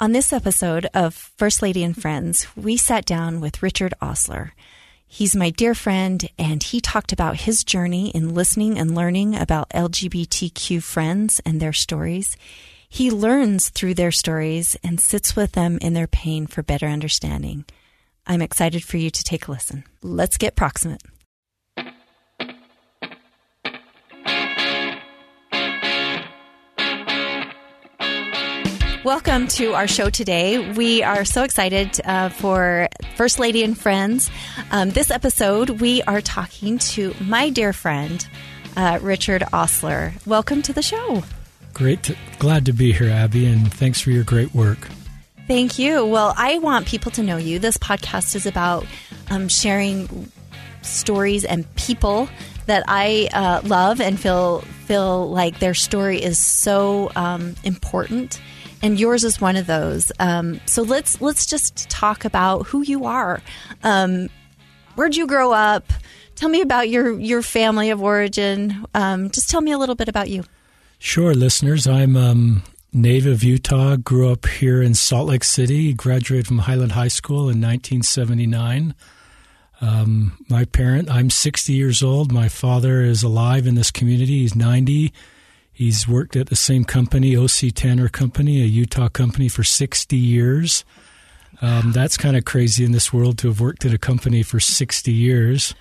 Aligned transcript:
On 0.00 0.10
this 0.10 0.32
episode 0.32 0.88
of 0.92 1.14
First 1.14 1.62
Lady 1.62 1.84
and 1.84 1.96
Friends, 1.96 2.48
we 2.56 2.76
sat 2.76 3.04
down 3.04 3.40
with 3.40 3.62
Richard 3.62 3.94
Ostler. 4.02 4.50
He's 5.06 5.36
my 5.36 5.50
dear 5.50 5.72
friend, 5.72 6.28
and 6.36 6.60
he 6.60 6.80
talked 6.80 7.12
about 7.12 7.36
his 7.36 7.62
journey 7.62 8.10
in 8.10 8.34
listening 8.34 8.76
and 8.76 8.96
learning 8.96 9.36
about 9.36 9.70
LGBTQ 9.70 10.82
friends 10.82 11.40
and 11.46 11.60
their 11.60 11.72
stories. 11.72 12.36
He 12.88 13.12
learns 13.12 13.68
through 13.68 13.94
their 13.94 14.10
stories 14.10 14.76
and 14.82 14.98
sits 14.98 15.36
with 15.36 15.52
them 15.52 15.78
in 15.80 15.94
their 15.94 16.08
pain 16.08 16.48
for 16.48 16.64
better 16.64 16.86
understanding. 16.86 17.64
I'm 18.26 18.42
excited 18.42 18.82
for 18.82 18.96
you 18.96 19.10
to 19.10 19.22
take 19.22 19.46
a 19.46 19.52
listen. 19.52 19.84
Let's 20.02 20.38
get 20.38 20.56
proximate. 20.56 21.02
Welcome 29.04 29.48
to 29.48 29.74
our 29.74 29.86
show 29.86 30.08
today. 30.08 30.72
We 30.72 31.02
are 31.02 31.26
so 31.26 31.42
excited 31.42 32.00
uh, 32.06 32.30
for 32.30 32.88
First 33.16 33.38
Lady 33.38 33.62
and 33.62 33.76
Friends. 33.78 34.30
Um, 34.70 34.88
this 34.88 35.10
episode, 35.10 35.68
we 35.68 36.00
are 36.04 36.22
talking 36.22 36.78
to 36.78 37.14
my 37.20 37.50
dear 37.50 37.74
friend, 37.74 38.26
uh, 38.78 39.00
Richard 39.02 39.42
Ostler. 39.52 40.14
Welcome 40.24 40.62
to 40.62 40.72
the 40.72 40.80
show. 40.80 41.22
Great. 41.74 42.02
To, 42.04 42.16
glad 42.38 42.64
to 42.64 42.72
be 42.72 42.94
here, 42.94 43.10
Abby, 43.10 43.44
and 43.44 43.70
thanks 43.70 44.00
for 44.00 44.10
your 44.10 44.24
great 44.24 44.54
work. 44.54 44.88
Thank 45.46 45.78
you. 45.78 46.06
Well, 46.06 46.32
I 46.38 46.56
want 46.60 46.86
people 46.86 47.12
to 47.12 47.22
know 47.22 47.36
you. 47.36 47.58
This 47.58 47.76
podcast 47.76 48.34
is 48.34 48.46
about 48.46 48.86
um, 49.30 49.48
sharing 49.48 50.30
stories 50.80 51.44
and 51.44 51.72
people 51.74 52.26
that 52.64 52.84
I 52.88 53.28
uh, 53.34 53.60
love 53.68 54.00
and 54.00 54.18
feel 54.18 54.60
feel 54.86 55.28
like 55.30 55.58
their 55.58 55.74
story 55.74 56.22
is 56.22 56.38
so 56.38 57.10
um, 57.16 57.54
important 57.64 58.40
and 58.84 59.00
yours 59.00 59.24
is 59.24 59.40
one 59.40 59.56
of 59.56 59.66
those. 59.66 60.12
Um, 60.20 60.60
so 60.66 60.82
let's 60.82 61.20
let's 61.22 61.46
just 61.46 61.88
talk 61.88 62.26
about 62.26 62.66
who 62.66 62.82
you 62.82 63.06
are. 63.06 63.40
Um, 63.82 64.28
where'd 64.94 65.16
you 65.16 65.26
grow 65.26 65.52
up? 65.52 65.90
Tell 66.34 66.50
me 66.50 66.60
about 66.60 66.90
your 66.90 67.18
your 67.18 67.40
family 67.40 67.88
of 67.88 68.02
origin. 68.02 68.84
Um, 68.92 69.30
just 69.30 69.48
tell 69.48 69.62
me 69.62 69.72
a 69.72 69.78
little 69.78 69.94
bit 69.94 70.08
about 70.08 70.28
you. 70.28 70.44
Sure, 70.98 71.34
listeners. 71.34 71.86
I'm 71.86 72.14
um, 72.14 72.62
native 72.92 73.32
of 73.32 73.42
Utah. 73.42 73.96
Grew 73.96 74.30
up 74.30 74.46
here 74.46 74.82
in 74.82 74.92
Salt 74.92 75.28
Lake 75.28 75.44
City. 75.44 75.94
Graduated 75.94 76.46
from 76.46 76.58
Highland 76.58 76.92
High 76.92 77.08
School 77.08 77.48
in 77.48 77.62
1979. 77.62 78.94
Um, 79.80 80.38
my 80.48 80.64
parent, 80.66 81.10
I'm 81.10 81.30
60 81.30 81.72
years 81.72 82.02
old. 82.02 82.32
My 82.32 82.48
father 82.48 83.02
is 83.02 83.22
alive 83.22 83.66
in 83.66 83.74
this 83.74 83.90
community. 83.90 84.40
He's 84.40 84.54
90. 84.54 85.12
He's 85.74 86.06
worked 86.06 86.36
at 86.36 86.46
the 86.46 86.56
same 86.56 86.84
company, 86.84 87.36
OC 87.36 87.74
Tanner 87.74 88.08
Company, 88.08 88.62
a 88.62 88.64
Utah 88.64 89.08
company, 89.08 89.48
for 89.48 89.64
60 89.64 90.16
years. 90.16 90.84
Um, 91.60 91.90
that's 91.92 92.16
kind 92.16 92.36
of 92.36 92.44
crazy 92.44 92.84
in 92.84 92.92
this 92.92 93.12
world 93.12 93.38
to 93.38 93.48
have 93.48 93.60
worked 93.60 93.84
at 93.84 93.92
a 93.92 93.98
company 93.98 94.44
for 94.44 94.60
60 94.60 95.12
years. 95.12 95.74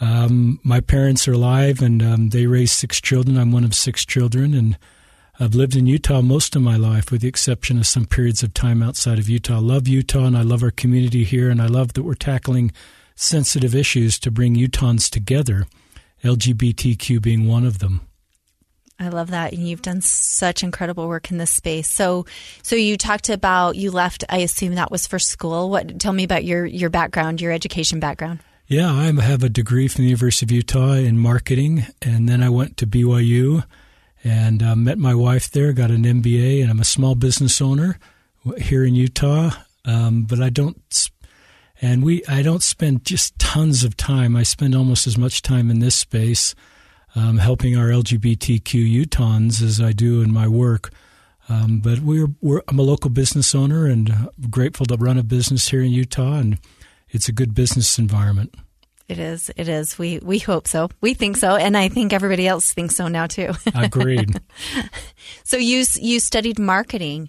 Um, 0.00 0.58
my 0.62 0.80
parents 0.80 1.28
are 1.28 1.34
alive 1.34 1.82
and 1.82 2.02
um, 2.02 2.28
they 2.30 2.46
raised 2.46 2.72
six 2.72 2.98
children. 2.98 3.36
I'm 3.36 3.52
one 3.52 3.64
of 3.64 3.74
six 3.74 4.06
children, 4.06 4.54
and 4.54 4.78
I've 5.38 5.54
lived 5.54 5.76
in 5.76 5.86
Utah 5.86 6.22
most 6.22 6.56
of 6.56 6.62
my 6.62 6.76
life, 6.76 7.12
with 7.12 7.20
the 7.20 7.28
exception 7.28 7.76
of 7.76 7.86
some 7.86 8.06
periods 8.06 8.42
of 8.42 8.54
time 8.54 8.82
outside 8.82 9.18
of 9.18 9.28
Utah. 9.28 9.56
I 9.56 9.60
love 9.60 9.86
Utah 9.86 10.24
and 10.24 10.36
I 10.36 10.42
love 10.42 10.62
our 10.62 10.70
community 10.70 11.24
here, 11.24 11.50
and 11.50 11.60
I 11.60 11.66
love 11.66 11.92
that 11.92 12.04
we're 12.04 12.14
tackling 12.14 12.72
sensitive 13.14 13.74
issues 13.74 14.18
to 14.20 14.30
bring 14.30 14.54
Utahns 14.54 15.10
together, 15.10 15.66
LGBTQ 16.24 17.20
being 17.20 17.46
one 17.46 17.66
of 17.66 17.80
them. 17.80 18.00
I 19.00 19.08
love 19.08 19.30
that, 19.30 19.54
and 19.54 19.66
you've 19.66 19.80
done 19.80 20.02
such 20.02 20.62
incredible 20.62 21.08
work 21.08 21.30
in 21.30 21.38
this 21.38 21.50
space. 21.50 21.88
So, 21.88 22.26
so 22.62 22.76
you 22.76 22.98
talked 22.98 23.30
about 23.30 23.76
you 23.76 23.90
left. 23.90 24.24
I 24.28 24.38
assume 24.38 24.74
that 24.74 24.90
was 24.90 25.06
for 25.06 25.18
school. 25.18 25.70
What? 25.70 25.98
Tell 25.98 26.12
me 26.12 26.22
about 26.22 26.44
your 26.44 26.66
your 26.66 26.90
background, 26.90 27.40
your 27.40 27.50
education 27.50 27.98
background. 27.98 28.40
Yeah, 28.66 28.92
I 28.92 29.10
have 29.22 29.42
a 29.42 29.48
degree 29.48 29.88
from 29.88 30.04
the 30.04 30.10
University 30.10 30.44
of 30.44 30.52
Utah 30.52 30.92
in 30.92 31.18
marketing, 31.18 31.86
and 32.02 32.28
then 32.28 32.42
I 32.42 32.50
went 32.50 32.76
to 32.76 32.86
BYU 32.86 33.64
and 34.22 34.62
uh, 34.62 34.76
met 34.76 34.98
my 34.98 35.14
wife 35.14 35.50
there. 35.50 35.72
Got 35.72 35.90
an 35.90 36.04
MBA, 36.04 36.60
and 36.60 36.70
I'm 36.70 36.78
a 36.78 36.84
small 36.84 37.14
business 37.14 37.62
owner 37.62 37.98
here 38.58 38.84
in 38.84 38.94
Utah. 38.94 39.50
Um, 39.86 40.24
but 40.24 40.42
I 40.42 40.50
don't, 40.50 41.10
and 41.80 42.04
we 42.04 42.22
I 42.28 42.42
don't 42.42 42.62
spend 42.62 43.06
just 43.06 43.38
tons 43.38 43.82
of 43.82 43.96
time. 43.96 44.36
I 44.36 44.42
spend 44.42 44.74
almost 44.74 45.06
as 45.06 45.16
much 45.16 45.40
time 45.40 45.70
in 45.70 45.78
this 45.78 45.94
space 45.94 46.54
um, 47.14 47.38
helping 47.38 47.76
our 47.76 47.88
LGBTQ 47.88 49.04
Utahns 49.04 49.62
as 49.62 49.80
I 49.80 49.92
do 49.92 50.22
in 50.22 50.32
my 50.32 50.46
work. 50.48 50.90
Um, 51.48 51.80
but 51.80 52.00
we're, 52.00 52.28
we're, 52.40 52.62
I'm 52.68 52.78
a 52.78 52.82
local 52.82 53.10
business 53.10 53.54
owner 53.54 53.86
and 53.86 54.28
grateful 54.50 54.86
to 54.86 54.96
run 54.96 55.18
a 55.18 55.24
business 55.24 55.68
here 55.68 55.82
in 55.82 55.90
Utah, 55.90 56.38
and 56.38 56.58
it's 57.08 57.28
a 57.28 57.32
good 57.32 57.54
business 57.54 57.98
environment. 57.98 58.54
It 59.08 59.18
is. 59.18 59.50
It 59.56 59.68
is. 59.68 59.98
We 59.98 60.20
we 60.20 60.38
hope 60.38 60.68
so. 60.68 60.88
We 61.00 61.14
think 61.14 61.36
so, 61.36 61.56
and 61.56 61.76
I 61.76 61.88
think 61.88 62.12
everybody 62.12 62.46
else 62.46 62.72
thinks 62.72 62.94
so 62.94 63.08
now 63.08 63.26
too. 63.26 63.50
Agreed. 63.74 64.40
so 65.42 65.56
you 65.56 65.84
you 65.96 66.20
studied 66.20 66.60
marketing, 66.60 67.28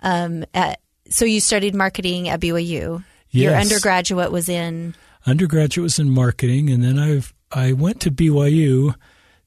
um, 0.00 0.46
at 0.54 0.80
so 1.10 1.26
you 1.26 1.40
studied 1.40 1.74
marketing 1.74 2.30
at 2.30 2.40
BYU. 2.40 3.04
Yes. 3.28 3.42
Your 3.42 3.54
undergraduate 3.54 4.32
was 4.32 4.48
in 4.48 4.94
undergraduate 5.26 5.82
was 5.82 5.98
in 5.98 6.08
marketing, 6.08 6.70
and 6.70 6.82
then 6.82 6.98
I've 6.98 7.34
I 7.52 7.74
went 7.74 8.00
to 8.00 8.10
BYU 8.10 8.94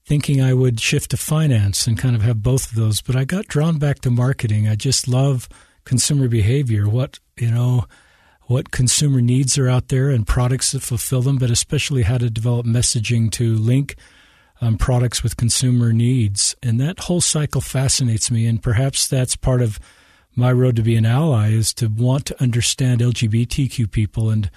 thinking 0.04 0.42
I 0.42 0.52
would 0.52 0.80
shift 0.80 1.10
to 1.10 1.16
finance 1.16 1.86
and 1.86 1.98
kind 1.98 2.14
of 2.14 2.22
have 2.22 2.42
both 2.42 2.70
of 2.70 2.76
those, 2.76 3.00
but 3.00 3.16
I 3.16 3.24
got 3.24 3.48
drawn 3.48 3.78
back 3.78 4.00
to 4.00 4.10
marketing. 4.10 4.68
I 4.68 4.74
just 4.74 5.08
love 5.08 5.48
consumer 5.84 6.28
behavior, 6.28 6.88
what, 6.88 7.18
you 7.38 7.50
know, 7.50 7.86
what 8.46 8.70
consumer 8.70 9.22
needs 9.22 9.56
are 9.56 9.68
out 9.68 9.88
there 9.88 10.10
and 10.10 10.26
products 10.26 10.72
that 10.72 10.82
fulfill 10.82 11.22
them, 11.22 11.38
but 11.38 11.50
especially 11.50 12.02
how 12.02 12.18
to 12.18 12.28
develop 12.28 12.66
messaging 12.66 13.30
to 13.32 13.56
link 13.56 13.96
um, 14.60 14.76
products 14.76 15.22
with 15.22 15.38
consumer 15.38 15.92
needs. 15.92 16.54
And 16.62 16.78
that 16.80 17.00
whole 17.00 17.22
cycle 17.22 17.62
fascinates 17.62 18.30
me. 18.30 18.46
And 18.46 18.62
perhaps 18.62 19.08
that's 19.08 19.36
part 19.36 19.62
of 19.62 19.80
my 20.36 20.52
road 20.52 20.76
to 20.76 20.82
be 20.82 20.96
an 20.96 21.06
ally 21.06 21.50
is 21.50 21.72
to 21.74 21.86
want 21.86 22.26
to 22.26 22.42
understand 22.42 23.00
LGBTQ 23.00 23.90
people 23.90 24.30
and 24.30 24.50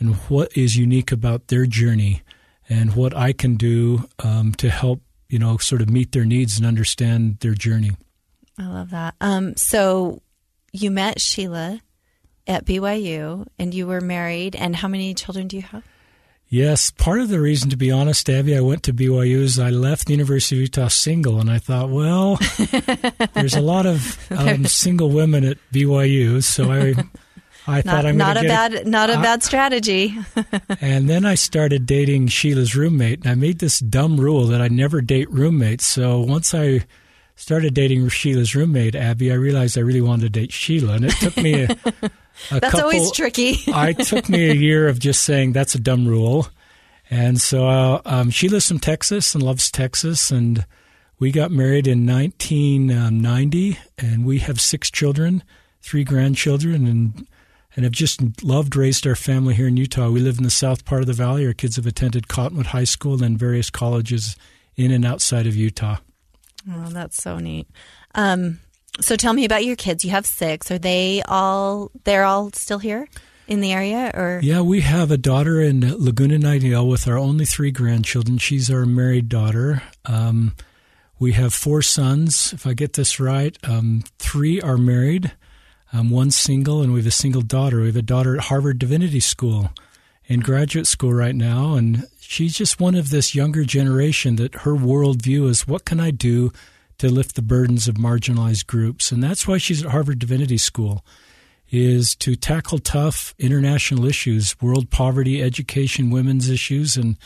and 0.00 0.16
what 0.28 0.56
is 0.56 0.76
unique 0.76 1.12
about 1.12 1.46
their 1.46 1.66
journey 1.66 2.20
and 2.68 2.94
what 2.94 3.16
I 3.16 3.32
can 3.32 3.56
do 3.56 4.08
um, 4.22 4.52
to 4.54 4.70
help, 4.70 5.00
you 5.28 5.38
know, 5.38 5.56
sort 5.58 5.82
of 5.82 5.90
meet 5.90 6.12
their 6.12 6.24
needs 6.24 6.58
and 6.58 6.66
understand 6.66 7.38
their 7.40 7.54
journey. 7.54 7.92
I 8.58 8.66
love 8.66 8.90
that. 8.90 9.14
Um, 9.20 9.56
so 9.56 10.22
you 10.72 10.90
met 10.90 11.20
Sheila 11.20 11.80
at 12.46 12.64
BYU 12.64 13.46
and 13.58 13.74
you 13.74 13.86
were 13.86 14.00
married. 14.00 14.56
And 14.56 14.76
how 14.76 14.88
many 14.88 15.14
children 15.14 15.48
do 15.48 15.56
you 15.56 15.62
have? 15.62 15.84
Yes, 16.48 16.90
part 16.90 17.20
of 17.20 17.30
the 17.30 17.40
reason, 17.40 17.70
to 17.70 17.76
be 17.76 17.90
honest, 17.90 18.28
Abby, 18.28 18.56
I 18.56 18.60
went 18.60 18.84
to 18.84 18.92
BYU 18.92 19.38
is 19.38 19.58
I 19.58 19.70
left 19.70 20.06
the 20.06 20.12
University 20.12 20.56
of 20.56 20.60
Utah 20.60 20.88
single, 20.88 21.40
and 21.40 21.50
I 21.50 21.58
thought, 21.58 21.88
well, 21.90 22.36
there's 23.34 23.56
a 23.56 23.60
lot 23.60 23.86
of 23.86 24.18
um, 24.30 24.64
single 24.66 25.10
women 25.10 25.44
at 25.44 25.58
BYU, 25.72 26.44
so 26.44 26.70
I 26.70 26.94
I 27.66 27.76
not, 27.76 27.84
thought 27.84 28.06
I'm 28.06 28.16
not 28.16 28.36
a 28.36 28.42
bad 28.42 28.86
not 28.86 29.10
a 29.10 29.14
bad 29.14 29.42
strategy. 29.42 30.14
and 30.80 31.08
then 31.08 31.24
I 31.24 31.34
started 31.34 31.86
dating 31.86 32.28
Sheila's 32.28 32.76
roommate, 32.76 33.20
and 33.20 33.28
I 33.28 33.34
made 33.34 33.58
this 33.58 33.78
dumb 33.78 34.20
rule 34.20 34.46
that 34.48 34.60
I 34.60 34.68
never 34.68 35.00
date 35.00 35.30
roommates. 35.30 35.86
So 35.86 36.20
once 36.20 36.54
I 36.54 36.84
started 37.36 37.74
dating 37.74 38.08
Sheila's 38.08 38.54
roommate, 38.54 38.94
Abby, 38.94 39.32
I 39.32 39.34
realized 39.34 39.76
I 39.76 39.82
really 39.82 40.00
wanted 40.00 40.32
to 40.32 40.40
date 40.40 40.52
Sheila. 40.52 40.94
And 40.94 41.06
it 41.06 41.12
took 41.12 41.36
me 41.36 41.64
a, 41.64 41.68
a 42.50 42.60
That's 42.60 42.70
couple, 42.72 42.80
always 42.80 43.10
tricky. 43.12 43.58
I 43.72 43.92
took 43.92 44.28
me 44.28 44.50
a 44.50 44.54
year 44.54 44.88
of 44.88 44.98
just 44.98 45.22
saying 45.24 45.52
that's 45.52 45.74
a 45.74 45.80
dumb 45.80 46.06
rule. 46.06 46.48
And 47.10 47.40
so 47.40 47.68
uh, 47.68 48.00
um, 48.04 48.30
Sheila's 48.30 48.68
from 48.68 48.78
Texas 48.78 49.34
and 49.34 49.42
loves 49.42 49.70
Texas. 49.70 50.30
And 50.30 50.64
we 51.18 51.32
got 51.32 51.50
married 51.50 51.86
in 51.86 52.06
1990, 52.06 53.78
and 53.98 54.24
we 54.24 54.38
have 54.40 54.60
six 54.60 54.90
children, 54.90 55.42
three 55.80 56.04
grandchildren, 56.04 56.86
and 56.86 57.26
and 57.76 57.84
have 57.84 57.92
just 57.92 58.42
loved 58.42 58.76
raised 58.76 59.06
our 59.06 59.16
family 59.16 59.54
here 59.54 59.68
in 59.68 59.76
Utah. 59.76 60.10
We 60.10 60.20
live 60.20 60.38
in 60.38 60.44
the 60.44 60.50
south 60.50 60.84
part 60.84 61.00
of 61.00 61.06
the 61.06 61.12
valley. 61.12 61.46
Our 61.46 61.52
kids 61.52 61.76
have 61.76 61.86
attended 61.86 62.28
Cottonwood 62.28 62.66
High 62.66 62.84
School 62.84 63.22
and 63.22 63.38
various 63.38 63.70
colleges 63.70 64.36
in 64.76 64.90
and 64.90 65.04
outside 65.04 65.46
of 65.46 65.56
Utah. 65.56 65.96
Oh, 66.70 66.88
that's 66.88 67.22
so 67.22 67.38
neat. 67.38 67.68
Um, 68.14 68.60
so 69.00 69.16
tell 69.16 69.32
me 69.32 69.44
about 69.44 69.64
your 69.64 69.76
kids. 69.76 70.04
You 70.04 70.12
have 70.12 70.26
six. 70.26 70.70
Are 70.70 70.78
they 70.78 71.22
all? 71.26 71.90
They're 72.04 72.24
all 72.24 72.52
still 72.52 72.78
here 72.78 73.08
in 73.46 73.60
the 73.60 73.72
area, 73.72 74.10
or 74.14 74.40
Yeah, 74.42 74.62
we 74.62 74.80
have 74.80 75.10
a 75.10 75.18
daughter 75.18 75.60
in 75.60 75.80
Laguna 76.02 76.38
Niguel 76.38 76.88
with 76.88 77.06
our 77.06 77.18
only 77.18 77.44
three 77.44 77.70
grandchildren. 77.70 78.38
She's 78.38 78.70
our 78.70 78.86
married 78.86 79.28
daughter. 79.28 79.82
Um, 80.06 80.54
we 81.18 81.32
have 81.32 81.52
four 81.54 81.82
sons, 81.82 82.52
if 82.52 82.66
I 82.66 82.74
get 82.74 82.94
this 82.94 83.20
right. 83.20 83.56
Um, 83.64 84.04
three 84.18 84.60
are 84.60 84.78
married, 84.78 85.32
um, 85.94 86.10
one 86.10 86.30
single, 86.32 86.82
and 86.82 86.92
we 86.92 86.98
have 86.98 87.06
a 87.06 87.12
single 87.12 87.42
daughter. 87.42 87.80
We 87.80 87.86
have 87.86 87.96
a 87.96 88.02
daughter 88.02 88.36
at 88.36 88.44
Harvard 88.44 88.80
Divinity 88.80 89.20
School 89.20 89.70
in 90.26 90.40
graduate 90.40 90.88
school 90.88 91.14
right 91.14 91.34
now, 91.34 91.74
and 91.74 92.08
she's 92.18 92.54
just 92.54 92.80
one 92.80 92.96
of 92.96 93.10
this 93.10 93.34
younger 93.34 93.64
generation 93.64 94.36
that 94.36 94.54
her 94.56 94.72
worldview 94.72 95.48
is 95.48 95.68
what 95.68 95.84
can 95.84 96.00
I 96.00 96.10
do 96.10 96.50
to 96.98 97.08
lift 97.08 97.36
the 97.36 97.42
burdens 97.42 97.86
of 97.86 97.94
marginalized 97.94 98.66
groups, 98.66 99.12
and 99.12 99.22
that's 99.22 99.46
why 99.46 99.58
she's 99.58 99.84
at 99.84 99.92
Harvard 99.92 100.18
Divinity 100.18 100.58
School 100.58 101.04
is 101.70 102.14
to 102.16 102.36
tackle 102.36 102.78
tough 102.78 103.34
international 103.38 104.04
issues, 104.04 104.60
world 104.60 104.90
poverty, 104.90 105.42
education, 105.42 106.10
women's 106.10 106.48
issues, 106.48 106.96
and 106.96 107.16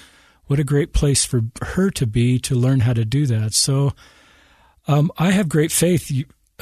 what 0.47 0.61
a 0.61 0.65
great 0.65 0.93
place 0.93 1.25
for 1.25 1.43
her 1.63 1.91
to 1.91 2.07
be 2.07 2.39
to 2.39 2.55
learn 2.55 2.81
how 2.81 2.93
to 2.93 3.05
do 3.05 3.27
that. 3.27 3.53
So 3.53 3.93
um, 4.87 5.11
I 5.19 5.33
have 5.33 5.49
great 5.49 5.73
faith 5.73 6.11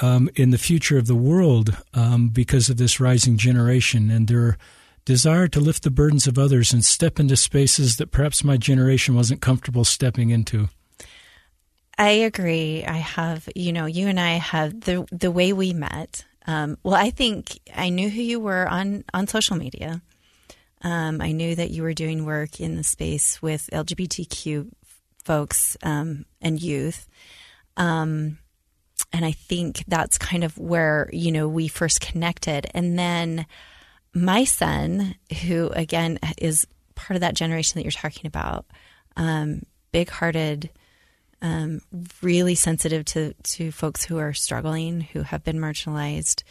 um, 0.03 0.29
in 0.35 0.51
the 0.51 0.59
future 0.59 0.99
of 0.99 1.07
the 1.07 1.15
world 1.15 1.77
um, 1.95 2.29
because 2.29 2.69
of 2.69 2.77
this 2.77 3.01
rising 3.01 3.37
generation 3.37 4.11
and 4.11 4.29
their 4.29 4.59
desire 5.05 5.49
to 5.49 5.61
lift 5.61 5.85
the 5.85 5.91
burdens 5.91 6.27
of 6.27 6.39
others 6.39 6.73
and 6.73 6.85
step 6.85 7.19
into 7.19 7.37
spaces 7.37 7.97
that 7.97 8.11
perhaps 8.11 8.45
my 8.45 8.57
generation 8.57 9.15
wasn't 9.15 9.41
comfortable 9.41 9.85
stepping 9.85 10.31
into. 10.31 10.69
I 11.99 12.11
agree. 12.11 12.85
I 12.85 12.99
have, 12.99 13.49
you 13.55 13.73
know, 13.73 13.87
you 13.87 14.09
and 14.09 14.21
I 14.21 14.33
have 14.33 14.81
the 14.83 15.07
the 15.11 15.31
way 15.31 15.55
we 15.55 15.73
met. 15.73 16.27
Um, 16.47 16.77
well, 16.83 16.95
I 16.95 17.11
think 17.11 17.59
I 17.75 17.89
knew 17.89 18.11
who 18.11 18.21
you 18.21 18.39
were 18.39 18.69
on 18.69 19.05
on 19.15 19.27
social 19.27 19.57
media. 19.57 20.03
Um, 20.83 21.23
I 21.23 21.33
knew 21.33 21.55
that 21.55 21.71
you 21.71 21.83
were 21.83 21.95
doing 21.95 22.27
work 22.27 22.61
in 22.61 22.77
the 22.77 22.85
space 22.85 23.41
with 23.41 23.71
LGBTQ 23.73 24.71
folks 25.25 25.77
um, 25.83 26.27
and 26.43 26.61
youth. 26.61 27.09
Um, 27.79 28.39
and 29.17 29.25
I 29.25 29.33
think 29.33 29.83
that's 29.89 30.19
kind 30.19 30.45
of 30.45 30.59
where, 30.59 31.09
you 31.11 31.33
know, 31.33 31.49
we 31.49 31.69
first 31.69 32.03
connected. 32.03 32.67
And 32.75 32.99
then 32.99 33.47
my 34.13 34.45
son, 34.45 35.15
who 35.47 35.71
again 35.71 36.19
is 36.37 36.67
part 36.95 37.17
of 37.17 37.23
that 37.23 37.35
generation 37.35 37.79
that 37.79 37.85
you're 37.85 37.93
talking 37.93 38.27
about, 38.27 38.67
um, 39.17 39.63
big 39.91 40.11
hearted, 40.11 40.69
um, 41.41 41.81
really 42.21 42.55
sensitive 42.55 43.07
to, 43.07 43.33
to 43.55 43.73
folks 43.73 44.05
who 44.05 44.19
are 44.19 44.35
struggling, 44.35 45.01
who 45.01 45.23
have 45.23 45.43
been 45.43 45.57
marginalized, 45.57 46.43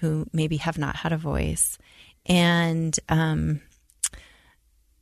who 0.00 0.26
maybe 0.32 0.56
have 0.56 0.76
not 0.76 0.96
had 0.96 1.12
a 1.12 1.16
voice. 1.16 1.78
And 2.26 2.98
um, 3.08 3.60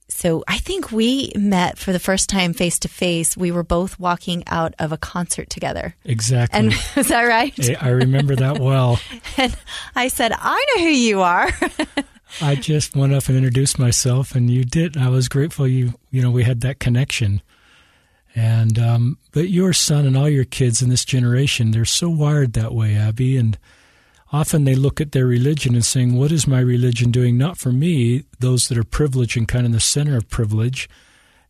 so 0.09 0.45
I 0.47 0.59
think 0.59 0.93
we 0.93 1.33
met 1.35 1.79
for 1.79 1.93
the 1.93 1.99
first 1.99 2.29
time 2.29 2.53
face 2.53 2.79
to 2.81 2.89
face. 2.89 3.37
We 3.37 3.51
were 3.51 3.65
both 3.65 3.99
walking 3.99 4.45
out 4.47 4.75
of 4.79 4.93
a 4.93 4.97
concert 4.97 5.51
together. 5.51 5.97
Exactly. 6.05 6.59
And 6.59 6.73
is 6.97 7.09
that 7.09 7.23
right? 7.23 7.83
I 7.83 7.89
remember 7.89 8.37
that 8.37 8.59
well. 8.61 9.01
and 9.37 9.57
I 9.95 10.09
said, 10.09 10.33
I 10.35 10.65
know 10.77 10.83
who 10.83 10.91
you 10.91 11.23
are. 11.23 11.51
I 12.41 12.55
just 12.55 12.95
went 12.95 13.15
up 13.15 13.29
and 13.29 13.37
introduced 13.37 13.79
myself, 13.79 14.35
and 14.35 14.51
you 14.51 14.65
did. 14.65 14.97
I 14.97 15.09
was 15.09 15.29
grateful 15.29 15.67
you, 15.67 15.95
you 16.11 16.23
know, 16.23 16.31
we 16.31 16.45
had 16.45 16.61
that 16.63 16.81
connection. 16.81 17.41
And 18.35 18.79
um, 18.79 19.19
but 19.33 19.49
your 19.49 19.73
son 19.73 20.07
and 20.07 20.17
all 20.17 20.29
your 20.29 20.45
kids 20.45 20.83
in 20.83 20.91
this 20.91 21.05
generation, 21.05 21.71
they're 21.71 21.85
so 21.85 22.11
wired 22.11 22.53
that 22.53 22.75
way, 22.75 22.95
Abby, 22.95 23.37
and 23.39 23.57
often 24.37 24.65
they 24.65 24.75
look 24.75 25.01
at 25.01 25.13
their 25.13 25.27
religion 25.27 25.75
and 25.75 25.85
saying, 25.85 26.15
What 26.15 26.31
is 26.31 26.47
my 26.47 26.61
religion 26.61 27.11
doing? 27.11 27.39
Not 27.39 27.57
for 27.57 27.73
me, 27.73 28.25
those 28.39 28.69
that 28.69 28.77
are 28.77 28.85
privileged 28.85 29.37
and 29.37 29.49
kind 29.49 29.65
of 29.65 29.67
in 29.67 29.73
the 29.73 29.81
center 29.81 30.17
of 30.17 30.29
privilege. 30.29 30.89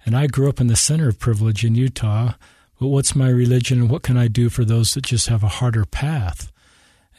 And 0.04 0.16
I 0.16 0.28
grew 0.28 0.48
up 0.48 0.60
in 0.60 0.68
the 0.68 0.76
center 0.76 1.08
of 1.08 1.18
privilege 1.18 1.64
in 1.64 1.74
Utah, 1.74 2.34
but 2.78 2.86
what's 2.86 3.16
my 3.16 3.28
religion 3.28 3.80
and 3.80 3.90
what 3.90 4.04
can 4.04 4.16
I 4.16 4.28
do 4.28 4.48
for 4.48 4.64
those 4.64 4.94
that 4.94 5.04
just 5.04 5.28
have 5.28 5.42
a 5.42 5.48
harder 5.48 5.84
path? 5.84 6.52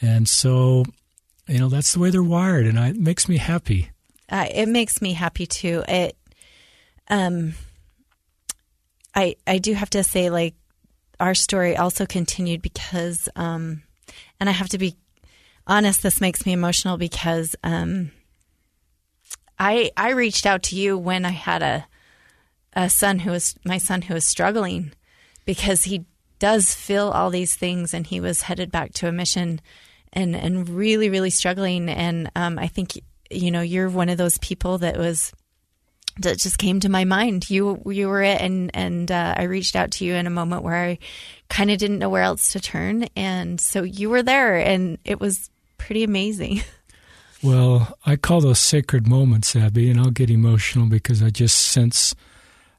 And 0.02 0.30
so, 0.30 0.86
you 1.48 1.60
know, 1.60 1.68
that's 1.68 1.92
the 1.92 2.00
way 2.00 2.12
they're 2.12 2.24
wired, 2.24 2.66
and 2.66 2.80
I, 2.80 2.90
it 2.90 2.96
makes 2.98 3.28
me 3.28 3.38
happy. 3.38 3.92
Uh, 4.30 4.48
it 4.54 4.70
makes 4.70 5.02
me 5.02 5.14
happy 5.14 5.46
too. 5.46 5.84
It, 5.88 6.16
um, 7.10 7.56
I 9.16 9.36
I 9.46 9.58
do 9.58 9.74
have 9.74 9.90
to 9.92 10.04
say, 10.04 10.30
like, 10.30 10.56
our 11.20 11.34
story 11.34 11.76
also 11.76 12.06
continued 12.06 12.62
because, 12.62 13.28
um, 13.36 13.82
and 14.40 14.48
I 14.48 14.52
have 14.54 14.70
to 14.70 14.78
be 14.78 14.96
honest, 15.68 16.02
this 16.02 16.22
makes 16.22 16.46
me 16.46 16.54
emotional 16.54 16.98
because 16.98 17.56
um, 17.64 18.12
I 19.60 19.92
I 19.96 20.12
reached 20.12 20.46
out 20.46 20.64
to 20.64 20.76
you 20.76 20.98
when 20.98 21.26
I 21.26 21.32
had 21.32 21.62
a 21.62 21.88
a 22.74 22.90
son 22.90 23.20
who 23.20 23.32
was 23.32 23.56
my 23.66 23.78
son 23.78 24.04
who 24.04 24.14
was 24.14 24.26
struggling 24.26 24.94
because 25.46 25.86
he 25.86 26.06
does 26.40 26.74
feel 26.74 27.10
all 27.10 27.30
these 27.30 27.56
things 27.56 27.94
and 27.94 28.06
he 28.06 28.20
was 28.20 28.44
headed 28.44 28.72
back 28.72 28.94
to 28.94 29.08
a 29.08 29.12
mission 29.12 29.60
and 30.14 30.36
and 30.36 30.70
really 30.70 31.10
really 31.10 31.32
struggling 31.32 31.90
and 31.90 32.32
um, 32.36 32.60
I 32.60 32.68
think 32.68 33.00
you 33.30 33.52
know 33.52 33.62
you're 33.62 33.90
one 33.90 34.10
of 34.10 34.18
those 34.18 34.38
people 34.38 34.78
that 34.80 34.98
was 34.98 35.34
that 36.20 36.40
just 36.40 36.58
came 36.58 36.80
to 36.80 36.90
my 36.90 37.06
mind. 37.06 37.50
You 37.50 37.82
you 37.86 38.08
were 38.08 38.24
it, 38.24 38.42
and 38.42 38.72
and 38.74 39.12
uh, 39.12 39.36
I 39.38 39.44
reached 39.44 39.76
out 39.76 39.92
to 39.92 40.06
you 40.06 40.16
in 40.16 40.28
a 40.28 40.32
moment 40.32 40.64
where 40.64 40.76
I 40.76 41.00
kind 41.50 41.72
of 41.72 41.78
didn't 41.78 42.00
know 42.00 42.10
where 42.10 42.24
else 42.24 42.52
to 42.54 42.60
turn, 42.60 43.08
and 43.16 43.60
so 43.60 43.84
you 43.84 44.10
were 44.10 44.24
there, 44.24 44.58
and 44.58 44.98
it 45.04 45.20
was 45.20 45.50
pretty 45.78 46.04
amazing. 46.04 46.62
Well, 47.44 47.96
I 48.04 48.16
call 48.16 48.42
those 48.42 48.58
sacred 48.58 49.08
moments, 49.08 49.56
Abby, 49.56 49.92
and 49.92 50.00
I'll 50.00 50.10
get 50.10 50.32
emotional 50.32 50.88
because 50.88 51.22
I 51.22 51.30
just 51.30 51.56
sense 51.56 52.16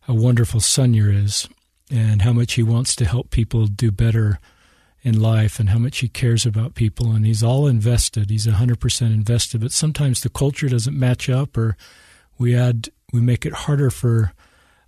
how 0.00 0.14
wonderful 0.14 0.58
Sonia 0.58 1.04
is 1.11 1.49
and 1.92 2.22
how 2.22 2.32
much 2.32 2.54
he 2.54 2.64
wants 2.64 2.96
to 2.96 3.04
help 3.04 3.30
people 3.30 3.68
do 3.68 3.92
better 3.92 4.40
in 5.02 5.20
life 5.20 5.61
and 5.61 5.70
how 5.70 5.78
much 5.78 5.99
he 5.99 6.08
cares 6.08 6.44
about 6.44 6.75
people. 6.75 7.12
And 7.12 7.25
he's 7.25 7.42
all 7.42 7.68
invested. 7.68 8.30
He's 8.30 8.49
100% 8.49 9.00
invested. 9.02 9.61
But 9.61 9.72
sometimes 9.72 10.20
the 10.20 10.28
culture 10.28 10.68
doesn't 10.68 10.99
match 10.99 11.30
up 11.30 11.56
or 11.56 11.76
we 12.37 12.56
add, 12.56 12.88
we 13.12 13.20
make 13.20 13.46
it 13.46 13.52
harder 13.52 13.90
for 13.90 14.32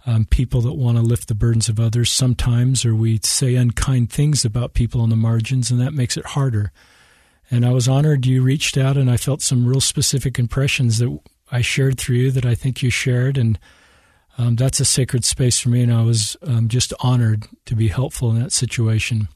um, 0.05 0.25
people 0.25 0.61
that 0.63 0.73
want 0.75 0.97
to 0.97 1.03
lift 1.03 1.29
the 1.29 1.35
burdens 1.35 1.69
of 1.69 1.79
others 1.79 2.11
sometimes, 2.11 2.85
or 2.85 2.95
we 2.95 3.21
say 3.23 3.55
unkind 3.55 4.11
things 4.11 4.45
about 4.45 4.75
people 4.75 5.01
on 5.01 5.11
the 5.11 5.17
margins, 5.17 5.71
and 5.71 5.81
that 5.81 5.93
makes 5.93 6.17
it 6.17 6.27
harder. 6.27 6.73
And 7.51 7.67
I 7.67 7.73
was 7.73 7.89
honored 7.89 8.27
you 8.27 8.43
reached 8.43 8.77
out, 8.77 8.97
and 8.97 9.11
I 9.11 9.17
felt 9.17 9.43
some 9.43 9.67
real 9.67 9.81
specific 9.81 10.39
impressions 10.39 10.99
that 10.99 11.19
I 11.51 11.63
shared 11.63 11.99
through 11.99 12.17
you 12.17 12.31
that 12.31 12.47
I 12.47 12.55
think 12.55 12.83
you 12.83 12.91
shared, 12.91 13.37
and 13.37 13.59
um, 14.39 14.57
that's 14.57 14.81
a 14.81 14.85
sacred 14.85 15.25
space 15.25 15.59
for 15.59 15.69
me. 15.69 15.83
And 15.83 15.93
I 15.93 16.03
was 16.03 16.37
um, 16.43 16.69
just 16.69 16.93
honored 17.01 17.47
to 17.67 17.75
be 17.75 17.89
helpful 17.89 18.31
in 18.31 18.41
that 18.41 18.53
situation. 18.53 19.29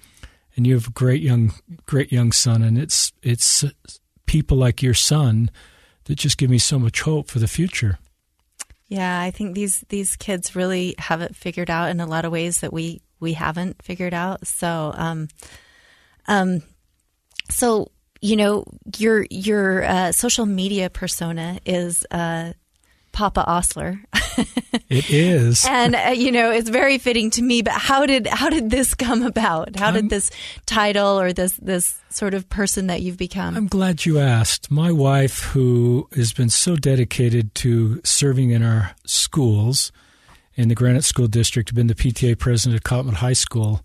And 0.57 0.67
you 0.67 0.75
have 0.75 0.87
a 0.87 0.93
great 0.93 1.21
young, 1.21 1.55
great 1.87 2.13
young 2.13 2.31
son, 2.31 2.63
and 2.63 2.79
it's 2.79 3.13
it's 3.23 3.65
people 4.27 4.57
like 4.57 4.83
your 4.83 4.95
son 4.95 5.51
that 6.05 6.17
just 6.17 6.39
give 6.39 6.51
me 6.51 6.59
so 6.59 6.79
much 6.79 7.01
hope 7.01 7.29
for 7.29 7.41
the 7.41 7.49
future. 7.49 7.99
Yeah, 8.89 9.21
I 9.21 9.33
think 9.33 9.55
these 9.55 9.81
these 9.89 10.15
kids 10.15 10.55
really 10.55 10.95
have 10.99 11.21
it 11.21 11.35
figured 11.35 11.71
out 11.71 11.91
in 11.91 12.01
a 12.01 12.07
lot 12.07 12.25
of 12.25 12.33
ways 12.33 12.61
that 12.61 12.73
we 12.73 13.03
we 13.19 13.33
haven't 13.33 13.83
figured 13.83 14.15
out. 14.15 14.47
So, 14.47 14.93
um, 14.95 15.29
um, 16.29 16.63
so 17.51 17.91
you 18.25 18.37
know, 18.37 18.65
your 18.97 19.27
your 19.29 19.85
uh, 19.85 20.11
social 20.11 20.47
media 20.47 20.89
persona 20.89 21.59
is 21.67 22.07
uh, 22.11 22.55
Papa 23.13 23.45
Ostler. 23.47 24.03
it 24.89 25.11
is, 25.11 25.67
and 25.69 25.95
uh, 25.95 26.15
you 26.17 26.33
know, 26.33 26.51
it's 26.51 26.71
very 26.71 26.97
fitting 26.97 27.29
to 27.33 27.43
me. 27.43 27.61
But 27.61 27.75
how 27.75 28.07
did 28.07 28.27
how 28.27 28.49
did 28.49 28.71
this 28.71 28.95
come 28.95 29.23
about? 29.23 29.77
How 29.77 29.91
did 29.91 30.09
this 30.09 30.31
title 30.65 31.21
or 31.21 31.35
this 31.35 31.53
this 31.61 32.01
sort 32.09 32.33
of 32.33 32.49
person 32.49 32.87
that 32.87 33.03
you've 33.03 33.19
become? 33.19 33.59
I'm 33.59 33.67
glad 33.67 34.07
you 34.07 34.19
asked. 34.19 34.71
My 34.71 34.91
wife, 34.91 35.41
who 35.41 36.09
has 36.17 36.33
been 36.33 36.49
so 36.49 36.77
dedicated 36.77 37.55
to 37.57 38.01
serving 38.05 38.53
in 38.53 38.63
our 38.63 38.93
schools 39.05 39.93
in 40.55 40.69
the 40.69 40.75
Granite 40.75 41.05
School 41.05 41.27
District, 41.27 41.75
been 41.75 41.89
the 41.89 41.95
PTA 41.95 42.39
president 42.39 42.77
at 42.77 42.85
Cottonwood 42.85 43.17
High 43.17 43.35
School 43.35 43.85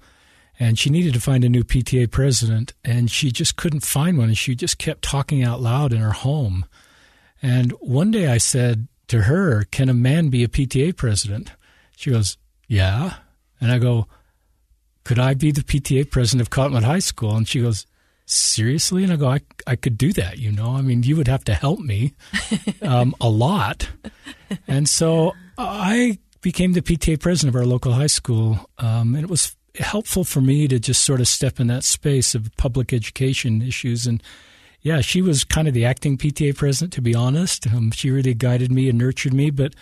and 0.59 0.77
she 0.77 0.89
needed 0.89 1.13
to 1.13 1.21
find 1.21 1.43
a 1.43 1.49
new 1.49 1.63
PTA 1.63 2.11
president, 2.11 2.73
and 2.83 3.09
she 3.09 3.31
just 3.31 3.55
couldn't 3.55 3.79
find 3.79 4.17
one, 4.17 4.27
and 4.27 4.37
she 4.37 4.55
just 4.55 4.77
kept 4.77 5.01
talking 5.01 5.43
out 5.43 5.61
loud 5.61 5.93
in 5.93 5.99
her 5.99 6.11
home. 6.11 6.65
And 7.41 7.71
one 7.79 8.11
day 8.11 8.27
I 8.27 8.37
said 8.37 8.87
to 9.07 9.23
her, 9.23 9.63
"Can 9.71 9.89
a 9.89 9.93
man 9.93 10.29
be 10.29 10.43
a 10.43 10.49
PTA 10.49 10.95
president?" 10.95 11.51
She 11.95 12.11
goes, 12.11 12.37
"Yeah," 12.67 13.15
and 13.61 13.71
I 13.71 13.79
go, 13.79 14.07
"Could 15.05 15.19
I 15.19 15.33
be 15.33 15.51
the 15.51 15.63
PTA 15.63 16.11
president 16.11 16.41
of 16.41 16.49
Cottonwood 16.49 16.83
High 16.83 16.99
School?" 16.99 17.35
And 17.35 17.47
she 17.47 17.61
goes, 17.61 17.85
seriously? 18.29 19.03
And 19.03 19.11
I 19.11 19.15
go, 19.15 19.27
I, 19.27 19.39
I 19.65 19.75
could 19.75 19.97
do 19.97 20.13
that, 20.13 20.37
you 20.37 20.51
know? 20.51 20.75
I 20.75 20.81
mean, 20.81 21.03
you 21.03 21.15
would 21.17 21.27
have 21.27 21.43
to 21.45 21.53
help 21.53 21.79
me 21.79 22.13
um, 22.81 23.15
a 23.19 23.29
lot. 23.29 23.89
And 24.67 24.87
so 24.87 25.33
I 25.57 26.19
became 26.41 26.73
the 26.73 26.81
PTA 26.81 27.19
president 27.19 27.55
of 27.55 27.59
our 27.59 27.65
local 27.65 27.93
high 27.93 28.07
school. 28.07 28.69
Um, 28.77 29.15
and 29.15 29.23
it 29.23 29.29
was 29.29 29.55
helpful 29.79 30.23
for 30.23 30.41
me 30.41 30.67
to 30.67 30.79
just 30.79 31.03
sort 31.03 31.19
of 31.19 31.27
step 31.27 31.59
in 31.59 31.67
that 31.67 31.83
space 31.83 32.35
of 32.35 32.55
public 32.57 32.93
education 32.93 33.61
issues. 33.61 34.05
And 34.05 34.21
yeah, 34.81 35.01
she 35.01 35.21
was 35.21 35.43
kind 35.43 35.67
of 35.67 35.73
the 35.73 35.85
acting 35.85 36.17
PTA 36.17 36.55
president, 36.55 36.93
to 36.93 37.01
be 37.01 37.15
honest. 37.15 37.67
Um, 37.67 37.91
she 37.91 38.11
really 38.11 38.33
guided 38.33 38.71
me 38.71 38.89
and 38.89 38.97
nurtured 38.97 39.33
me. 39.33 39.49
But 39.49 39.73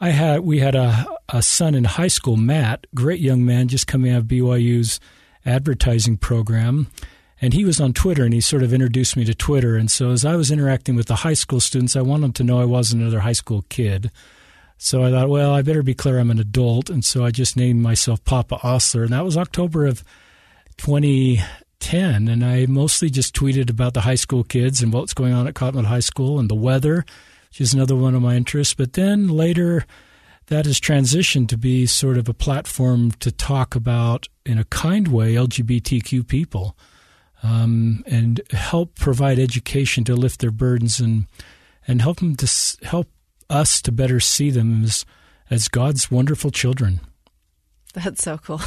I 0.00 0.10
had 0.10 0.40
we 0.40 0.58
had 0.58 0.74
a, 0.74 1.06
a 1.28 1.42
son 1.42 1.74
in 1.74 1.84
high 1.84 2.08
school, 2.08 2.36
Matt, 2.36 2.86
great 2.94 3.20
young 3.20 3.44
man, 3.44 3.68
just 3.68 3.86
coming 3.86 4.12
out 4.12 4.18
of 4.18 4.24
BYU's 4.24 5.00
advertising 5.44 6.16
program 6.16 6.88
and 7.42 7.52
he 7.52 7.64
was 7.64 7.80
on 7.80 7.92
Twitter 7.92 8.22
and 8.22 8.32
he 8.32 8.40
sort 8.40 8.62
of 8.62 8.72
introduced 8.72 9.16
me 9.16 9.24
to 9.24 9.34
Twitter. 9.34 9.76
And 9.76 9.90
so 9.90 10.12
as 10.12 10.24
I 10.24 10.36
was 10.36 10.52
interacting 10.52 10.94
with 10.94 11.08
the 11.08 11.16
high 11.16 11.34
school 11.34 11.58
students, 11.58 11.96
I 11.96 12.00
wanted 12.00 12.22
them 12.22 12.32
to 12.34 12.44
know 12.44 12.60
I 12.60 12.64
wasn't 12.64 13.02
another 13.02 13.20
high 13.20 13.32
school 13.32 13.64
kid. 13.68 14.12
So 14.84 15.04
I 15.04 15.12
thought, 15.12 15.28
well, 15.28 15.54
I 15.54 15.62
better 15.62 15.84
be 15.84 15.94
clear 15.94 16.18
I'm 16.18 16.32
an 16.32 16.40
adult. 16.40 16.90
And 16.90 17.04
so 17.04 17.24
I 17.24 17.30
just 17.30 17.56
named 17.56 17.80
myself 17.80 18.24
Papa 18.24 18.58
Ostler. 18.64 19.04
And 19.04 19.12
that 19.12 19.24
was 19.24 19.36
October 19.36 19.86
of 19.86 20.02
2010. 20.76 22.26
And 22.26 22.44
I 22.44 22.66
mostly 22.66 23.08
just 23.08 23.32
tweeted 23.32 23.70
about 23.70 23.94
the 23.94 24.00
high 24.00 24.16
school 24.16 24.42
kids 24.42 24.82
and 24.82 24.92
what's 24.92 25.14
going 25.14 25.32
on 25.34 25.46
at 25.46 25.54
Cottonwood 25.54 25.84
High 25.84 26.00
School 26.00 26.40
and 26.40 26.50
the 26.50 26.56
weather, 26.56 27.04
which 27.50 27.60
is 27.60 27.72
another 27.72 27.94
one 27.94 28.16
of 28.16 28.22
my 28.22 28.34
interests. 28.34 28.74
But 28.74 28.94
then 28.94 29.28
later, 29.28 29.86
that 30.46 30.66
has 30.66 30.80
transitioned 30.80 31.46
to 31.50 31.56
be 31.56 31.86
sort 31.86 32.18
of 32.18 32.28
a 32.28 32.34
platform 32.34 33.12
to 33.20 33.30
talk 33.30 33.76
about, 33.76 34.26
in 34.44 34.58
a 34.58 34.64
kind 34.64 35.06
way, 35.06 35.34
LGBTQ 35.34 36.26
people 36.26 36.76
um, 37.44 38.02
and 38.04 38.40
help 38.50 38.96
provide 38.96 39.38
education 39.38 40.02
to 40.04 40.16
lift 40.16 40.40
their 40.40 40.50
burdens 40.50 40.98
and 40.98 41.26
and 41.86 42.02
help 42.02 42.18
them 42.18 42.36
to 42.36 42.76
help 42.82 43.08
us 43.52 43.82
to 43.82 43.92
better 43.92 44.20
see 44.20 44.50
them 44.50 44.84
as 44.84 45.04
as 45.50 45.68
God's 45.68 46.10
wonderful 46.10 46.50
children. 46.50 47.00
That's 47.94 48.22
so 48.22 48.38
cool. 48.38 48.60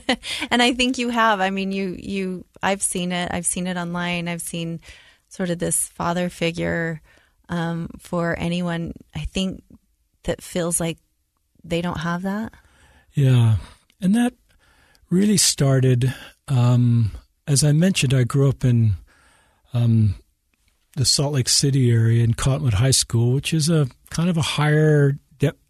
and 0.50 0.62
I 0.62 0.72
think 0.72 0.98
you 0.98 1.08
have. 1.08 1.40
I 1.40 1.50
mean, 1.50 1.72
you 1.72 1.96
you 1.98 2.44
I've 2.62 2.82
seen 2.82 3.12
it. 3.12 3.30
I've 3.32 3.46
seen 3.46 3.66
it 3.66 3.76
online. 3.76 4.28
I've 4.28 4.42
seen 4.42 4.80
sort 5.28 5.50
of 5.50 5.58
this 5.58 5.88
father 5.88 6.28
figure 6.28 7.00
um, 7.48 7.88
for 7.98 8.36
anyone. 8.38 8.92
I 9.14 9.20
think 9.24 9.62
that 10.22 10.42
feels 10.42 10.80
like 10.80 10.98
they 11.64 11.82
don't 11.82 12.00
have 12.00 12.22
that. 12.22 12.52
Yeah, 13.14 13.56
and 14.00 14.14
that 14.14 14.34
really 15.10 15.38
started 15.38 16.14
um, 16.46 17.10
as 17.48 17.64
I 17.64 17.72
mentioned, 17.72 18.12
I 18.12 18.24
grew 18.24 18.48
up 18.48 18.62
in 18.62 18.92
um, 19.72 20.16
the 20.96 21.06
Salt 21.06 21.32
Lake 21.32 21.48
City 21.48 21.90
area 21.90 22.22
in 22.22 22.34
Cottonwood 22.34 22.74
High 22.74 22.90
School, 22.90 23.32
which 23.32 23.54
is 23.54 23.70
a 23.70 23.88
kind 24.10 24.28
of 24.28 24.36
a 24.36 24.42
higher 24.42 25.18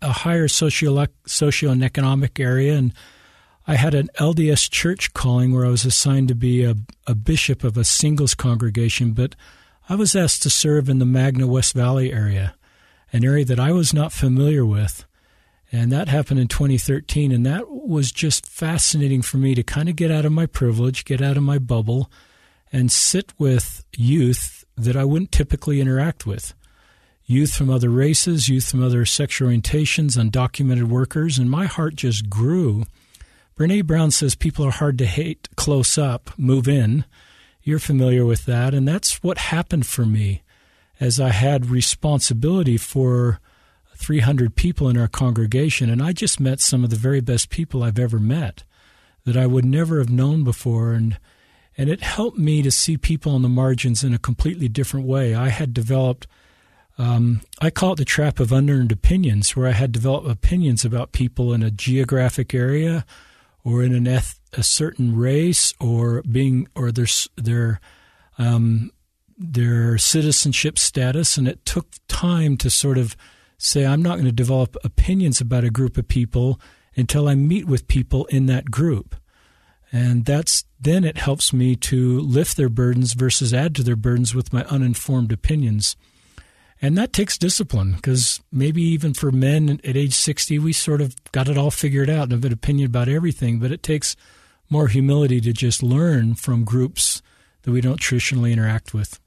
a 0.00 0.12
higher 0.12 0.49
socio 0.49 1.07
socioeconomic 1.26 2.40
area, 2.40 2.75
and 2.75 2.95
I 3.66 3.75
had 3.75 3.92
an 3.92 4.09
LDS 4.18 4.71
church 4.71 5.12
calling 5.12 5.52
where 5.52 5.66
I 5.66 5.68
was 5.68 5.85
assigned 5.85 6.28
to 6.28 6.35
be 6.35 6.64
a, 6.64 6.75
a 7.07 7.14
bishop 7.14 7.64
of 7.64 7.76
a 7.76 7.85
singles 7.85 8.35
congregation, 8.35 9.12
but 9.12 9.37
I 9.90 9.95
was 9.95 10.16
asked 10.16 10.42
to 10.45 10.50
serve 10.50 10.88
in 10.88 10.99
the 10.99 11.04
Magna 11.04 11.47
West 11.47 11.75
Valley 11.75 12.11
area, 12.11 12.54
an 13.12 13.26
area 13.26 13.45
that 13.45 13.61
I 13.61 13.73
was 13.73 13.92
not 13.92 14.12
familiar 14.12 14.64
with. 14.64 15.04
And 15.71 15.92
that 15.92 16.09
happened 16.09 16.40
in 16.40 16.49
2013. 16.49 17.30
And 17.30 17.45
that 17.45 17.71
was 17.71 18.11
just 18.11 18.47
fascinating 18.47 19.21
for 19.21 19.37
me 19.37 19.54
to 19.54 19.62
kind 19.62 19.88
of 19.88 19.97
get 19.97 20.11
out 20.11 20.25
of 20.25 20.33
my 20.33 20.47
privilege, 20.47 21.04
get 21.04 21.21
out 21.21 21.37
of 21.37 21.42
my 21.42 21.59
bubble, 21.59 22.11
and 22.73 22.90
sit 22.90 23.33
with 23.38 23.85
youth 23.97 24.64
that 24.76 24.97
I 24.97 25.04
wouldn't 25.04 25.33
typically 25.33 25.80
interact 25.80 26.26
with. 26.26 26.54
Youth 27.30 27.54
from 27.54 27.70
other 27.70 27.90
races, 27.90 28.49
youth 28.49 28.70
from 28.70 28.82
other 28.82 29.04
sexual 29.04 29.50
orientations, 29.50 30.16
undocumented 30.16 30.88
workers. 30.88 31.38
And 31.38 31.50
my 31.50 31.66
heart 31.66 31.94
just 31.94 32.28
grew. 32.28 32.85
Brene 33.54 33.87
Brown 33.87 34.11
says 34.11 34.35
people 34.35 34.64
are 34.64 34.73
hard 34.73 34.99
to 34.99 35.06
hate 35.06 35.49
close 35.54 35.97
up, 35.99 36.30
move 36.38 36.66
in. 36.66 37.04
You're 37.62 37.78
familiar 37.78 38.25
with 38.25 38.47
that. 38.47 38.73
And 38.73 38.88
that's 38.88 39.23
what 39.23 39.38
happened 39.38 39.87
for 39.87 40.06
me 40.06 40.42
as 40.99 41.20
I 41.20 41.28
had 41.28 41.66
responsibility 41.66 42.78
for 42.78 43.40
300 43.99 44.54
people 44.54 44.88
in 44.88 44.97
our 44.97 45.08
congregation, 45.08 45.90
and 45.90 46.00
I 46.00 46.12
just 46.12 46.38
met 46.38 46.61
some 46.61 46.85
of 46.85 46.90
the 46.90 46.97
very 46.97 47.20
best 47.20 47.50
people 47.50 47.82
I've 47.82 47.99
ever 47.99 48.20
met 48.20 48.62
that 49.25 49.37
I 49.37 49.47
would 49.47 49.64
never 49.64 49.99
have 49.99 50.08
known 50.08 50.44
before. 50.44 50.92
And, 50.92 51.18
and 51.76 51.90
it 51.90 52.00
helped 52.00 52.38
me 52.38 52.62
to 52.62 52.70
see 52.70 52.97
people 52.97 53.35
on 53.35 53.42
the 53.42 53.49
margins 53.49 54.04
in 54.04 54.14
a 54.14 54.18
completely 54.18 54.68
different 54.68 55.04
way. 55.04 55.35
I 55.35 55.49
had 55.49 55.75
developed, 55.75 56.28
um, 56.99 57.40
I 57.61 57.71
call 57.71 57.93
it 57.93 57.97
the 57.97 58.05
trap 58.05 58.40
of 58.40 58.50
unearned 58.50 58.93
opinions, 58.93 59.55
where 59.55 59.69
I 59.69 59.73
had 59.73 59.93
developed 59.93 60.28
opinions 60.28 60.85
about 60.85 61.12
people 61.12 61.55
in 61.55 61.62
a 61.62 61.71
geographic 61.71 62.52
area 62.52 63.07
or 63.64 63.83
in 63.83 63.95
an 63.95 64.07
eth- 64.07 64.40
a 64.52 64.62
certain 64.62 65.17
race 65.17 65.75
or 65.81 66.23
being, 66.23 66.67
or 66.75 66.90
their, 66.90 67.07
their, 67.37 67.81
um, 68.37 68.90
their 69.37 69.97
citizenship 69.97 70.78
status. 70.78 71.37
And 71.37 71.47
it 71.47 71.64
took 71.64 71.87
time 72.09 72.57
to 72.59 72.71
sort 72.71 72.99
of 72.99 73.17
say, 73.59 73.87
I'm 73.87 74.02
not 74.02 74.14
going 74.14 74.25
to 74.25 74.33
develop 74.33 74.76
opinions 74.83 75.40
about 75.40 75.64
a 75.64 75.71
group 75.71 75.99
of 75.99 76.09
people 76.09 76.61
until 76.97 77.28
I 77.28 77.37
meet 77.37 77.67
with 77.67 77.87
people 77.87 78.25
in 78.26 78.47
that 78.47 78.71
group. 78.71 79.14
And 79.93 80.25
that's 80.25 80.64
then 80.81 81.05
it 81.05 81.19
helps 81.19 81.52
me 81.52 81.76
to 81.76 82.21
lift 82.21 82.57
their 82.57 82.69
burdens 82.69 83.14
versus 83.14 83.55
add 83.55 83.75
to 83.76 83.83
their 83.83 83.97
burdens 83.97 84.35
with 84.35 84.52
my 84.52 84.64
uninformed 84.64 85.33
opinions. 85.33 85.97
And 86.80 86.97
that 86.97 87.12
takes 87.12 87.37
discipline 87.37 87.94
because 87.94 88.40
maybe 88.52 88.82
even 88.82 89.12
for 89.12 89.32
men 89.32 89.80
at 89.82 89.97
age 89.97 90.14
60, 90.14 90.58
we 90.61 90.73
sort 90.73 91.00
of 91.00 91.16
got 91.32 91.49
it 91.49 91.58
all 91.58 91.73
figured 91.73 92.08
out 92.08 92.25
and 92.25 92.32
have 92.32 92.44
an 92.44 92.52
opinion 92.52 92.87
about 92.87 93.08
everything, 93.08 93.58
but 93.58 93.73
it 93.73 93.82
takes 93.82 94.14
more 94.70 94.87
humility 94.87 95.40
to 95.40 95.52
just 95.52 95.82
learn 95.82 96.35
from 96.35 96.64
groups 96.64 97.20
that 97.62 97.73
we 97.73 97.80
don't 97.80 97.99
traditionally 97.99 98.52
interact 98.52 98.94
with. 98.94 99.18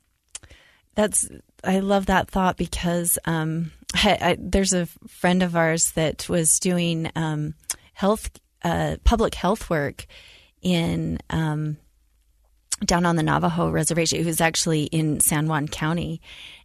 That's 0.95 1.29
I 1.63 1.79
love 1.79 2.07
that 2.07 2.29
thought 2.29 2.57
because 2.57 3.19
um, 3.25 3.71
I, 3.93 4.17
I, 4.21 4.37
there's 4.39 4.73
a 4.73 4.87
friend 5.07 5.43
of 5.43 5.55
ours 5.55 5.91
that 5.91 6.27
was 6.29 6.59
doing 6.59 7.11
um, 7.15 7.55
health, 7.93 8.29
uh, 8.63 8.97
public 9.03 9.35
health 9.35 9.69
work 9.69 10.05
in 10.61 11.19
um, 11.29 11.77
down 12.85 13.05
on 13.05 13.15
the 13.15 13.23
Navajo 13.23 13.69
reservation. 13.69 14.19
It 14.19 14.25
was 14.25 14.41
actually 14.41 14.83
in 14.85 15.19
San 15.19 15.47
Juan 15.47 15.67
County, 15.67 16.21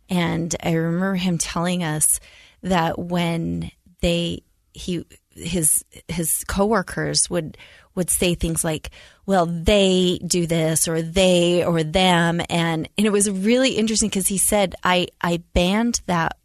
and 0.09 0.55
I 0.63 0.73
remember 0.73 1.15
him 1.15 1.39
telling 1.39 1.83
us 1.83 2.21
that 2.63 2.99
when 2.99 3.71
they 4.01 4.43
he 4.73 5.05
his 5.31 5.85
his 6.09 6.45
coworkers 6.45 7.29
would 7.31 7.57
would 7.97 8.11
say 8.11 8.35
things 8.35 8.63
like, 8.63 8.91
well, 9.25 9.47
they 9.47 10.21
do 10.25 10.47
this 10.47 10.87
or 10.87 11.03
they 11.03 11.65
or 11.65 11.83
them. 11.83 12.41
And, 12.49 12.89
and 12.97 13.07
it 13.07 13.11
was 13.11 13.29
really 13.29 13.73
interesting 13.73 14.11
because 14.11 14.29
he 14.29 14.39
said, 14.39 14.77
I, 14.85 15.09
I 15.21 15.39
banned 15.55 16.03
that 16.07 16.37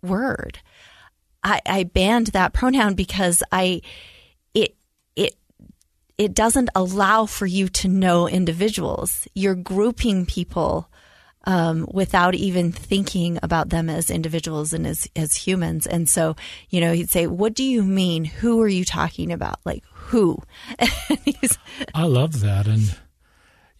word. 0.00 0.60
I, 1.42 1.60
I 1.66 1.82
banned 1.82 2.28
that 2.28 2.52
pronoun 2.52 2.94
because 2.94 3.42
I, 3.50 3.82
it, 4.54 4.76
it, 5.16 5.34
it 6.16 6.34
doesn't 6.34 6.70
allow 6.74 7.26
for 7.26 7.46
you 7.46 7.68
to 7.68 7.88
know 7.88 8.28
individuals. 8.28 9.26
You're 9.34 9.56
grouping 9.56 10.24
people 10.24 10.88
um, 11.44 11.86
without 11.92 12.34
even 12.34 12.72
thinking 12.72 13.38
about 13.42 13.70
them 13.70 13.88
as 13.88 14.10
individuals 14.10 14.72
and 14.72 14.86
as, 14.86 15.08
as 15.16 15.34
humans. 15.34 15.86
And 15.86 16.08
so, 16.08 16.36
you 16.70 16.80
know, 16.80 16.92
he'd 16.92 17.10
say, 17.10 17.26
What 17.26 17.54
do 17.54 17.64
you 17.64 17.82
mean? 17.82 18.24
Who 18.24 18.60
are 18.62 18.68
you 18.68 18.84
talking 18.84 19.32
about? 19.32 19.60
Like, 19.64 19.84
who. 19.92 20.38
I 21.94 22.04
love 22.04 22.40
that. 22.40 22.66
And, 22.66 22.96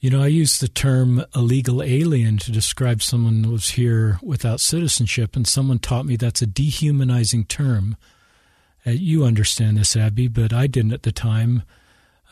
you 0.00 0.10
know, 0.10 0.22
I 0.22 0.28
use 0.28 0.58
the 0.58 0.68
term 0.68 1.24
illegal 1.34 1.82
alien 1.82 2.38
to 2.38 2.52
describe 2.52 3.02
someone 3.02 3.44
who 3.44 3.52
was 3.52 3.70
here 3.70 4.18
without 4.22 4.60
citizenship, 4.60 5.36
and 5.36 5.46
someone 5.46 5.78
taught 5.78 6.06
me 6.06 6.16
that's 6.16 6.42
a 6.42 6.46
dehumanizing 6.46 7.44
term. 7.44 7.96
Uh, 8.84 8.90
you 8.90 9.24
understand 9.24 9.76
this, 9.76 9.96
Abby, 9.96 10.26
but 10.26 10.52
I 10.52 10.66
didn't 10.66 10.92
at 10.92 11.04
the 11.04 11.12
time. 11.12 11.62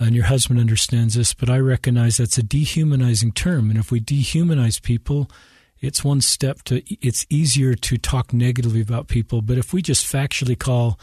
And 0.01 0.15
your 0.15 0.25
husband 0.25 0.59
understands 0.59 1.15
this, 1.15 1.35
but 1.35 1.51
I 1.51 1.59
recognize 1.59 2.17
that's 2.17 2.39
a 2.39 2.43
dehumanizing 2.43 3.33
term. 3.33 3.69
And 3.69 3.79
if 3.79 3.93
we 3.93 4.01
dehumanize 4.01 4.81
people, 4.81 5.31
it's 5.79 6.03
one 6.03 6.23
step 6.23 6.63
to, 6.65 6.83
it's 7.07 7.27
easier 7.29 7.75
to 7.75 7.99
talk 7.99 8.33
negatively 8.33 8.81
about 8.81 9.09
people. 9.09 9.43
But 9.43 9.59
if 9.59 9.75
we 9.75 9.83
just 9.83 10.11
factually 10.11 10.59
call 10.59 10.99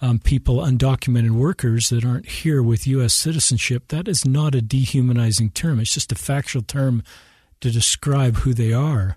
um, 0.00 0.18
people, 0.18 0.56
undocumented 0.56 1.30
workers 1.30 1.90
that 1.90 2.04
aren't 2.04 2.28
here 2.28 2.60
with 2.60 2.88
U.S. 2.88 3.14
citizenship, 3.14 3.88
that 3.88 4.08
is 4.08 4.24
not 4.24 4.56
a 4.56 4.60
dehumanizing 4.60 5.50
term. 5.50 5.78
It's 5.78 5.94
just 5.94 6.10
a 6.10 6.16
factual 6.16 6.62
term 6.62 7.04
to 7.60 7.70
describe 7.70 8.38
who 8.38 8.52
they 8.52 8.72
are 8.72 9.16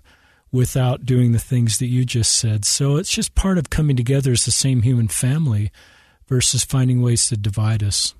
without 0.52 1.04
doing 1.04 1.32
the 1.32 1.40
things 1.40 1.78
that 1.78 1.88
you 1.88 2.04
just 2.04 2.32
said. 2.32 2.64
So 2.64 2.96
it's 2.96 3.10
just 3.10 3.34
part 3.34 3.58
of 3.58 3.68
coming 3.68 3.96
together 3.96 4.30
as 4.30 4.44
the 4.44 4.52
same 4.52 4.82
human 4.82 5.08
family 5.08 5.72
versus 6.28 6.62
finding 6.62 7.02
ways 7.02 7.26
to 7.28 7.36
divide 7.36 7.82
us. 7.82 8.14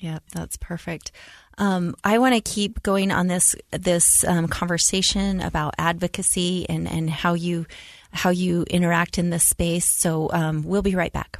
Yeah, 0.00 0.20
that's 0.32 0.56
perfect. 0.56 1.12
Um, 1.58 1.94
I 2.02 2.18
want 2.18 2.34
to 2.34 2.40
keep 2.40 2.82
going 2.82 3.10
on 3.10 3.26
this 3.26 3.54
this 3.70 4.24
um, 4.24 4.48
conversation 4.48 5.42
about 5.42 5.74
advocacy 5.76 6.66
and, 6.70 6.90
and 6.90 7.10
how 7.10 7.34
you 7.34 7.66
how 8.12 8.30
you 8.30 8.64
interact 8.70 9.18
in 9.18 9.28
this 9.28 9.44
space. 9.44 9.84
So 9.84 10.30
um, 10.32 10.64
we'll 10.64 10.80
be 10.80 10.94
right 10.94 11.12
back. 11.12 11.38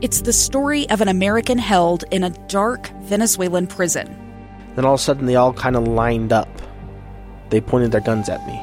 It's 0.00 0.22
the 0.22 0.32
story 0.32 0.88
of 0.88 1.02
an 1.02 1.08
American 1.08 1.58
held 1.58 2.04
in 2.10 2.24
a 2.24 2.30
dark 2.48 2.88
Venezuelan 3.02 3.66
prison. 3.66 4.16
Then 4.74 4.86
all 4.86 4.94
of 4.94 5.00
a 5.00 5.02
sudden, 5.02 5.26
they 5.26 5.36
all 5.36 5.52
kind 5.52 5.76
of 5.76 5.86
lined 5.86 6.32
up. 6.32 6.48
They 7.50 7.60
pointed 7.60 7.92
their 7.92 8.00
guns 8.00 8.30
at 8.30 8.44
me. 8.46 8.58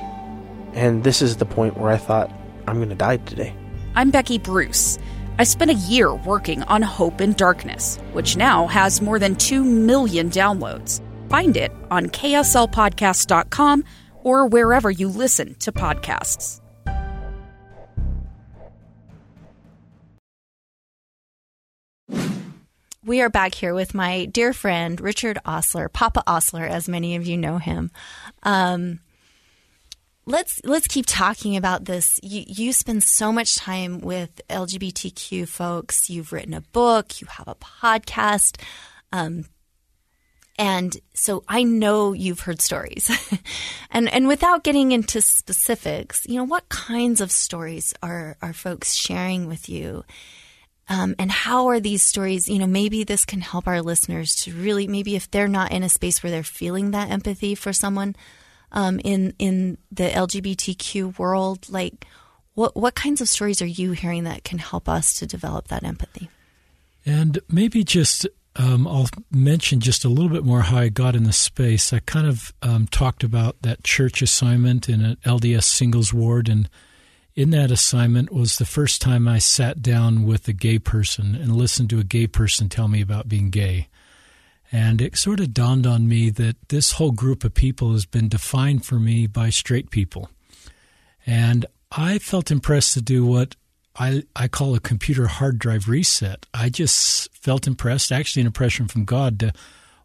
And 0.73 1.03
this 1.03 1.21
is 1.21 1.37
the 1.37 1.45
point 1.45 1.77
where 1.77 1.91
I 1.91 1.97
thought, 1.97 2.31
I'm 2.65 2.77
going 2.77 2.89
to 2.89 2.95
die 2.95 3.17
today. 3.17 3.53
I'm 3.93 4.09
Becky 4.09 4.39
Bruce. 4.39 4.97
I 5.39 5.43
spent 5.43 5.69
a 5.69 5.75
year 5.75 6.13
working 6.13 6.63
on 6.63 6.81
Hope 6.81 7.21
in 7.21 7.33
Darkness, 7.33 7.97
which 8.13 8.37
now 8.37 8.65
has 8.65 9.01
more 9.01 9.19
than 9.19 9.35
2 9.35 9.63
million 9.63 10.31
downloads. 10.31 11.01
Find 11.29 11.55
it 11.55 11.71
on 11.91 12.07
kslpodcast.com 12.07 13.83
or 14.23 14.47
wherever 14.47 14.89
you 14.89 15.07
listen 15.07 15.53
to 15.55 15.71
podcasts. 15.71 16.61
We 23.05 23.21
are 23.21 23.29
back 23.29 23.53
here 23.53 23.73
with 23.73 23.93
my 23.93 24.25
dear 24.25 24.51
friend 24.51 24.99
Richard 24.99 25.37
Ostler, 25.45 25.87
Papa 25.87 26.23
Ostler, 26.27 26.65
as 26.65 26.89
many 26.89 27.15
of 27.15 27.25
you 27.25 27.37
know 27.37 27.57
him. 27.57 27.89
Um, 28.43 28.99
let's 30.27 30.59
let's 30.63 30.87
keep 30.87 31.05
talking 31.07 31.55
about 31.55 31.85
this. 31.85 32.19
You, 32.21 32.43
you 32.45 32.73
spend 32.73 33.03
so 33.03 33.31
much 33.31 33.55
time 33.55 33.99
with 33.99 34.41
LGBTQ 34.49 35.47
folks. 35.47 36.09
You've 36.09 36.31
written 36.31 36.53
a 36.53 36.61
book. 36.61 37.19
You 37.21 37.27
have 37.27 37.47
a 37.47 37.55
podcast. 37.55 38.61
Um, 39.11 39.45
and 40.59 40.97
so 41.13 41.43
I 41.47 41.63
know 41.63 42.13
you've 42.13 42.41
heard 42.41 42.61
stories. 42.61 43.09
and 43.91 44.09
and 44.09 44.27
without 44.27 44.63
getting 44.63 44.91
into 44.91 45.21
specifics, 45.21 46.27
you 46.27 46.35
know, 46.35 46.43
what 46.43 46.69
kinds 46.69 47.21
of 47.21 47.31
stories 47.31 47.93
are 48.03 48.37
are 48.41 48.53
folks 48.53 48.93
sharing 48.93 49.47
with 49.47 49.69
you? 49.69 50.03
Um, 50.89 51.15
and 51.19 51.29
how 51.29 51.67
are 51.67 51.81
these 51.81 52.01
stories, 52.01 52.47
you 52.47 52.59
know, 52.59 52.67
maybe 52.67 53.03
this 53.03 53.25
can 53.25 53.41
help 53.41 53.67
our 53.67 53.81
listeners 53.81 54.35
to 54.43 54.53
really, 54.53 54.87
maybe 54.87 55.17
if 55.17 55.29
they're 55.29 55.49
not 55.49 55.73
in 55.73 55.83
a 55.83 55.89
space 55.89 56.23
where 56.23 56.31
they're 56.31 56.43
feeling 56.43 56.91
that 56.91 57.11
empathy 57.11 57.55
for 57.55 57.73
someone 57.73 58.15
um, 58.71 58.99
in 59.03 59.33
in 59.39 59.77
the 59.91 60.09
LGBTQ 60.09 61.17
world, 61.17 61.69
like 61.69 62.05
what 62.53 62.75
what 62.75 62.95
kinds 62.95 63.21
of 63.21 63.29
stories 63.29 63.61
are 63.61 63.67
you 63.67 63.91
hearing 63.91 64.23
that 64.25 64.43
can 64.43 64.59
help 64.59 64.89
us 64.89 65.17
to 65.19 65.27
develop 65.27 65.67
that 65.67 65.83
empathy? 65.83 66.29
And 67.05 67.39
maybe 67.49 67.83
just 67.83 68.27
um, 68.55 68.87
I'll 68.87 69.07
mention 69.31 69.79
just 69.79 70.03
a 70.03 70.09
little 70.09 70.29
bit 70.29 70.43
more 70.43 70.61
how 70.61 70.77
I 70.77 70.89
got 70.89 71.15
in 71.15 71.23
the 71.23 71.33
space. 71.33 71.93
I 71.93 71.99
kind 71.99 72.27
of 72.27 72.53
um, 72.61 72.87
talked 72.87 73.23
about 73.23 73.61
that 73.61 73.83
church 73.83 74.21
assignment 74.21 74.89
in 74.89 75.01
an 75.03 75.17
LDS 75.23 75.63
singles 75.63 76.13
ward 76.13 76.49
and 76.49 76.69
in 77.37 77.51
that 77.51 77.69
assignment 77.69 78.33
was 78.33 78.55
the 78.55 78.65
first 78.65 78.99
time 78.99 79.27
I 79.27 79.37
sat 79.37 79.83
down 79.83 80.25
with 80.25 80.47
a 80.47 80.53
gay 80.53 80.79
person 80.79 81.35
and 81.35 81.55
listened 81.55 81.91
to 81.91 81.99
a 81.99 82.03
gay 82.03 82.25
person 82.25 82.67
tell 82.67 82.87
me 82.87 82.99
about 82.99 83.29
being 83.29 83.51
gay. 83.51 83.89
And 84.71 85.01
it 85.01 85.17
sort 85.17 85.39
of 85.39 85.53
dawned 85.53 85.87
on 85.87 86.07
me 86.07 86.29
that 86.31 86.57
this 86.69 86.93
whole 86.93 87.11
group 87.11 87.43
of 87.43 87.53
people 87.53 87.93
has 87.93 88.05
been 88.05 88.27
defined 88.27 88.85
for 88.85 88.99
me 88.99 89.27
by 89.27 89.49
straight 89.49 89.91
people. 89.91 90.29
And 91.25 91.65
I 91.91 92.19
felt 92.19 92.51
impressed 92.51 92.93
to 92.95 93.01
do 93.01 93.25
what 93.25 93.55
I, 93.95 94.23
I 94.35 94.47
call 94.47 94.75
a 94.75 94.79
computer 94.79 95.27
hard 95.27 95.57
drive 95.57 95.87
reset. 95.87 96.45
I 96.53 96.69
just 96.69 97.33
felt 97.35 97.65
impressed, 97.65 98.11
actually, 98.11 98.41
an 98.41 98.47
impression 98.47 98.87
from 98.87 99.05
God 99.05 99.39
to 99.39 99.53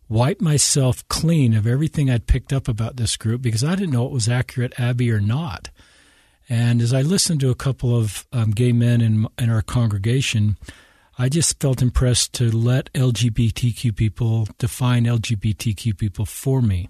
wipe 0.09 0.40
myself 0.40 1.07
clean 1.09 1.55
of 1.55 1.66
everything 1.66 2.11
I'd 2.11 2.27
picked 2.27 2.53
up 2.53 2.68
about 2.68 2.96
this 2.96 3.16
group 3.16 3.42
because 3.42 3.64
I 3.64 3.75
didn't 3.75 3.92
know 3.92 4.07
it 4.07 4.12
was 4.12 4.29
accurate, 4.29 4.79
Abby, 4.79 5.11
or 5.11 5.20
not. 5.20 5.70
And 6.48 6.83
as 6.83 6.92
I 6.92 7.03
listened 7.03 7.40
to 7.40 7.51
a 7.51 7.55
couple 7.55 7.96
of 7.96 8.27
um, 8.33 8.51
gay 8.51 8.72
men 8.72 9.01
in, 9.01 9.27
in 9.38 9.51
our 9.51 9.62
congregation, 9.62 10.57
I 11.18 11.29
just 11.29 11.61
felt 11.61 11.83
impressed 11.83 12.33
to 12.35 12.51
let 12.51 12.92
LGBTQ 12.94 13.94
people 13.94 14.48
define 14.59 15.05
LGBTQ 15.05 15.96
people 15.98 16.25
for 16.25 16.62
me. 16.62 16.88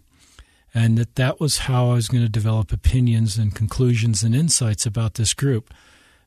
And 0.75 0.97
that 0.97 1.17
that 1.17 1.41
was 1.41 1.59
how 1.59 1.91
I 1.91 1.95
was 1.95 2.09
going 2.09 2.23
to 2.23 2.29
develop 2.29 2.73
opinions 2.73 3.37
and 3.37 3.55
conclusions 3.55 4.23
and 4.23 4.35
insights 4.35 4.87
about 4.87 5.15
this 5.15 5.35
group. 5.35 5.75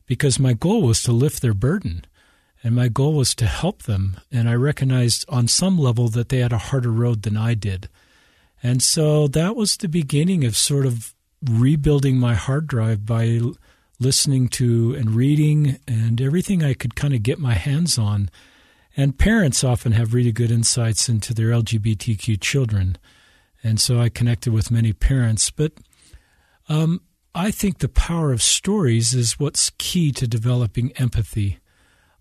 Because 0.06 0.38
my 0.38 0.52
goal 0.52 0.82
was 0.82 1.02
to 1.02 1.12
lift 1.12 1.42
their 1.42 1.54
burden 1.54 2.04
and 2.62 2.74
my 2.74 2.88
goal 2.88 3.14
was 3.14 3.34
to 3.36 3.46
help 3.46 3.84
them. 3.84 4.18
And 4.30 4.48
I 4.48 4.54
recognized 4.54 5.24
on 5.28 5.48
some 5.48 5.78
level 5.78 6.08
that 6.08 6.28
they 6.28 6.38
had 6.38 6.52
a 6.52 6.58
harder 6.58 6.92
road 6.92 7.22
than 7.22 7.36
I 7.36 7.54
did. 7.54 7.88
And 8.62 8.82
so 8.82 9.26
that 9.28 9.56
was 9.56 9.76
the 9.76 9.88
beginning 9.88 10.44
of 10.44 10.56
sort 10.56 10.86
of 10.86 11.14
rebuilding 11.42 12.18
my 12.18 12.34
hard 12.34 12.66
drive 12.66 13.06
by 13.06 13.40
listening 13.98 14.48
to 14.48 14.94
and 14.94 15.12
reading 15.12 15.78
and 15.88 16.20
everything 16.20 16.62
I 16.62 16.74
could 16.74 16.94
kind 16.94 17.14
of 17.14 17.22
get 17.22 17.38
my 17.38 17.54
hands 17.54 17.98
on. 17.98 18.30
And 18.96 19.18
parents 19.18 19.62
often 19.62 19.92
have 19.92 20.14
really 20.14 20.32
good 20.32 20.50
insights 20.50 21.08
into 21.08 21.34
their 21.34 21.48
LGBTQ 21.48 22.40
children. 22.40 22.96
And 23.62 23.80
so 23.80 24.00
I 24.00 24.08
connected 24.08 24.52
with 24.52 24.70
many 24.70 24.92
parents. 24.92 25.50
But 25.50 25.72
um, 26.68 27.02
I 27.34 27.50
think 27.50 27.78
the 27.78 27.88
power 27.88 28.32
of 28.32 28.42
stories 28.42 29.12
is 29.12 29.38
what's 29.38 29.70
key 29.78 30.12
to 30.12 30.26
developing 30.26 30.92
empathy. 30.92 31.58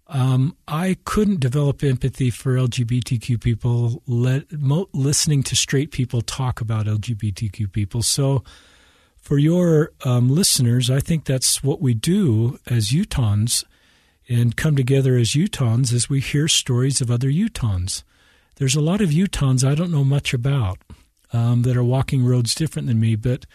Um, 0.07 0.55
I 0.67 0.97
couldn't 1.05 1.39
develop 1.39 1.83
empathy 1.83 2.29
for 2.29 2.55
LGBTQ 2.55 3.41
people 3.41 4.03
let, 4.05 4.51
mo- 4.51 4.89
listening 4.93 5.41
to 5.43 5.55
straight 5.55 5.91
people 5.91 6.21
talk 6.21 6.61
about 6.61 6.85
LGBTQ 6.85 7.71
people. 7.71 8.03
So 8.03 8.43
for 9.25 9.39
your 9.39 9.91
um, 10.05 10.29
listeners, 10.29 10.91
I 10.91 10.99
think 10.99 11.25
that's 11.25 11.63
what 11.63 11.81
we 11.81 11.95
do 11.95 12.59
as 12.67 12.89
Utahns 12.89 13.65
and 14.29 14.55
come 14.55 14.75
together 14.75 15.17
as 15.17 15.29
Utahns 15.29 15.91
as 15.91 16.07
we 16.07 16.19
hear 16.19 16.47
stories 16.47 17.01
of 17.01 17.09
other 17.09 17.29
Utahns. 17.29 18.03
There's 18.57 18.75
a 18.75 18.81
lot 18.81 19.01
of 19.01 19.09
Utahns 19.09 19.67
I 19.67 19.73
don't 19.73 19.91
know 19.91 20.03
much 20.03 20.31
about 20.31 20.77
um, 21.33 21.63
that 21.63 21.75
are 21.75 21.83
walking 21.83 22.23
roads 22.23 22.53
different 22.53 22.87
than 22.87 22.99
me, 22.99 23.15
but 23.15 23.47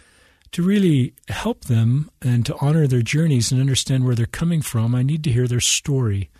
to 0.50 0.64
really 0.64 1.14
help 1.28 1.66
them 1.66 2.10
and 2.20 2.44
to 2.46 2.56
honor 2.60 2.88
their 2.88 3.02
journeys 3.02 3.52
and 3.52 3.60
understand 3.60 4.04
where 4.04 4.16
they're 4.16 4.26
coming 4.26 4.62
from, 4.62 4.92
I 4.92 5.04
need 5.04 5.22
to 5.22 5.32
hear 5.32 5.46
their 5.46 5.60
story. 5.60 6.30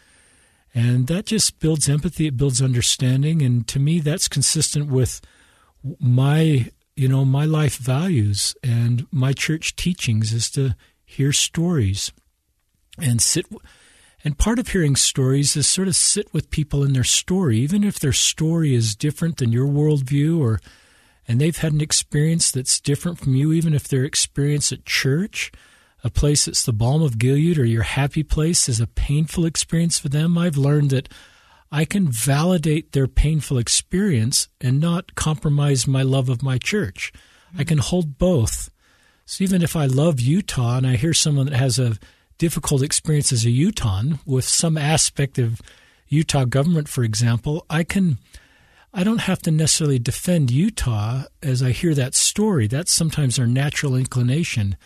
And 0.75 1.07
that 1.07 1.27
just 1.27 1.61
builds 1.61 1.89
empathy, 1.89 2.27
it 2.27 2.37
builds 2.37 2.61
understanding. 2.61 3.43
And 3.43 3.65
to 3.69 3.79
me, 3.79 4.01
that's 4.01 4.27
consistent 4.27 4.89
with 4.89 5.21
my 6.01 6.73
you 7.01 7.09
know, 7.09 7.25
my 7.25 7.47
life 7.47 7.79
values 7.79 8.55
and 8.63 9.07
my 9.11 9.33
church 9.33 9.75
teachings 9.75 10.35
is 10.35 10.51
to 10.51 10.77
hear 11.03 11.33
stories 11.33 12.13
and 12.99 13.23
sit. 13.23 13.47
And 14.23 14.37
part 14.37 14.59
of 14.59 14.69
hearing 14.69 14.97
stories 14.97 15.57
is 15.57 15.67
sort 15.67 15.89
of 15.89 15.97
sit 15.97 16.31
with 16.35 16.51
people 16.51 16.85
in 16.85 16.93
their 16.93 17.03
story, 17.03 17.57
even 17.57 17.85
if 17.85 17.99
their 17.99 18.13
story 18.13 18.75
is 18.75 18.95
different 18.95 19.39
than 19.39 19.51
your 19.51 19.67
worldview 19.67 20.39
or 20.39 20.61
and 21.27 21.41
they've 21.41 21.57
had 21.57 21.73
an 21.73 21.81
experience 21.81 22.51
that's 22.51 22.79
different 22.79 23.19
from 23.19 23.35
you, 23.35 23.51
even 23.51 23.73
if 23.73 23.89
their 23.89 24.05
experience 24.05 24.71
at 24.71 24.85
church, 24.85 25.51
a 26.05 26.11
place 26.11 26.45
that's 26.45 26.65
the 26.65 26.73
balm 26.73 27.03
of 27.03 27.19
Gilead 27.19 27.57
or 27.57 27.65
your 27.65 27.85
happy 27.85 28.23
place, 28.23 28.69
is 28.69 28.79
a 28.79 28.87
painful 28.87 29.47
experience 29.47 29.99
for 29.99 30.11
them. 30.11 30.37
I've 30.37 30.59
learned 30.59 30.91
that 30.91 31.09
I 31.73 31.85
can 31.85 32.09
validate 32.09 32.93
their 32.93 33.07
painful 33.07 33.59
experience 33.59 34.49
and 34.61 34.81
not 34.81 35.15
compromise 35.15 35.87
my 35.87 36.03
love 36.03 36.29
of 36.29 36.43
my 36.43 36.59
church. 36.59 37.13
Mm-hmm. 37.13 37.61
I 37.61 37.65
can 37.65 37.79
hold 37.79 38.19
both. 38.19 38.71
So 39.25 39.45
even 39.45 39.63
if 39.63 39.77
I 39.77 39.87
love 39.87 40.21
Utah 40.21 40.79
and 40.79 40.87
I 40.87 40.97
hear 40.97 41.15
someone 41.15 41.47
that 41.47 41.57
has 41.57 41.79
a 41.79 41.97
difficult 42.39 42.83
experience 42.83 43.33
as 43.33 43.45
a 43.45 43.51
Utahn 43.51 44.19
with 44.27 44.45
some 44.45 44.77
aspect 44.77 45.39
of 45.39 45.61
Utah 46.09 46.45
government, 46.45 46.89
for 46.89 47.05
example, 47.05 47.65
I 47.71 47.85
can 47.85 48.19
I 48.93 49.05
don't 49.05 49.19
have 49.19 49.41
to 49.43 49.53
necessarily 49.53 50.01
defend 50.01 50.51
Utah 50.51 51.25
as 51.45 51.63
I 51.63 51.71
hear 51.71 51.95
that 51.95 52.17
story. 52.17 52.67
That's 52.67 52.93
sometimes 52.93 53.39
our 53.39 53.47
natural 53.47 53.95
inclination 53.95 54.77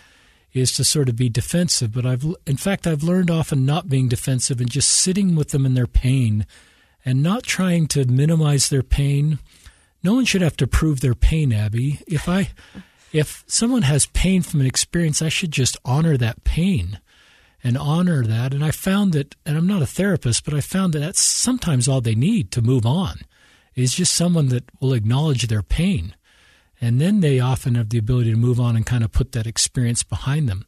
is 0.53 0.73
to 0.73 0.85
sort 0.85 1.09
of 1.09 1.17
be 1.17 1.31
defensive, 1.31 1.93
but 1.93 2.05
I've 2.05 2.27
in 2.47 2.59
fact 2.59 2.87
I've 2.87 3.03
learned 3.03 3.31
often 3.31 3.65
not 3.65 3.89
being 3.89 4.09
defensive 4.09 4.61
and 4.61 4.71
just 4.71 4.91
sitting 4.91 5.35
with 5.35 5.49
them 5.49 5.65
in 5.65 5.73
their 5.73 5.87
pain 5.87 6.45
and 7.05 7.23
not 7.23 7.43
trying 7.43 7.87
to 7.89 8.05
minimize 8.05 8.69
their 8.69 8.83
pain. 8.83 9.39
No 10.03 10.15
one 10.15 10.25
should 10.25 10.43
have 10.43 10.57
to 10.59 10.67
prove 10.67 11.01
their 11.01 11.15
pain, 11.15 11.53
Abby. 11.53 12.01
If 12.07 12.29
I 12.29 12.51
if 13.13 13.45
someone 13.47 13.83
has 13.83 14.07
pain 14.07 14.43
from 14.43 14.61
an 14.61 14.67
experience, 14.67 15.23
I 15.23 15.29
should 15.29 15.53
just 15.53 15.77
honor 15.85 16.17
that 16.17 16.43
pain 16.43 16.99
and 17.63 17.79
honor 17.79 18.25
that. 18.25 18.53
And 18.53 18.65
I 18.65 18.73
found 18.73 19.13
that, 19.13 19.37
and 19.47 19.57
I'm 19.57 19.69
not 19.69 19.83
a 19.83 19.87
therapist, 19.87 20.45
but 20.45 20.53
I 20.53 20.61
found 20.61 20.93
that 20.93 20.99
that's 20.99 21.21
sometimes 21.21 21.87
all 21.87 22.01
they 22.01 22.17
need 22.17 22.51
to 22.51 22.61
move 22.61 22.85
on 22.85 23.21
is 23.77 23.95
just 23.95 24.15
someone 24.15 24.49
that 24.49 24.65
will 24.81 24.93
acknowledge 24.93 25.47
their 25.47 25.63
pain. 25.63 26.17
And 26.81 27.01
then 27.01 27.21
they 27.21 27.39
often 27.39 27.77
have 27.77 27.91
the 27.91 27.99
ability 27.99 28.33
to 28.33 28.37
move 28.37 28.59
on 28.59 28.75
and 28.75 28.85
kind 28.85 29.05
of 29.05 29.13
put 29.13 29.31
that 29.33 29.47
experience 29.47 30.03
behind 30.03 30.49
them. 30.49 30.67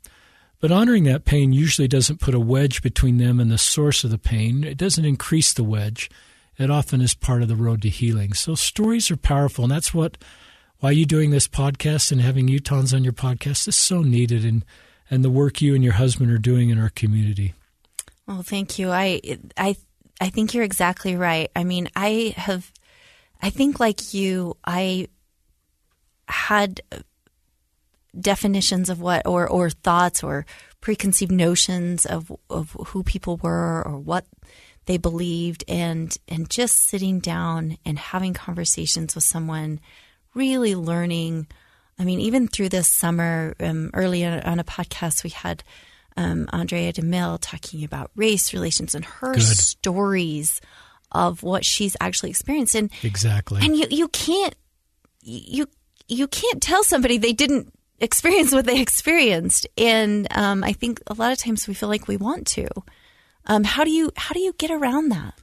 But 0.60 0.72
honoring 0.72 1.04
that 1.04 1.24
pain 1.24 1.52
usually 1.52 1.88
doesn't 1.88 2.20
put 2.20 2.34
a 2.34 2.40
wedge 2.40 2.82
between 2.82 3.18
them 3.18 3.40
and 3.40 3.50
the 3.50 3.58
source 3.58 4.04
of 4.04 4.10
the 4.10 4.18
pain. 4.18 4.64
It 4.64 4.78
doesn't 4.78 5.04
increase 5.04 5.52
the 5.52 5.64
wedge. 5.64 6.10
It 6.58 6.70
often 6.70 7.00
is 7.00 7.14
part 7.14 7.42
of 7.42 7.48
the 7.48 7.56
road 7.56 7.82
to 7.82 7.88
healing. 7.88 8.32
So 8.32 8.54
stories 8.54 9.10
are 9.10 9.16
powerful, 9.16 9.64
and 9.64 9.70
that's 9.70 9.92
what 9.92 10.16
why 10.78 10.90
you 10.90 11.04
doing 11.06 11.30
this 11.30 11.48
podcast 11.48 12.12
and 12.12 12.20
having 12.20 12.48
Utahns 12.48 12.94
on 12.94 13.04
your 13.04 13.12
podcast 13.12 13.68
is 13.68 13.76
so 13.76 14.02
needed, 14.02 14.44
and 14.44 14.64
and 15.10 15.22
the 15.22 15.30
work 15.30 15.60
you 15.60 15.74
and 15.74 15.84
your 15.84 15.94
husband 15.94 16.30
are 16.30 16.38
doing 16.38 16.70
in 16.70 16.78
our 16.78 16.90
community. 16.90 17.54
Well, 18.26 18.42
thank 18.42 18.78
you. 18.78 18.90
I 18.90 19.20
I 19.56 19.76
I 20.20 20.30
think 20.30 20.54
you're 20.54 20.64
exactly 20.64 21.16
right. 21.16 21.50
I 21.54 21.64
mean, 21.64 21.88
I 21.94 22.34
have 22.36 22.72
I 23.42 23.50
think 23.50 23.78
like 23.78 24.14
you, 24.14 24.56
I 24.64 25.08
had 26.28 26.80
definitions 28.18 28.88
of 28.88 29.00
what 29.00 29.26
or 29.26 29.48
or 29.48 29.70
thoughts 29.70 30.22
or 30.22 30.46
preconceived 30.80 31.32
notions 31.32 32.06
of 32.06 32.32
of 32.48 32.70
who 32.88 33.02
people 33.02 33.36
were 33.38 33.82
or 33.86 33.98
what 33.98 34.24
they 34.86 34.96
believed 34.96 35.64
and 35.68 36.16
and 36.28 36.48
just 36.48 36.76
sitting 36.76 37.18
down 37.20 37.76
and 37.84 37.98
having 37.98 38.32
conversations 38.34 39.14
with 39.14 39.24
someone 39.24 39.80
really 40.34 40.74
learning 40.74 41.46
i 41.98 42.04
mean 42.04 42.20
even 42.20 42.46
through 42.48 42.68
this 42.68 42.88
summer 42.88 43.54
um, 43.60 43.90
early 43.94 44.24
on 44.24 44.58
a 44.60 44.64
podcast 44.64 45.24
we 45.24 45.30
had 45.30 45.62
um, 46.16 46.48
andrea 46.52 46.92
demille 46.92 47.38
talking 47.40 47.84
about 47.84 48.10
race 48.16 48.52
relations 48.54 48.94
and 48.94 49.04
her 49.04 49.34
Good. 49.34 49.42
stories 49.42 50.60
of 51.12 51.42
what 51.42 51.64
she's 51.64 51.96
actually 52.00 52.30
experienced 52.30 52.74
and 52.74 52.90
Exactly. 53.02 53.60
and 53.64 53.76
you 53.76 53.86
you 53.90 54.08
can't 54.08 54.54
you 55.22 55.66
you 56.08 56.28
can't 56.28 56.62
tell 56.62 56.84
somebody 56.84 57.18
they 57.18 57.32
didn't 57.32 57.72
experience 58.00 58.52
what 58.52 58.66
they 58.66 58.80
experienced 58.80 59.66
and 59.78 60.26
um, 60.36 60.62
i 60.62 60.72
think 60.72 61.00
a 61.06 61.14
lot 61.14 61.32
of 61.32 61.38
times 61.38 61.66
we 61.66 61.74
feel 61.74 61.88
like 61.88 62.06
we 62.08 62.16
want 62.16 62.46
to 62.46 62.68
um, 63.46 63.64
how 63.64 63.84
do 63.84 63.90
you 63.90 64.10
how 64.16 64.32
do 64.32 64.40
you 64.40 64.52
get 64.58 64.70
around 64.70 65.08
that 65.10 65.34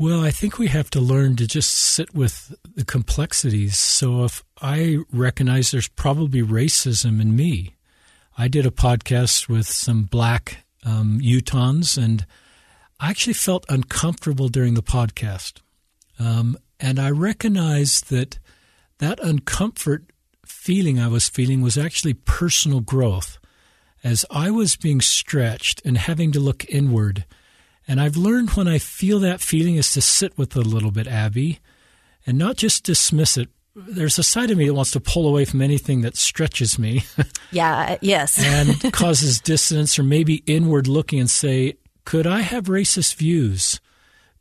Well, 0.00 0.22
I 0.22 0.30
think 0.30 0.58
we 0.58 0.68
have 0.68 0.90
to 0.90 1.00
learn 1.00 1.34
to 1.36 1.46
just 1.46 1.72
sit 1.72 2.14
with 2.14 2.54
the 2.76 2.84
complexities. 2.84 3.76
So 3.76 4.22
if 4.24 4.44
I 4.62 4.98
recognize 5.12 5.70
there's 5.72 5.88
probably 5.88 6.40
racism 6.40 7.20
in 7.20 7.34
me, 7.34 7.74
I 8.36 8.46
did 8.46 8.64
a 8.64 8.70
podcast 8.70 9.48
with 9.48 9.66
some 9.66 10.04
black 10.04 10.64
um, 10.84 11.18
Utahns, 11.20 11.98
and 11.98 12.24
I 13.00 13.10
actually 13.10 13.32
felt 13.34 13.66
uncomfortable 13.68 14.48
during 14.48 14.74
the 14.74 14.84
podcast. 14.84 15.62
Um, 16.20 16.56
and 16.78 17.00
I 17.00 17.10
recognized 17.10 18.08
that 18.10 18.38
that 18.98 19.18
uncomfort 19.18 20.04
feeling 20.48 20.98
I 20.98 21.08
was 21.08 21.28
feeling 21.28 21.60
was 21.60 21.78
actually 21.78 22.14
personal 22.14 22.80
growth 22.80 23.38
as 24.04 24.24
I 24.30 24.50
was 24.50 24.76
being 24.76 25.00
stretched 25.00 25.82
and 25.84 25.98
having 25.98 26.32
to 26.32 26.40
look 26.40 26.64
inward. 26.68 27.24
And 27.86 28.00
I've 28.00 28.16
learned 28.16 28.50
when 28.50 28.68
I 28.68 28.78
feel 28.78 29.18
that 29.20 29.40
feeling 29.40 29.76
is 29.76 29.92
to 29.92 30.00
sit 30.00 30.36
with 30.36 30.56
it 30.56 30.66
a 30.66 30.68
little 30.68 30.90
bit, 30.90 31.06
Abby, 31.06 31.58
and 32.26 32.38
not 32.38 32.56
just 32.56 32.84
dismiss 32.84 33.36
it. 33.36 33.48
There's 33.74 34.18
a 34.18 34.22
side 34.22 34.50
of 34.50 34.58
me 34.58 34.66
that 34.66 34.74
wants 34.74 34.90
to 34.92 35.00
pull 35.00 35.28
away 35.28 35.44
from 35.44 35.62
anything 35.62 36.00
that 36.00 36.16
stretches 36.16 36.80
me 36.80 37.04
yeah 37.52 37.92
uh, 37.92 37.96
yes 38.00 38.44
and 38.44 38.92
causes 38.92 39.40
dissonance 39.40 39.96
or 40.00 40.02
maybe 40.02 40.42
inward 40.46 40.88
looking 40.88 41.20
and 41.20 41.30
say, 41.30 41.74
could 42.04 42.26
I 42.26 42.40
have 42.40 42.64
racist 42.64 43.14
views? 43.14 43.80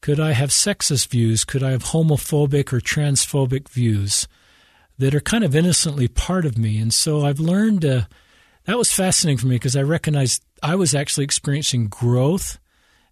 Could 0.02 0.20
I 0.20 0.32
have 0.32 0.50
sexist 0.50 1.10
views? 1.10 1.44
Could 1.44 1.62
I 1.62 1.72
have 1.72 1.86
homophobic 1.86 2.74
or 2.74 2.80
transphobic 2.80 3.70
views 3.70 4.28
that 4.98 5.16
are 5.16 5.22
kind 5.22 5.44
of 5.44 5.56
innocently 5.56 6.08
part 6.08 6.46
of 6.46 6.58
me? 6.58 6.80
And 6.80 6.94
so 6.94 7.26
I've 7.26 7.40
learned 7.40 7.86
uh, 7.86 8.02
that 8.66 8.78
was 8.78 8.92
fascinating 8.92 9.38
for 9.38 9.48
me 9.48 9.56
because 9.56 9.76
I 9.76 9.82
recognized 9.82 10.44
I 10.62 10.76
was 10.76 10.94
actually 10.94 11.24
experiencing 11.24 11.88
growth 11.88 12.60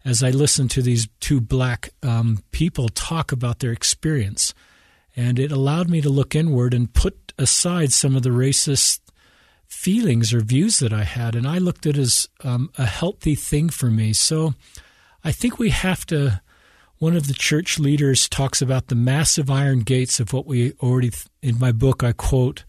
as 0.03 0.21
I 0.21 0.29
listened 0.29 0.69
to 0.71 0.81
these 0.81 1.07
two 1.19 1.41
black 1.41 1.89
um, 2.03 2.43
people 2.51 2.89
talk 2.89 3.31
about 3.31 3.59
their 3.59 3.71
experience. 3.71 4.53
And 5.15 5.39
it 5.39 5.51
allowed 5.51 5.89
me 5.89 6.01
to 6.01 6.09
look 6.09 6.35
inward 6.35 6.73
and 6.73 6.93
put 6.93 7.33
aside 7.37 7.93
some 7.93 8.15
of 8.15 8.23
the 8.23 8.29
racist 8.29 8.99
feelings 9.65 10.33
or 10.33 10.41
views 10.41 10.79
that 10.79 10.93
I 10.93 11.03
had. 11.03 11.35
And 11.35 11.47
I 11.47 11.57
looked 11.57 11.85
at 11.85 11.97
it 11.97 12.01
as 12.01 12.29
um, 12.43 12.69
a 12.77 12.85
healthy 12.85 13.33
thing 13.33 13.69
for 13.69 13.89
me. 13.89 14.13
So 14.13 14.53
I 15.23 15.31
think 15.31 15.57
we 15.57 15.69
have 15.69 16.05
to. 16.07 16.41
One 16.97 17.15
of 17.17 17.27
the 17.27 17.33
church 17.33 17.77
leaders 17.77 18.29
talks 18.29 18.61
about 18.61 18.87
the 18.87 18.95
massive 18.95 19.49
iron 19.49 19.79
gates 19.79 20.21
of 20.21 20.31
what 20.31 20.45
we 20.45 20.71
already, 20.81 21.11
in 21.41 21.59
my 21.59 21.73
book, 21.73 22.03
I 22.03 22.13
quote 22.13 22.63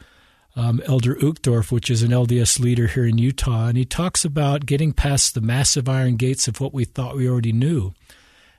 um, 0.57 0.83
Elder 0.85 1.15
Uchtdorf, 1.17 1.71
which 1.71 1.91
is 1.91 2.03
an 2.03 2.11
LDS 2.11 2.59
leader 2.59 2.89
here 2.89 3.07
in 3.07 3.19
Utah, 3.19 3.69
and 3.69 3.79
he 3.79 3.85
talks 3.85 4.25
about 4.25 4.67
getting 4.67 4.93
past 4.93 5.35
the 5.35 5.41
massive 5.41 5.89
iron 5.89 6.17
gates 6.17 6.49
of 6.49 6.61
what 6.61 6.75
we 6.75 6.85
thought 6.85 7.17
we 7.17 7.29
already 7.29 7.53
knew. 7.53 7.93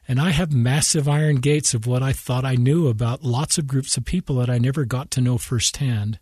And 0.07 0.21
I 0.21 0.29
have 0.29 0.53
massive 0.53 1.09
iron 1.09 1.37
gates 1.37 1.73
of 1.73 1.85
what 1.85 2.01
I 2.01 2.13
thought 2.13 2.45
I 2.45 2.55
knew 2.55 2.87
about 2.87 3.23
lots 3.23 3.57
of 3.57 3.67
groups 3.67 3.97
of 3.97 4.05
people 4.05 4.37
that 4.37 4.49
I 4.49 4.59
never 4.59 4.85
got 4.85 5.11
to 5.11 5.21
know 5.21 5.37
firsthand. 5.37 6.17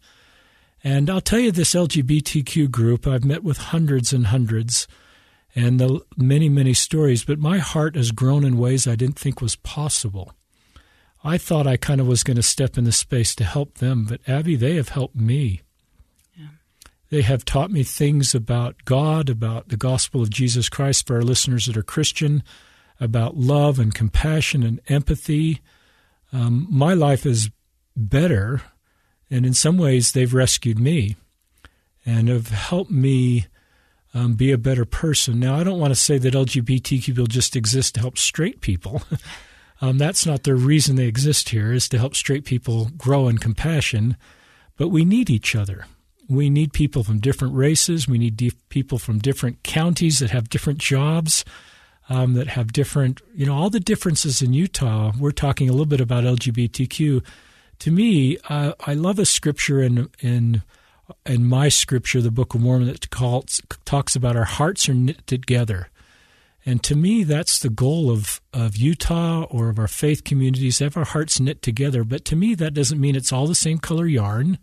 And 0.84 1.08
I'll 1.08 1.22
tell 1.22 1.40
you 1.40 1.52
this 1.52 1.76
LGBTQ 1.76 2.72
group, 2.72 3.06
I've 3.06 3.24
met 3.24 3.44
with 3.44 3.58
hundreds 3.58 4.12
and 4.12 4.28
hundreds 4.28 4.88
and 5.56 5.80
the 5.80 6.02
many, 6.18 6.50
many 6.50 6.74
stories, 6.74 7.24
but 7.24 7.40
my 7.40 7.60
heart 7.60 7.96
has 7.96 8.12
grown 8.12 8.44
in 8.44 8.58
ways 8.58 8.88
I 8.88 8.96
didn't 8.96 9.18
think 9.18 9.42
was 9.42 9.56
possible. 9.56 10.34
I 11.24 11.38
thought 11.38 11.66
I 11.66 11.78
kind 11.78 12.02
of 12.02 12.08
was 12.08 12.24
going 12.24 12.36
to 12.36 12.44
step 12.44 12.78
in 12.78 12.84
the 12.84 12.92
space 12.92 13.34
to 13.36 13.44
help 13.46 13.80
them, 13.80 14.06
but 14.06 14.22
Abby, 14.28 14.56
they 14.56 14.76
have 14.76 14.90
helped 14.90 15.16
me. 15.16 15.62
They 17.10 17.22
have 17.22 17.46
taught 17.46 17.72
me 17.72 17.84
things 17.84 18.34
about 18.34 18.84
God, 18.86 19.30
about 19.30 19.70
the 19.70 19.78
gospel 19.78 20.22
of 20.22 20.30
Jesus 20.30 20.70
Christ 20.70 21.08
for 21.08 21.16
our 21.16 21.22
listeners 21.22 21.66
that 21.66 21.78
are 21.78 21.84
Christian, 21.84 22.44
about 23.00 23.38
love 23.38 23.80
and 23.80 23.94
compassion 23.94 24.64
and 24.64 24.82
empathy. 24.88 25.62
Um, 26.34 26.68
my 26.70 26.94
life 26.94 27.26
is 27.26 27.52
better, 27.96 28.62
and 29.30 29.46
in 29.46 29.54
some 29.54 29.78
ways, 29.78 30.12
they've 30.12 30.34
rescued 30.34 30.80
me 30.80 31.16
and 32.06 32.28
have 32.28 32.50
helped 32.50 32.92
me 32.92 33.48
um, 34.16 34.34
be 34.34 34.54
a 34.54 34.58
better 34.58 34.86
person. 34.86 35.42
Now, 35.42 35.56
I 35.56 35.64
don't 35.66 35.80
want 35.80 35.92
to 35.92 36.00
say 36.00 36.18
that 36.18 36.34
LGBTQ 36.34 37.04
people 37.04 37.28
just 37.28 37.56
exist 37.56 37.96
to 37.96 38.00
help 38.00 38.18
straight 38.18 38.62
people. 38.62 39.04
um, 39.82 39.98
that's 39.98 40.26
not 40.26 40.44
the 40.44 40.56
reason 40.56 40.96
they 40.96 41.06
exist 41.06 41.50
here, 41.50 41.74
is 41.74 41.90
to 41.90 42.00
help 42.00 42.16
straight 42.16 42.46
people 42.46 42.86
grow 42.98 43.28
in 43.28 43.38
compassion. 43.38 44.16
But 44.78 44.88
we 44.88 45.04
need 45.04 45.30
each 45.30 45.54
other. 45.54 45.86
We 46.30 46.50
need 46.50 46.72
people 46.72 47.04
from 47.04 47.20
different 47.20 47.56
races. 47.56 48.08
We 48.08 48.18
need 48.18 48.54
people 48.70 48.98
from 48.98 49.20
different 49.20 49.64
counties 49.64 50.20
that 50.20 50.32
have 50.32 50.50
different 50.50 50.80
jobs, 50.80 51.44
um, 52.08 52.34
that 52.36 52.48
have 52.48 52.72
different, 52.72 53.22
you 53.36 53.46
know, 53.46 53.54
all 53.54 53.70
the 53.70 53.82
differences 53.82 54.42
in 54.42 54.54
Utah. 54.54 55.12
We're 55.20 55.32
talking 55.32 55.68
a 55.68 55.74
little 55.74 55.86
bit 55.86 56.02
about 56.02 56.24
LGBTQ. 56.24 57.22
To 57.80 57.92
me, 57.92 58.38
uh, 58.48 58.72
I 58.80 58.94
love 58.94 59.20
a 59.20 59.26
scripture 59.26 59.82
in 59.82 60.10
in 60.22 60.64
in 61.26 61.46
my 61.46 61.70
scripture, 61.70 62.22
the 62.22 62.32
Book 62.32 62.54
of 62.56 62.62
Mormon, 62.62 62.88
that 62.88 63.10
calls, 63.10 63.62
talks 63.86 64.16
about 64.16 64.36
our 64.36 64.46
hearts 64.46 64.90
are 64.90 64.94
knit 64.94 65.26
together. 65.28 65.90
And 66.66 66.82
to 66.84 66.96
me, 66.96 67.24
that's 67.24 67.60
the 67.60 67.70
goal 67.70 68.10
of, 68.10 68.42
of 68.52 68.76
Utah 68.76 69.44
or 69.52 69.70
of 69.70 69.78
our 69.78 69.88
faith 69.88 70.24
communities, 70.24 70.80
have 70.80 70.98
our 70.98 71.06
hearts 71.06 71.40
knit 71.40 71.62
together. 71.62 72.04
But 72.04 72.26
to 72.26 72.36
me, 72.36 72.56
that 72.56 72.74
doesn't 72.74 73.00
mean 73.00 73.16
it's 73.16 73.32
all 73.32 73.46
the 73.46 73.54
same 73.54 73.78
color 73.78 74.08
yarn 74.08 74.58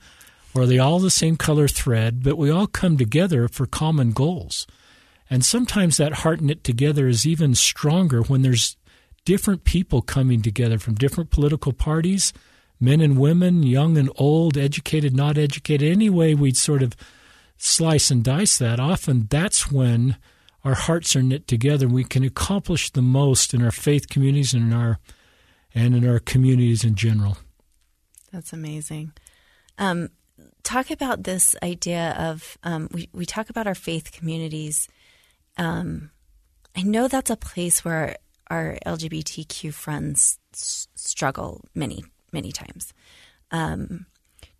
or 0.54 0.66
they 0.66 0.78
all 0.78 0.98
the 0.98 1.10
same 1.10 1.36
color 1.36 1.68
thread, 1.68 2.22
but 2.22 2.36
we 2.36 2.50
all 2.50 2.66
come 2.66 2.96
together 2.96 3.48
for 3.48 3.66
common 3.66 4.10
goals. 4.10 4.66
And 5.30 5.44
sometimes 5.44 5.96
that 5.96 6.12
heart 6.12 6.40
knit 6.40 6.62
together 6.64 7.08
is 7.08 7.24
even 7.24 7.54
stronger 7.54 8.20
when 8.22 8.42
there's 8.42 8.76
different 9.24 9.64
people 9.64 10.02
coming 10.02 10.42
together 10.42 10.78
from 10.78 10.94
different 10.94 11.30
political 11.30 11.72
parties, 11.72 12.32
men 12.82 13.00
and 13.00 13.16
women, 13.16 13.62
young 13.62 13.96
and 13.96 14.10
old, 14.16 14.58
educated, 14.58 15.14
not 15.14 15.38
educated, 15.38 15.90
any 15.90 16.10
way 16.10 16.34
we'd 16.34 16.56
sort 16.56 16.82
of 16.82 16.96
slice 17.56 18.10
and 18.10 18.24
dice 18.24 18.58
that, 18.58 18.80
often 18.80 19.28
that's 19.30 19.70
when 19.70 20.16
our 20.64 20.74
hearts 20.74 21.14
are 21.14 21.22
knit 21.22 21.46
together 21.46 21.86
and 21.86 21.94
we 21.94 22.02
can 22.02 22.24
accomplish 22.24 22.90
the 22.90 23.02
most 23.02 23.54
in 23.54 23.62
our 23.62 23.70
faith 23.70 24.08
communities 24.08 24.52
and 24.52 24.72
in 24.72 24.78
our 24.78 24.98
and 25.74 25.94
in 25.94 26.06
our 26.06 26.18
communities 26.18 26.84
in 26.84 26.94
general. 26.94 27.38
That's 28.32 28.52
amazing. 28.52 29.12
Um, 29.78 30.08
talk 30.64 30.90
about 30.90 31.22
this 31.22 31.54
idea 31.62 32.14
of 32.18 32.58
um, 32.64 32.88
we 32.92 33.08
we 33.12 33.26
talk 33.26 33.48
about 33.48 33.68
our 33.68 33.74
faith 33.76 34.10
communities. 34.10 34.88
Um, 35.56 36.10
I 36.76 36.82
know 36.82 37.06
that's 37.06 37.30
a 37.30 37.36
place 37.36 37.84
where 37.84 38.16
our 38.50 38.76
LGBTQ 38.84 39.72
friends 39.72 40.38
s- 40.52 40.88
struggle 40.94 41.64
many 41.74 42.04
many 42.32 42.52
times. 42.52 42.92
Um, 43.50 44.06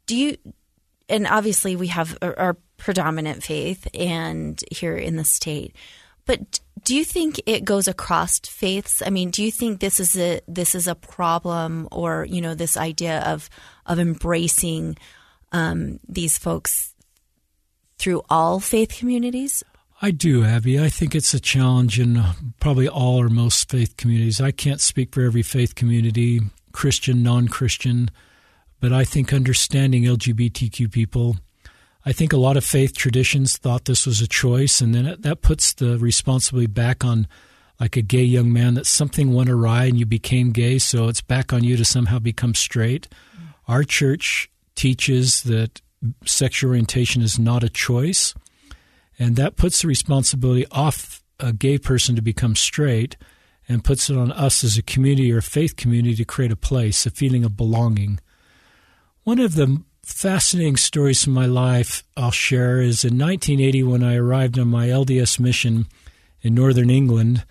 do 0.06 0.16
you? 0.16 0.36
And 1.08 1.26
obviously, 1.26 1.76
we 1.76 1.88
have 1.88 2.16
our, 2.22 2.38
our 2.38 2.56
predominant 2.76 3.42
faith 3.42 3.86
and 3.94 4.62
here 4.70 4.96
in 4.96 5.16
the 5.16 5.24
state. 5.24 5.74
But 6.24 6.60
do 6.84 6.94
you 6.94 7.04
think 7.04 7.40
it 7.46 7.64
goes 7.64 7.88
across 7.88 8.40
faiths? 8.40 9.02
I 9.04 9.10
mean, 9.10 9.30
do 9.30 9.42
you 9.42 9.50
think 9.50 9.80
this 9.80 10.00
is 10.00 10.16
a 10.16 10.40
this 10.48 10.74
is 10.74 10.86
a 10.86 10.94
problem, 10.94 11.88
or 11.92 12.26
you 12.28 12.40
know, 12.40 12.54
this 12.54 12.76
idea 12.76 13.20
of 13.20 13.48
of 13.86 13.98
embracing 13.98 14.96
um, 15.52 16.00
these 16.08 16.38
folks 16.38 16.94
through 17.98 18.22
all 18.28 18.60
faith 18.60 18.96
communities? 18.98 19.62
I 20.04 20.10
do, 20.10 20.44
Abby. 20.44 20.80
I 20.80 20.88
think 20.88 21.14
it's 21.14 21.32
a 21.32 21.38
challenge 21.38 22.00
in 22.00 22.20
probably 22.58 22.88
all 22.88 23.20
or 23.20 23.28
most 23.28 23.70
faith 23.70 23.96
communities. 23.96 24.40
I 24.40 24.50
can't 24.50 24.80
speak 24.80 25.14
for 25.14 25.22
every 25.22 25.42
faith 25.42 25.76
community, 25.76 26.40
Christian, 26.72 27.22
non 27.22 27.48
Christian, 27.48 28.10
but 28.80 28.92
I 28.92 29.04
think 29.04 29.32
understanding 29.32 30.04
LGBTQ 30.04 30.90
people, 30.90 31.36
I 32.04 32.12
think 32.12 32.32
a 32.32 32.38
lot 32.38 32.56
of 32.56 32.64
faith 32.64 32.96
traditions 32.96 33.56
thought 33.56 33.84
this 33.84 34.06
was 34.06 34.20
a 34.20 34.28
choice, 34.28 34.80
and 34.80 34.94
then 34.94 35.06
it, 35.06 35.22
that 35.22 35.42
puts 35.42 35.72
the 35.74 35.98
responsibility 35.98 36.66
back 36.66 37.04
on 37.04 37.26
like 37.80 37.96
a 37.96 38.02
gay 38.02 38.22
young 38.22 38.52
man 38.52 38.74
that 38.74 38.86
something 38.86 39.32
went 39.32 39.50
awry 39.50 39.84
and 39.84 39.98
you 39.98 40.06
became 40.06 40.52
gay, 40.52 40.78
so 40.78 41.08
it's 41.08 41.20
back 41.20 41.52
on 41.52 41.64
you 41.64 41.76
to 41.76 41.84
somehow 41.84 42.18
become 42.18 42.54
straight. 42.54 43.08
Mm-hmm. 43.08 43.72
Our 43.72 43.84
church 43.84 44.50
teaches 44.74 45.42
that 45.44 45.80
sexual 46.24 46.70
orientation 46.70 47.22
is 47.22 47.38
not 47.38 47.62
a 47.62 47.68
choice 47.68 48.34
and 49.18 49.36
that 49.36 49.56
puts 49.56 49.82
the 49.82 49.88
responsibility 49.88 50.66
off 50.70 51.22
a 51.38 51.52
gay 51.52 51.78
person 51.78 52.16
to 52.16 52.22
become 52.22 52.56
straight 52.56 53.16
and 53.68 53.84
puts 53.84 54.10
it 54.10 54.16
on 54.16 54.32
us 54.32 54.64
as 54.64 54.76
a 54.76 54.82
community 54.82 55.32
or 55.32 55.38
a 55.38 55.42
faith 55.42 55.76
community 55.76 56.14
to 56.16 56.24
create 56.24 56.52
a 56.52 56.56
place, 56.56 57.06
a 57.06 57.10
feeling 57.10 57.44
of 57.44 57.56
belonging. 57.56 58.20
One 59.24 59.38
of 59.38 59.54
the 59.54 59.82
fascinating 60.02 60.76
stories 60.76 61.22
from 61.22 61.32
my 61.32 61.46
life 61.46 62.02
I'll 62.16 62.32
share 62.32 62.80
is 62.80 63.04
in 63.04 63.18
1980 63.18 63.82
when 63.84 64.02
I 64.02 64.16
arrived 64.16 64.58
on 64.58 64.68
my 64.68 64.88
LDS 64.88 65.38
mission 65.38 65.86
in 66.42 66.54
northern 66.54 66.90
England. 66.90 67.44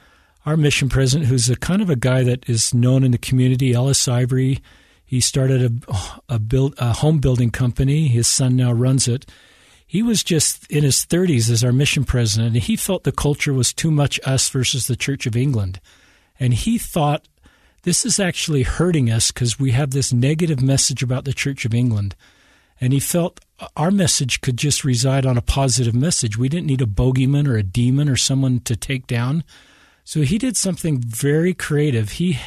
Our 0.45 0.57
mission 0.57 0.89
president, 0.89 1.29
who's 1.29 1.49
a 1.49 1.55
kind 1.55 1.81
of 1.81 1.89
a 1.89 1.95
guy 1.95 2.23
that 2.23 2.49
is 2.49 2.73
known 2.73 3.03
in 3.03 3.11
the 3.11 3.17
community, 3.17 3.73
Ellis 3.73 4.07
Ivory, 4.07 4.59
he 5.05 5.21
started 5.21 5.83
a, 5.87 5.95
a, 6.35 6.39
build, 6.39 6.73
a 6.77 6.93
home 6.93 7.19
building 7.19 7.51
company. 7.51 8.07
His 8.07 8.27
son 8.27 8.55
now 8.55 8.71
runs 8.71 9.07
it 9.07 9.25
he 9.91 10.01
was 10.01 10.23
just 10.23 10.71
in 10.71 10.85
his 10.85 11.05
30s 11.05 11.49
as 11.49 11.65
our 11.65 11.73
mission 11.73 12.05
president, 12.05 12.55
and 12.55 12.63
he 12.63 12.77
felt 12.77 13.03
the 13.03 13.11
culture 13.11 13.51
was 13.51 13.73
too 13.73 13.91
much 13.91 14.21
us 14.23 14.47
versus 14.47 14.87
the 14.87 14.95
Church 14.95 15.25
of 15.25 15.35
England. 15.35 15.81
And 16.41 16.55
he 16.55 16.79
thought 16.79 17.27
this 17.83 18.03
is 18.03 18.19
actually 18.19 18.63
hurting 18.63 19.11
us 19.11 19.31
because 19.31 19.59
we 19.59 19.71
have 19.71 19.91
this 19.91 20.11
negative 20.11 20.59
message 20.59 21.03
about 21.03 21.23
the 21.23 21.33
Church 21.33 21.65
of 21.65 21.73
England. 21.73 22.15
And 22.81 22.93
he 22.93 22.99
felt 22.99 23.39
our 23.77 23.91
message 23.91 24.41
could 24.41 24.57
just 24.57 24.83
reside 24.83 25.23
on 25.23 25.37
a 25.37 25.41
positive 25.43 25.93
message. 25.93 26.39
We 26.39 26.49
didn't 26.49 26.65
need 26.65 26.81
a 26.81 26.87
bogeyman 26.87 27.47
or 27.47 27.57
a 27.57 27.63
demon 27.63 28.09
or 28.09 28.17
someone 28.17 28.59
to 28.61 28.75
take 28.75 29.05
down. 29.05 29.43
So 30.03 30.21
he 30.21 30.39
did 30.39 30.57
something 30.57 30.97
very 30.99 31.53
creative. 31.53 32.13
He 32.13 32.39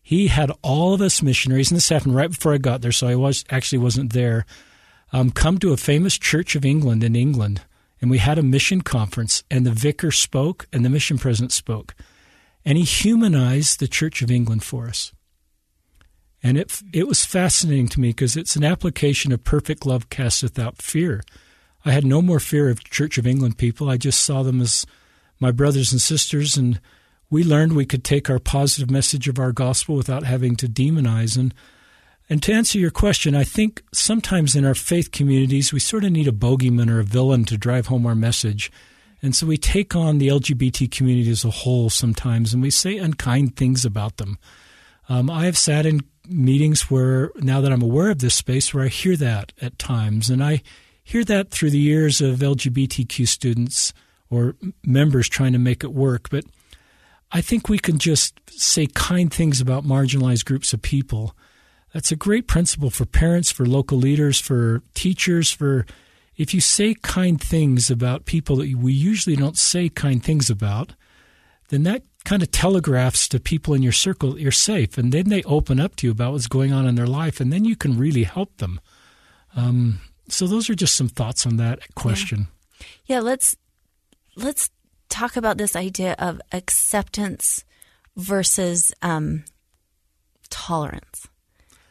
he 0.00 0.28
had 0.28 0.52
all 0.62 0.94
of 0.94 1.00
us 1.00 1.20
missionaries, 1.20 1.70
and 1.70 1.76
this 1.76 1.88
happened 1.88 2.14
right 2.14 2.30
before 2.30 2.54
I 2.54 2.58
got 2.58 2.82
there, 2.82 2.92
so 2.92 3.08
I 3.08 3.16
was 3.16 3.44
actually 3.50 3.78
wasn't 3.78 4.12
there 4.12 4.46
um, 5.12 5.30
come 5.30 5.58
to 5.58 5.72
a 5.72 5.76
famous 5.76 6.18
Church 6.18 6.54
of 6.54 6.64
England 6.64 7.02
in 7.02 7.16
England, 7.16 7.62
and 8.00 8.10
we 8.10 8.18
had 8.18 8.38
a 8.38 8.42
mission 8.42 8.80
conference, 8.80 9.42
and 9.50 9.66
the 9.66 9.72
vicar 9.72 10.12
spoke, 10.12 10.68
and 10.72 10.84
the 10.84 10.88
mission 10.88 11.18
president 11.18 11.52
spoke, 11.52 11.94
and 12.64 12.76
he 12.76 12.84
humanized 12.84 13.80
the 13.80 13.88
Church 13.88 14.22
of 14.22 14.30
England 14.30 14.62
for 14.62 14.86
us. 14.88 15.12
And 16.42 16.56
it 16.56 16.80
it 16.92 17.06
was 17.06 17.24
fascinating 17.24 17.88
to 17.88 18.00
me 18.00 18.08
because 18.10 18.36
it's 18.36 18.56
an 18.56 18.64
application 18.64 19.32
of 19.32 19.44
perfect 19.44 19.84
love 19.84 20.08
casteth 20.08 20.58
out 20.58 20.80
fear. 20.80 21.22
I 21.84 21.92
had 21.92 22.04
no 22.04 22.20
more 22.22 22.40
fear 22.40 22.68
of 22.68 22.84
Church 22.84 23.18
of 23.18 23.26
England 23.26 23.58
people. 23.58 23.88
I 23.88 23.96
just 23.96 24.22
saw 24.22 24.42
them 24.42 24.60
as 24.60 24.86
my 25.38 25.50
brothers 25.50 25.92
and 25.92 26.00
sisters, 26.00 26.56
and 26.56 26.80
we 27.30 27.44
learned 27.44 27.74
we 27.74 27.86
could 27.86 28.04
take 28.04 28.28
our 28.28 28.38
positive 28.38 28.90
message 28.90 29.28
of 29.28 29.38
our 29.38 29.52
gospel 29.52 29.96
without 29.96 30.24
having 30.24 30.56
to 30.56 30.66
demonize. 30.66 31.38
And 31.38 31.54
and 32.28 32.42
to 32.44 32.52
answer 32.52 32.78
your 32.78 32.90
question, 32.90 33.34
I 33.34 33.44
think 33.44 33.82
sometimes 33.92 34.54
in 34.54 34.64
our 34.64 34.74
faith 34.74 35.10
communities, 35.10 35.72
we 35.72 35.80
sort 35.80 36.04
of 36.04 36.12
need 36.12 36.28
a 36.28 36.32
bogeyman 36.32 36.88
or 36.88 37.00
a 37.00 37.04
villain 37.04 37.44
to 37.46 37.58
drive 37.58 37.88
home 37.88 38.06
our 38.06 38.14
message. 38.14 38.70
And 39.22 39.34
so 39.34 39.46
we 39.46 39.56
take 39.56 39.94
on 39.94 40.18
the 40.18 40.28
LGBT 40.28 40.90
community 40.90 41.30
as 41.30 41.44
a 41.44 41.50
whole 41.50 41.90
sometimes 41.90 42.54
and 42.54 42.62
we 42.62 42.70
say 42.70 42.96
unkind 42.96 43.56
things 43.56 43.84
about 43.84 44.16
them. 44.16 44.38
Um, 45.08 45.28
I 45.28 45.44
have 45.44 45.58
sat 45.58 45.86
in 45.86 46.02
meetings 46.28 46.90
where, 46.90 47.32
now 47.36 47.60
that 47.60 47.72
I'm 47.72 47.82
aware 47.82 48.10
of 48.10 48.20
this 48.20 48.34
space, 48.34 48.72
where 48.72 48.84
I 48.84 48.88
hear 48.88 49.16
that 49.16 49.52
at 49.60 49.78
times. 49.78 50.30
And 50.30 50.42
I 50.42 50.62
hear 51.02 51.24
that 51.24 51.50
through 51.50 51.70
the 51.70 51.78
years 51.78 52.20
of 52.20 52.38
LGBTQ 52.38 53.26
students 53.26 53.92
or 54.30 54.54
members 54.84 55.28
trying 55.28 55.52
to 55.52 55.58
make 55.58 55.82
it 55.82 55.92
work. 55.92 56.30
But 56.30 56.44
I 57.32 57.40
think 57.40 57.68
we 57.68 57.78
can 57.78 57.98
just 57.98 58.40
say 58.48 58.86
kind 58.86 59.32
things 59.32 59.60
about 59.60 59.84
marginalized 59.84 60.44
groups 60.44 60.72
of 60.72 60.82
people 60.82 61.34
that's 61.92 62.12
a 62.12 62.16
great 62.16 62.46
principle 62.46 62.90
for 62.90 63.04
parents, 63.04 63.50
for 63.50 63.66
local 63.66 63.98
leaders, 63.98 64.38
for 64.40 64.82
teachers, 64.94 65.50
for 65.50 65.86
if 66.40 66.54
you 66.54 66.60
say 66.62 66.94
kind 66.94 67.38
things 67.38 67.90
about 67.90 68.24
people 68.24 68.56
that 68.56 68.74
we 68.74 68.94
usually 68.94 69.36
don't 69.36 69.58
say 69.58 69.90
kind 69.90 70.24
things 70.24 70.48
about, 70.48 70.94
then 71.68 71.82
that 71.82 72.02
kind 72.24 72.42
of 72.42 72.50
telegraphs 72.50 73.28
to 73.28 73.38
people 73.38 73.74
in 73.74 73.82
your 73.82 73.92
circle 73.92 74.32
that 74.32 74.40
you're 74.40 74.50
safe. 74.50 74.96
And 74.96 75.12
then 75.12 75.28
they 75.28 75.42
open 75.42 75.78
up 75.78 75.96
to 75.96 76.06
you 76.06 76.12
about 76.12 76.32
what's 76.32 76.46
going 76.46 76.72
on 76.72 76.86
in 76.86 76.94
their 76.94 77.06
life, 77.06 77.40
and 77.40 77.52
then 77.52 77.66
you 77.66 77.76
can 77.76 77.98
really 77.98 78.22
help 78.22 78.56
them. 78.56 78.80
Um, 79.54 80.00
so 80.30 80.46
those 80.46 80.70
are 80.70 80.74
just 80.74 80.96
some 80.96 81.08
thoughts 81.08 81.44
on 81.44 81.58
that 81.58 81.94
question. 81.94 82.48
Yeah. 83.06 83.16
yeah, 83.16 83.20
let's 83.20 83.54
let's 84.34 84.70
talk 85.10 85.36
about 85.36 85.58
this 85.58 85.76
idea 85.76 86.14
of 86.18 86.40
acceptance 86.52 87.66
versus 88.16 88.94
um, 89.02 89.44
tolerance. 90.48 91.28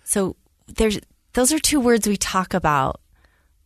So 0.06 0.38
there's 0.66 1.00
those 1.34 1.54
are 1.54 1.60
two 1.60 1.80
words 1.80 2.08
we 2.08 2.18
talk 2.18 2.56
about. 2.56 3.00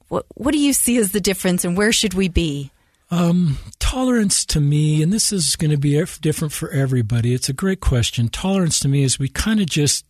What 0.07 0.25
what 0.35 0.51
do 0.51 0.59
you 0.59 0.73
see 0.73 0.97
as 0.97 1.11
the 1.11 1.21
difference, 1.21 1.65
and 1.65 1.77
where 1.77 1.91
should 1.91 2.13
we 2.13 2.27
be? 2.27 2.71
Um, 3.11 3.57
tolerance 3.79 4.45
to 4.47 4.59
me, 4.59 5.03
and 5.03 5.13
this 5.13 5.31
is 5.31 5.55
going 5.55 5.71
to 5.71 5.77
be 5.77 6.03
different 6.21 6.51
for 6.51 6.71
everybody. 6.71 7.33
It's 7.33 7.49
a 7.49 7.53
great 7.53 7.79
question. 7.79 8.27
Tolerance 8.27 8.79
to 8.79 8.87
me 8.87 9.03
is 9.03 9.19
we 9.19 9.29
kind 9.29 9.59
of 9.59 9.67
just 9.67 10.05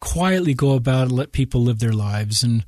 quietly 0.00 0.54
go 0.54 0.72
about 0.72 1.04
and 1.04 1.12
let 1.12 1.30
people 1.30 1.62
live 1.62 1.78
their 1.78 1.92
lives, 1.92 2.42
and 2.42 2.64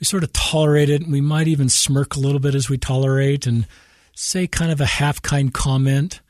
we 0.00 0.04
sort 0.04 0.24
of 0.24 0.32
tolerate 0.32 0.90
it. 0.90 1.02
And 1.02 1.12
we 1.12 1.20
might 1.20 1.46
even 1.46 1.68
smirk 1.68 2.16
a 2.16 2.20
little 2.20 2.40
bit 2.40 2.54
as 2.54 2.68
we 2.68 2.78
tolerate, 2.78 3.46
and 3.46 3.66
say 4.14 4.46
kind 4.46 4.72
of 4.72 4.80
a 4.80 4.86
half 4.86 5.22
kind 5.22 5.52
comment. 5.52 6.20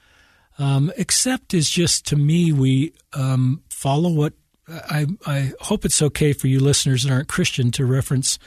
Um, 0.59 0.93
accept 0.99 1.53
is 1.53 1.69
just 1.69 2.07
to 2.07 2.17
me 2.17 2.53
we 2.53 2.93
um, 3.13 3.63
follow 3.69 4.11
what 4.11 4.35
I, 4.69 5.07
I 5.27 5.53
hope 5.61 5.85
it's 5.85 6.01
okay 6.01 6.33
for 6.33 6.47
you 6.47 6.61
listeners 6.61 7.03
that 7.03 7.13
aren't 7.13 7.29
Christian 7.29 7.71
to 7.73 7.85
reference 7.85 8.39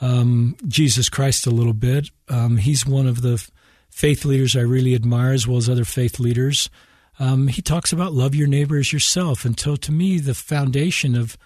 um, 0.00 0.56
Jesus 0.66 1.08
Christ 1.08 1.46
a 1.46 1.50
little 1.50 1.72
bit. 1.74 2.10
Um, 2.28 2.56
he's 2.56 2.86
one 2.86 3.06
of 3.06 3.22
the 3.22 3.46
faith 3.90 4.24
leaders 4.24 4.56
I 4.56 4.60
really 4.60 4.94
admire, 4.94 5.32
as 5.32 5.46
well 5.46 5.58
as 5.58 5.68
other 5.68 5.84
faith 5.84 6.18
leaders. 6.18 6.70
Um, 7.18 7.48
he 7.48 7.60
talks 7.60 7.92
about 7.92 8.14
love 8.14 8.34
your 8.34 8.48
neighbor 8.48 8.78
as 8.78 8.92
yourself, 8.92 9.44
and 9.44 9.58
so 9.58 9.76
to 9.76 9.92
me, 9.92 10.18
the 10.18 10.34
foundation 10.34 11.14
of 11.14 11.36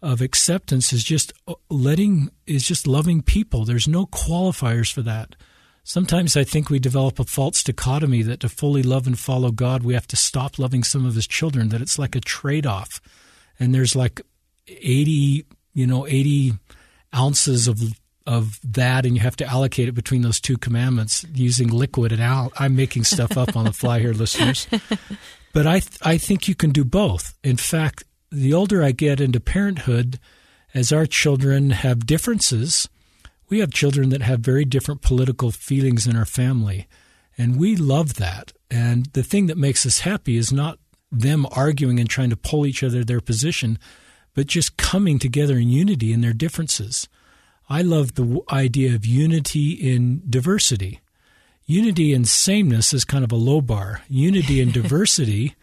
of 0.00 0.20
acceptance 0.20 0.92
is 0.92 1.02
just 1.02 1.32
uh, 1.48 1.54
letting 1.68 2.30
is 2.46 2.66
just 2.66 2.86
loving 2.86 3.20
people. 3.22 3.64
There's 3.64 3.88
no 3.88 4.06
qualifiers 4.06 4.92
for 4.92 5.02
that. 5.02 5.34
Sometimes 5.82 6.36
I 6.36 6.44
think 6.44 6.68
we 6.68 6.78
develop 6.78 7.18
a 7.18 7.24
false 7.24 7.64
dichotomy 7.64 8.22
that 8.22 8.40
to 8.40 8.48
fully 8.48 8.82
love 8.82 9.06
and 9.06 9.18
follow 9.18 9.50
God, 9.50 9.82
we 9.82 9.94
have 9.94 10.06
to 10.08 10.16
stop 10.16 10.58
loving 10.58 10.84
some 10.84 11.04
of 11.04 11.14
His 11.16 11.26
children. 11.26 11.70
That 11.70 11.80
it's 11.80 11.98
like 11.98 12.14
a 12.14 12.20
trade 12.20 12.66
off 12.66 13.00
and 13.58 13.74
there's 13.74 13.96
like 13.96 14.20
80, 14.68 15.46
you 15.74 15.86
know, 15.86 16.06
80 16.06 16.54
ounces 17.14 17.68
of 17.68 17.80
of 18.26 18.60
that, 18.62 19.06
and 19.06 19.16
you 19.16 19.22
have 19.22 19.36
to 19.36 19.46
allocate 19.46 19.88
it 19.88 19.92
between 19.92 20.20
those 20.20 20.38
two 20.38 20.58
commandments 20.58 21.24
using 21.32 21.68
liquid 21.68 22.12
and 22.12 22.22
al- 22.22 22.52
I'm 22.58 22.76
making 22.76 23.04
stuff 23.04 23.38
up 23.38 23.56
on 23.56 23.64
the 23.64 23.72
fly 23.72 24.00
here, 24.00 24.12
listeners. 24.12 24.66
But 25.54 25.66
I 25.66 25.80
th- 25.80 25.98
I 26.02 26.18
think 26.18 26.46
you 26.46 26.54
can 26.54 26.70
do 26.70 26.84
both. 26.84 27.34
In 27.42 27.56
fact, 27.56 28.04
the 28.30 28.52
older 28.52 28.82
I 28.82 28.92
get 28.92 29.20
into 29.20 29.40
parenthood, 29.40 30.20
as 30.74 30.92
our 30.92 31.06
children 31.06 31.70
have 31.70 32.06
differences, 32.06 32.88
we 33.48 33.60
have 33.60 33.72
children 33.72 34.10
that 34.10 34.20
have 34.20 34.40
very 34.40 34.66
different 34.66 35.00
political 35.00 35.50
feelings 35.50 36.06
in 36.06 36.14
our 36.14 36.26
family, 36.26 36.86
and 37.38 37.58
we 37.58 37.76
love 37.76 38.14
that. 38.16 38.52
And 38.70 39.06
the 39.14 39.22
thing 39.22 39.46
that 39.46 39.56
makes 39.56 39.86
us 39.86 40.00
happy 40.00 40.36
is 40.36 40.52
not 40.52 40.78
them 41.10 41.46
arguing 41.52 41.98
and 41.98 42.10
trying 42.10 42.28
to 42.28 42.36
pull 42.36 42.66
each 42.66 42.82
other 42.82 43.02
their 43.02 43.22
position, 43.22 43.78
but 44.38 44.46
just 44.46 44.76
coming 44.76 45.18
together 45.18 45.58
in 45.58 45.68
unity 45.68 46.12
in 46.12 46.20
their 46.20 46.32
differences. 46.32 47.08
I 47.68 47.82
love 47.82 48.14
the 48.14 48.40
idea 48.52 48.94
of 48.94 49.04
unity 49.04 49.72
in 49.72 50.22
diversity. 50.30 51.00
Unity 51.66 52.14
in 52.14 52.24
sameness 52.24 52.92
is 52.92 53.04
kind 53.04 53.24
of 53.24 53.32
a 53.32 53.34
low 53.34 53.60
bar. 53.60 54.02
Unity 54.08 54.60
in 54.60 54.70
diversity 54.80 55.56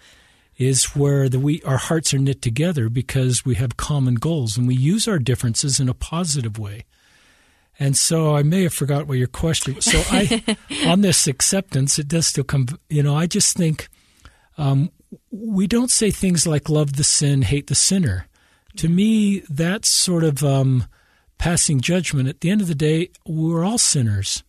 is 0.58 0.94
where 0.94 1.30
the, 1.30 1.40
we 1.40 1.62
our 1.62 1.78
hearts 1.78 2.14
are 2.14 2.18
knit 2.18 2.42
together 2.42 2.90
because 2.90 3.46
we 3.46 3.56
have 3.56 3.78
common 3.78 4.16
goals 4.16 4.58
and 4.58 4.68
we 4.68 4.76
use 4.76 5.08
our 5.08 5.20
differences 5.20 5.80
in 5.80 5.88
a 5.88 5.94
positive 5.94 6.60
way. 6.60 6.84
And 7.80 7.96
so 7.96 8.36
I 8.36 8.44
may 8.44 8.64
have 8.64 8.74
forgot 8.74 9.08
what 9.08 9.18
your 9.18 9.28
question. 9.28 9.76
was. 9.76 9.86
So 9.86 10.04
I, 10.12 10.58
on 10.86 11.00
this 11.00 11.28
acceptance, 11.28 11.98
it 11.98 12.10
does 12.10 12.28
still 12.28 12.44
come. 12.44 12.68
You 12.90 13.04
know, 13.04 13.16
I 13.16 13.26
just 13.26 13.56
think 13.56 13.88
um, 14.58 14.92
we 15.32 15.66
don't 15.66 15.90
say 15.90 16.12
things 16.12 16.46
like 16.46 16.68
"love 16.68 16.98
the 16.98 17.06
sin, 17.06 17.44
hate 17.44 17.68
the 17.68 17.76
sinner." 17.76 18.28
To 18.78 18.90
me, 18.90 19.40
that's 19.50 19.90
sort 19.90 20.24
of 20.24 20.44
um, 20.44 20.86
passing 21.38 21.82
judgment. 21.82 22.28
At 22.30 22.42
the 22.42 22.50
end 22.50 22.62
of 22.62 22.68
the 22.68 22.76
day, 22.76 23.10
we're 23.26 23.64
all 23.64 23.78
sinners, 23.78 24.44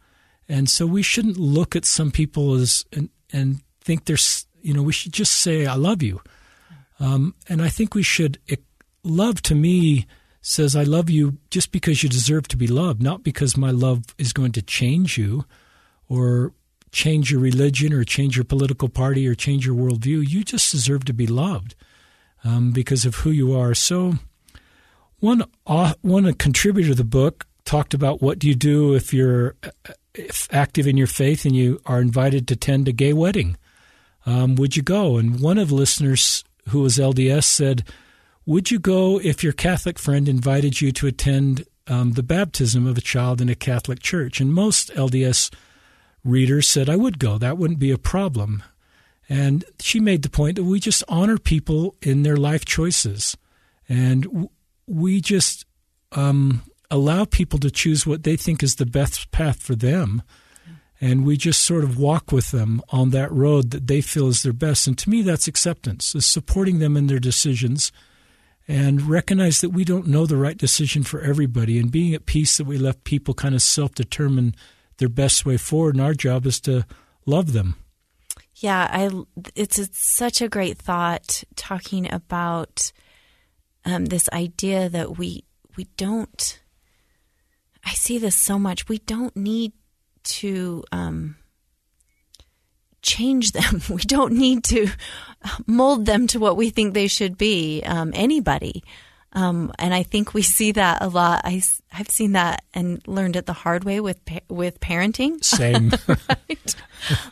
and 0.49 0.69
so 0.69 0.87
we 0.87 1.03
shouldn't 1.03 1.37
look 1.37 1.77
at 1.77 1.85
some 1.85 2.11
people 2.11 2.55
as 2.55 2.85
and, 2.93 3.11
and 3.33 3.63
think 3.81 4.05
there's. 4.05 4.47
You 4.61 4.75
know, 4.75 4.83
we 4.83 4.93
should 4.93 5.13
just 5.13 5.33
say 5.33 5.67
"I 5.67 5.75
love 5.75 6.03
you," 6.03 6.21
um, 6.99 7.35
and 7.49 7.63
I 7.63 7.69
think 7.69 7.95
we 7.95 8.03
should. 8.03 8.39
love 9.05 9.41
to 9.41 9.55
me 9.55 10.07
says, 10.47 10.77
I 10.77 10.85
love 10.85 11.11
you 11.11 11.39
just 11.51 11.73
because 11.73 12.03
you 12.03 12.09
deserve 12.09 12.47
to 12.49 12.57
be 12.57 12.69
loved, 12.69 13.03
not 13.03 13.25
because 13.25 13.57
my 13.57 13.73
love 13.73 14.05
is 14.17 14.33
going 14.33 14.53
to 14.53 14.63
change 14.63 15.19
you 15.19 15.45
or 16.09 16.53
change 16.93 17.33
your 17.33 17.41
religion 17.41 17.93
or 17.93 18.05
change 18.05 18.37
your 18.37 18.45
political 18.45 18.89
party 18.89 19.27
or 19.27 19.35
change 19.35 19.67
your 19.67 19.75
worldview. 19.75 20.27
You 20.27 20.45
just 20.45 20.71
deserve 20.71 21.05
to 21.07 21.13
be 21.13 21.27
loved 21.27 21.75
um, 22.47 22.71
because 22.71 23.05
of 23.05 23.17
who 23.17 23.31
you 23.31 23.57
are. 23.57 23.75
So, 23.75 24.15
one, 25.19 25.45
uh, 25.67 25.95
one 26.03 26.33
contributor 26.35 26.93
of 26.93 26.97
the 26.97 27.05
book 27.05 27.47
talked 27.65 27.95
about 27.95 28.23
what 28.23 28.39
do 28.39 28.47
you 28.47 28.55
do 28.55 28.95
if 28.95 29.13
you're 29.13 29.57
if 30.15 30.49
active 30.53 30.87
in 30.87 30.97
your 30.97 31.07
faith 31.07 31.45
and 31.45 31.55
you 31.55 31.81
are 31.85 32.01
invited 32.01 32.49
to 32.49 32.55
attend 32.55 32.89
a 32.89 32.93
gay 32.93 33.13
wedding. 33.13 33.57
Um, 34.25 34.55
would 34.57 34.77
you 34.77 34.83
go? 34.83 35.19
And 35.19 35.41
one 35.41 35.59
of 35.59 35.69
the 35.69 35.75
listeners 35.75 36.45
who 36.69 36.81
was 36.81 36.97
LDS 36.97 37.45
said, 37.45 37.85
would 38.47 38.71
you 38.71 38.79
go 38.79 39.21
if 39.21 39.45
your 39.45 39.53
Catholic 39.53 39.99
friend 39.99 40.29
invited 40.29 40.81
you 40.81 40.91
to 40.93 41.07
attend 41.07 41.67
um, 41.87 42.13
the 42.13 42.23
baptism 42.23 42.87
of 42.87 42.97
a 42.97 43.03
child 43.03 43.41
in 43.41 43.49
a 43.49 43.55
Catholic 43.55 44.01
church? 44.01 44.41
And 44.41 44.55
most 44.55 44.89
LDS 44.95 45.53
readers 46.25 46.69
said, 46.69 46.89
I 46.89 46.97
would 46.97 47.19
go. 47.19 47.39
That 47.39 47.59
wouldn't 47.59 47.79
be 47.79 47.91
a 47.91 47.99
problem. 47.99 48.63
And 49.29 49.65
she 49.81 49.99
made 49.99 50.23
the 50.23 50.31
point 50.31 50.57
that 50.57 50.65
we 50.65 50.79
just 50.79 51.03
honor 51.09 51.39
people 51.39 51.97
in 52.01 52.23
their 52.23 52.37
life 52.37 52.65
choices. 52.65 53.37
And 53.89 54.49
we 54.87 55.21
just 55.21 55.67
um, 56.13 56.63
allow 56.91 57.25
people 57.25 57.59
to 57.61 57.71
choose 57.71 58.07
what 58.07 58.23
they 58.23 58.37
think 58.37 58.63
is 58.63 58.77
the 58.77 58.87
best 58.87 59.31
path 59.31 59.61
for 59.61 59.75
them. 59.75 60.23
And 61.01 61.27
we 61.27 61.37
just 61.37 61.63
sort 61.63 61.85
of 61.85 61.99
walk 61.99 62.33
with 62.33 62.53
them 62.53 62.81
on 62.89 63.11
that 63.11 63.31
road 63.31 63.71
that 63.73 63.87
they 63.87 64.01
feel 64.01 64.29
is 64.29 64.43
their 64.43 64.53
best. 64.53 64.87
And 64.87 64.97
to 64.99 65.11
me, 65.11 65.23
that's 65.23 65.49
acceptance, 65.49 66.15
is 66.15 66.25
supporting 66.25 66.79
them 66.79 66.97
in 66.97 67.07
their 67.07 67.19
decisions 67.19 67.93
and 68.69 69.03
recognize 69.03 69.61
that 69.61 69.71
we 69.71 69.85
don't 69.85 70.09
know 70.09 70.27
the 70.27 70.37
right 70.37 70.57
decision 70.57 71.03
for 71.03 71.21
everybody 71.21 71.79
and 71.79 71.93
being 71.93 72.15
at 72.15 72.27
peace 72.27 72.57
that 72.57 72.67
we 72.67 72.79
let 72.79 73.05
people 73.05 73.35
kind 73.35 73.55
of 73.55 73.63
self 73.63 73.95
determine 73.95 74.55
their 74.99 75.09
best 75.09 75.45
way 75.45 75.57
forward. 75.57 75.95
And 75.95 76.03
our 76.03 76.15
job 76.15 76.47
is 76.47 76.61
to 76.63 76.87
love 77.27 77.53
them. 77.53 77.77
Yeah, 78.59 78.89
I 78.91 79.11
it's, 79.55 79.79
it's 79.79 79.99
such 79.99 80.41
a 80.41 80.49
great 80.49 80.79
thought 80.79 81.45
talking 81.57 82.11
about 82.11 82.91
um, 83.85 84.07
this 84.07 84.29
idea 84.33 84.89
that 84.89 85.19
we 85.19 85.45
we 85.77 85.85
don't. 85.97 86.61
I 87.85 87.91
see 87.91 88.19
this 88.19 88.35
so 88.35 88.59
much. 88.59 88.89
We 88.89 88.99
don't 88.99 89.37
need 89.37 89.73
to 90.25 90.85
um, 90.91 91.37
change 93.03 93.53
them. 93.53 93.83
We 93.91 94.03
don't 94.03 94.33
need 94.33 94.65
to 94.65 94.89
mold 95.67 96.07
them 96.07 96.27
to 96.29 96.39
what 96.39 96.57
we 96.57 96.71
think 96.71 96.95
they 96.95 97.09
should 97.09 97.37
be. 97.37 97.83
Um, 97.85 98.11
anybody. 98.15 98.83
Um, 99.37 99.71
and 99.79 99.93
I 99.93 100.03
think 100.03 100.33
we 100.33 100.41
see 100.41 100.73
that 100.73 101.03
a 101.03 101.09
lot. 101.09 101.43
I, 101.45 101.63
I've 101.93 102.09
seen 102.09 102.33
that 102.33 102.65
and 102.73 103.07
learned 103.07 103.37
it 103.37 103.45
the 103.45 103.53
hard 103.53 103.85
way 103.85 104.01
with 104.01 104.19
with 104.49 104.81
parenting. 104.81 105.45
Same, 105.45 105.93
right? 106.09 106.75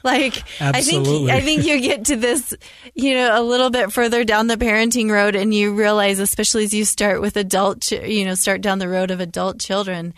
Like 0.02 0.44
Absolutely. 0.60 1.32
I 1.32 1.40
think 1.40 1.62
I 1.62 1.64
think 1.64 1.64
you 1.64 1.80
get 1.80 2.04
to 2.06 2.16
this, 2.16 2.52
you 2.94 3.14
know, 3.14 3.40
a 3.40 3.42
little 3.42 3.70
bit 3.70 3.90
further 3.90 4.22
down 4.22 4.48
the 4.48 4.58
parenting 4.58 5.10
road, 5.10 5.34
and 5.34 5.54
you 5.54 5.74
realize, 5.74 6.18
especially 6.18 6.64
as 6.64 6.74
you 6.74 6.84
start 6.84 7.22
with 7.22 7.38
adult, 7.38 7.90
you 7.90 8.26
know, 8.26 8.34
start 8.34 8.60
down 8.60 8.80
the 8.80 8.88
road 8.88 9.10
of 9.10 9.20
adult 9.20 9.58
children, 9.58 10.12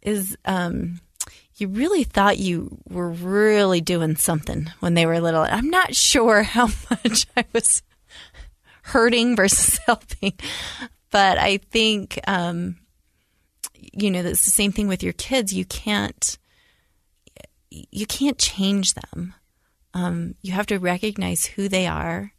is 0.00 0.38
um, 0.46 1.00
you 1.56 1.68
really 1.68 2.04
thought 2.04 2.38
you 2.38 2.78
were 2.88 3.10
really 3.10 3.82
doing 3.82 4.16
something 4.16 4.70
when 4.80 4.94
they 4.94 5.04
were 5.04 5.20
little. 5.20 5.42
I'm 5.42 5.68
not 5.68 5.94
sure 5.94 6.42
how 6.44 6.68
much 6.90 7.26
I 7.36 7.44
was 7.52 7.82
hurting 8.82 9.36
versus 9.36 9.78
helping, 9.86 10.32
but 11.10 11.38
I 11.38 11.58
think, 11.58 12.18
um, 12.26 12.76
you 13.74 14.10
know, 14.10 14.20
it's 14.20 14.44
the 14.44 14.50
same 14.50 14.72
thing 14.72 14.88
with 14.88 15.02
your 15.02 15.12
kids. 15.12 15.52
You 15.52 15.64
can't, 15.64 16.38
you 17.70 18.06
can't 18.06 18.38
change 18.38 18.94
them. 18.94 19.34
Um, 19.94 20.34
you 20.42 20.52
have 20.52 20.66
to 20.66 20.78
recognize 20.78 21.46
who 21.46 21.68
they 21.68 21.86
are. 21.86 22.32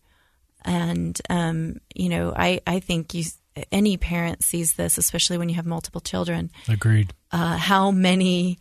And, 0.63 1.19
um, 1.30 1.77
you 1.95 2.10
know, 2.10 2.34
I, 2.36 2.62
I 2.67 2.80
think 2.80 3.13
you, 3.13 3.23
any 3.71 3.97
parent 3.97 4.43
sees 4.43 4.73
this, 4.73 4.97
especially 4.97 5.38
when 5.38 5.49
you 5.49 5.56
have 5.56 5.65
multiple 5.65 6.01
children. 6.01 6.51
Agreed. 6.67 7.13
Uh, 7.32 7.58
how 7.58 7.91
many, 7.91 8.60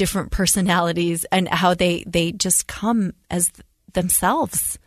different 0.00 0.30
personalities 0.30 1.26
and 1.30 1.46
how 1.46 1.74
they 1.74 2.02
they 2.06 2.32
just 2.32 2.66
come 2.66 3.12
as 3.30 3.52
themselves 3.92 4.78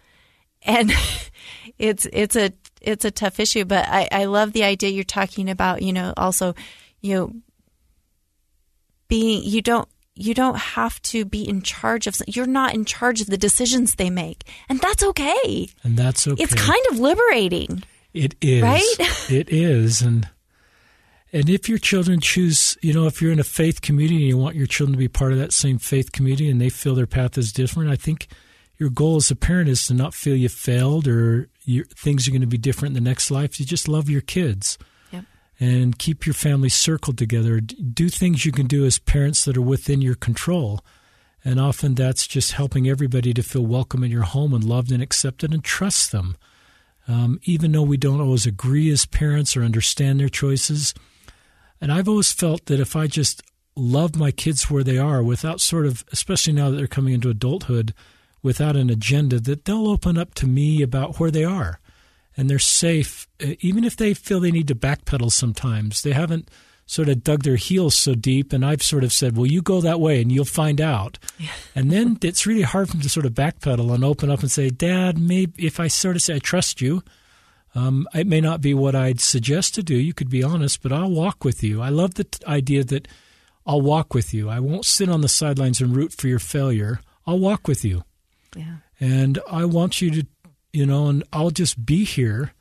and 0.63 0.91
it's 1.77 2.07
it's 2.11 2.35
a 2.35 2.51
it's 2.83 3.05
a 3.05 3.11
tough 3.11 3.39
issue 3.39 3.65
but 3.65 3.87
I, 3.87 4.07
I 4.11 4.25
love 4.25 4.53
the 4.53 4.63
idea 4.63 4.89
you're 4.89 5.03
talking 5.03 5.49
about 5.49 5.81
you 5.81 5.93
know 5.93 6.13
also 6.17 6.53
you 7.01 7.15
know 7.15 7.33
being 9.07 9.43
you 9.43 9.61
don't 9.61 9.87
you 10.15 10.33
don't 10.33 10.57
have 10.57 11.01
to 11.01 11.25
be 11.25 11.47
in 11.47 11.61
charge 11.61 12.07
of 12.07 12.15
you're 12.27 12.45
not 12.45 12.73
in 12.73 12.85
charge 12.85 13.21
of 13.21 13.27
the 13.27 13.37
decisions 13.37 13.95
they 13.95 14.09
make 14.09 14.43
and 14.69 14.79
that's 14.79 15.03
okay. 15.03 15.69
And 15.83 15.97
that's 15.97 16.27
okay. 16.27 16.41
It's 16.41 16.53
kind 16.53 16.85
of 16.91 16.99
liberating. 16.99 17.83
It 18.13 18.35
is. 18.41 18.63
Right? 18.63 19.29
It 19.29 19.49
is 19.49 20.01
and 20.01 20.27
and 21.31 21.49
if 21.49 21.67
your 21.67 21.79
children 21.79 22.19
choose, 22.19 22.77
you 22.83 22.93
know, 22.93 23.07
if 23.07 23.19
you're 23.19 23.31
in 23.31 23.39
a 23.39 23.43
faith 23.43 23.81
community 23.81 24.17
and 24.17 24.27
you 24.27 24.37
want 24.37 24.55
your 24.55 24.67
children 24.67 24.93
to 24.93 24.99
be 24.99 25.07
part 25.07 25.31
of 25.31 25.39
that 25.39 25.51
same 25.51 25.79
faith 25.79 26.11
community 26.11 26.47
and 26.47 26.61
they 26.61 26.69
feel 26.69 26.93
their 26.93 27.07
path 27.07 27.39
is 27.39 27.51
different, 27.51 27.89
I 27.89 27.95
think 27.95 28.27
your 28.77 28.91
goal 28.91 29.15
as 29.15 29.31
a 29.31 29.35
parent 29.35 29.67
is 29.67 29.87
to 29.87 29.95
not 29.95 30.13
feel 30.13 30.35
you 30.35 30.49
failed 30.49 31.07
or 31.07 31.49
things 31.95 32.27
are 32.27 32.31
going 32.31 32.41
to 32.41 32.47
be 32.47 32.57
different 32.57 32.95
in 32.95 33.03
the 33.03 33.09
next 33.09 33.31
life. 33.31 33.59
You 33.59 33.65
just 33.65 33.87
love 33.87 34.09
your 34.09 34.21
kids 34.21 34.77
yep. 35.11 35.25
and 35.59 35.97
keep 35.97 36.25
your 36.25 36.33
family 36.33 36.69
circled 36.69 37.17
together. 37.17 37.59
Do 37.59 38.09
things 38.09 38.45
you 38.45 38.51
can 38.51 38.67
do 38.67 38.85
as 38.85 38.99
parents 38.99 39.45
that 39.45 39.57
are 39.57 39.61
within 39.61 40.01
your 40.01 40.15
control. 40.15 40.81
And 41.45 41.59
often 41.59 41.95
that's 41.95 42.25
just 42.25 42.53
helping 42.53 42.87
everybody 42.87 43.33
to 43.33 43.43
feel 43.43 43.65
welcome 43.65 44.03
in 44.03 44.11
your 44.11 44.23
home 44.23 44.53
and 44.53 44.63
loved 44.63 44.91
and 44.91 45.03
accepted 45.03 45.53
and 45.53 45.63
trust 45.63 46.11
them. 46.11 46.37
Um, 47.05 47.39
even 47.43 47.73
though 47.73 47.83
we 47.83 47.97
don't 47.97 48.21
always 48.21 48.45
agree 48.45 48.89
as 48.89 49.05
parents 49.05 49.57
or 49.57 49.63
understand 49.63 50.19
their 50.19 50.29
choices– 50.29 50.93
and 51.83 51.91
I've 51.91 52.07
always 52.07 52.31
felt 52.31 52.67
that 52.67 52.79
if 52.79 52.95
I 52.95 53.07
just 53.07 53.43
love 53.75 54.15
my 54.15 54.31
kids 54.31 54.71
where 54.71 54.85
they 54.85 54.97
are 54.97 55.21
without 55.21 55.59
sort 55.59 55.85
of, 55.85 56.05
especially 56.13 56.53
now 56.53 56.69
that 56.69 56.77
they're 56.77 56.87
coming 56.87 57.13
into 57.13 57.29
adulthood, 57.29 57.93
without 58.43 58.75
an 58.75 58.89
agenda, 58.89 59.39
that 59.39 59.65
they'll 59.65 59.87
open 59.87 60.17
up 60.17 60.35
to 60.35 60.47
me 60.47 60.81
about 60.81 61.19
where 61.19 61.31
they 61.31 61.43
are. 61.43 61.79
And 62.37 62.49
they're 62.49 62.59
safe, 62.59 63.27
uh, 63.43 63.53
even 63.61 63.83
if 63.83 63.95
they 63.95 64.13
feel 64.13 64.39
they 64.39 64.51
need 64.51 64.67
to 64.67 64.75
backpedal 64.75 65.31
sometimes. 65.31 66.01
They 66.01 66.11
haven't 66.11 66.49
sort 66.85 67.09
of 67.09 67.23
dug 67.23 67.43
their 67.43 67.55
heels 67.55 67.95
so 67.95 68.15
deep. 68.15 68.51
And 68.51 68.65
I've 68.65 68.83
sort 68.83 69.03
of 69.03 69.13
said, 69.13 69.37
well, 69.37 69.45
you 69.45 69.61
go 69.61 69.81
that 69.81 69.99
way 69.99 70.21
and 70.21 70.31
you'll 70.31 70.45
find 70.45 70.81
out. 70.81 71.17
Yeah. 71.39 71.49
and 71.75 71.91
then 71.91 72.17
it's 72.21 72.45
really 72.45 72.63
hard 72.63 72.87
for 72.87 72.93
them 72.93 73.01
to 73.01 73.09
sort 73.09 73.25
of 73.25 73.33
backpedal 73.33 73.93
and 73.93 74.03
open 74.03 74.29
up 74.29 74.41
and 74.41 74.51
say, 74.51 74.69
Dad, 74.69 75.17
maybe 75.17 75.65
if 75.65 75.79
I 75.79 75.87
sort 75.87 76.15
of 76.15 76.21
say, 76.21 76.35
I 76.35 76.39
trust 76.39 76.81
you, 76.81 77.03
um, 77.75 78.07
it 78.13 78.27
may 78.27 78.41
not 78.41 78.61
be 78.61 78.73
what 78.73 78.95
I'd 78.95 79.19
suggest 79.19 79.75
to 79.75 79.83
do. 79.83 79.95
You 79.95 80.13
could 80.13 80.29
be 80.29 80.43
honest, 80.43 80.83
but 80.83 80.91
I'll 80.91 81.09
walk 81.09 81.43
with 81.43 81.63
you. 81.63 81.81
I 81.81 81.89
love 81.89 82.15
the 82.15 82.25
t- 82.25 82.45
idea 82.45 82.83
that 82.83 83.07
I'll 83.65 83.81
walk 83.81 84.13
with 84.13 84.33
you. 84.33 84.49
I 84.49 84.59
won't 84.59 84.85
sit 84.85 85.09
on 85.09 85.21
the 85.21 85.27
sidelines 85.27 85.81
and 85.81 85.95
root 85.95 86.13
for 86.13 86.27
your 86.27 86.39
failure. 86.39 86.99
I'll 87.25 87.39
walk 87.39 87.67
with 87.67 87.83
you. 87.83 88.03
Yeah. 88.55 88.77
And 88.99 89.39
I 89.49 89.65
want 89.65 90.01
you 90.01 90.11
to, 90.11 90.27
you 90.71 90.85
know, 90.85 91.07
and 91.07 91.23
I'll 91.33 91.51
just 91.51 91.85
be 91.85 92.03
here 92.03 92.53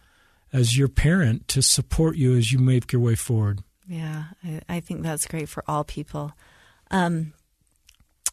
as 0.53 0.77
your 0.77 0.89
parent 0.89 1.49
to 1.49 1.63
support 1.63 2.17
you 2.17 2.37
as 2.37 2.53
you 2.53 2.59
make 2.59 2.93
your 2.93 3.01
way 3.01 3.15
forward. 3.15 3.63
Yeah, 3.89 4.25
I, 4.45 4.61
I 4.69 4.81
think 4.81 5.03
that's 5.03 5.27
great 5.27 5.49
for 5.49 5.65
all 5.67 5.85
people. 5.85 6.33
Um, 6.91 7.33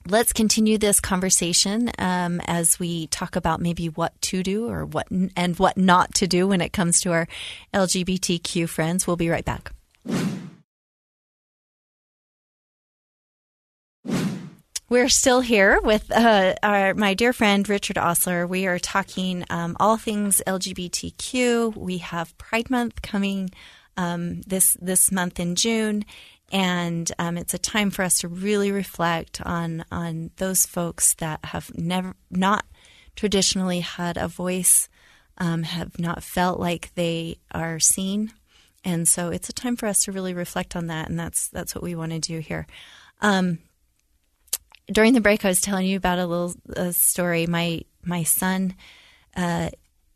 let's 0.08 0.34
continue 0.34 0.78
this 0.78 1.00
conversation 1.00 1.92
um, 1.98 2.42
as 2.46 2.80
we 2.80 3.08
talk 3.08 3.36
about 3.36 3.62
maybe 3.62 3.90
what 3.90 4.20
to 4.24 4.44
do 4.44 4.70
or 4.70 4.86
what 4.86 5.08
and 5.10 5.58
what 5.58 5.78
not 5.78 6.14
to 6.16 6.28
do 6.28 6.48
when 6.48 6.62
it 6.62 6.74
comes 6.74 7.02
to 7.02 7.12
our 7.12 7.28
LGBTQ 7.74 8.68
friends. 8.68 9.08
We'll 9.08 9.16
be 9.16 9.30
right 9.30 9.46
back. 9.46 9.72
We're 14.90 15.10
still 15.10 15.42
here 15.42 15.80
with 15.84 16.12
uh, 16.12 16.56
our, 16.64 16.96
my 16.96 17.14
dear 17.14 17.32
friend 17.32 17.70
Richard 17.70 17.98
Ostler. 17.98 18.48
We 18.48 18.66
are 18.66 18.80
talking 18.80 19.46
um, 19.52 19.78
all 19.80 19.98
things 19.98 20.42
LGBTQ. 20.48 21.78
We 21.78 22.00
have 22.00 22.36
Pride 22.40 22.72
Month 22.72 23.04
coming 23.04 23.52
um, 23.98 24.42
this 24.42 24.76
this 24.82 25.12
month 25.12 25.40
in 25.40 25.54
June, 25.54 26.06
and 26.52 27.12
um, 27.20 27.38
it's 27.38 27.54
a 27.54 27.60
time 27.60 27.92
for 27.92 28.02
us 28.02 28.18
to 28.22 28.28
really 28.28 28.72
reflect 28.72 29.40
on 29.46 29.86
on 29.92 30.32
those 30.38 30.66
folks 30.66 31.14
that 31.16 31.46
have 31.46 31.70
never 31.78 32.16
not 32.32 32.66
traditionally 33.16 33.82
had 33.82 34.18
a 34.18 34.28
voice, 34.28 34.90
um, 35.38 35.62
have 35.62 36.00
not 36.00 36.24
felt 36.24 36.60
like 36.60 36.96
they 36.96 37.38
are 37.52 37.80
seen, 37.80 38.34
and 38.84 39.08
so 39.08 39.30
it's 39.30 39.50
a 39.50 39.54
time 39.54 39.76
for 39.76 39.86
us 39.86 40.06
to 40.06 40.12
really 40.12 40.34
reflect 40.34 40.76
on 40.76 40.88
that, 40.88 41.10
and 41.10 41.20
that's 41.20 41.48
that's 41.50 41.76
what 41.76 41.84
we 41.84 41.94
want 41.94 42.12
to 42.12 42.20
do 42.20 42.40
here. 42.40 42.66
Um, 43.22 43.60
during 44.92 45.14
the 45.14 45.22
break, 45.22 45.46
I 45.46 45.50
was 45.50 45.62
telling 45.62 45.88
you 45.88 45.98
about 45.98 46.20
a 46.20 46.26
little 46.26 46.54
a 46.76 46.94
story. 46.94 47.48
My 47.48 47.82
my 48.04 48.24
son 48.24 48.76
uh, 49.36 49.70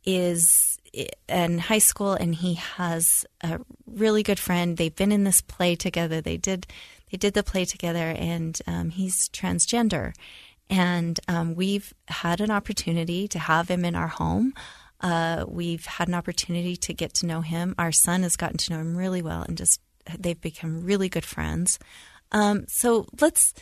is 0.05 0.79
in 1.27 1.59
high 1.59 1.79
school, 1.79 2.13
and 2.13 2.35
he 2.35 2.55
has 2.55 3.25
a 3.41 3.59
really 3.85 4.23
good 4.23 4.39
friend. 4.39 4.77
They've 4.77 4.95
been 4.95 5.11
in 5.11 5.23
this 5.23 5.41
play 5.41 5.75
together. 5.75 6.21
They 6.21 6.37
did 6.37 6.67
they 7.11 7.17
did 7.17 7.33
the 7.33 7.43
play 7.43 7.65
together, 7.65 8.13
and 8.17 8.59
um, 8.67 8.89
he's 8.89 9.29
transgender. 9.29 10.13
And 10.69 11.19
um, 11.27 11.55
we've 11.55 11.93
had 12.07 12.41
an 12.41 12.49
opportunity 12.49 13.27
to 13.27 13.39
have 13.39 13.69
him 13.69 13.85
in 13.85 13.95
our 13.95 14.07
home. 14.07 14.53
Uh, 15.01 15.45
we've 15.47 15.85
had 15.85 16.07
an 16.07 16.13
opportunity 16.13 16.77
to 16.77 16.93
get 16.93 17.13
to 17.15 17.25
know 17.25 17.41
him. 17.41 17.75
Our 17.77 17.91
son 17.91 18.23
has 18.23 18.37
gotten 18.37 18.57
to 18.57 18.73
know 18.73 18.79
him 18.79 18.95
really 18.95 19.21
well, 19.21 19.43
and 19.43 19.57
just 19.57 19.81
they've 20.17 20.39
become 20.39 20.83
really 20.83 21.09
good 21.09 21.25
friends. 21.25 21.79
Um, 22.31 22.65
so 22.67 23.05
let's 23.21 23.53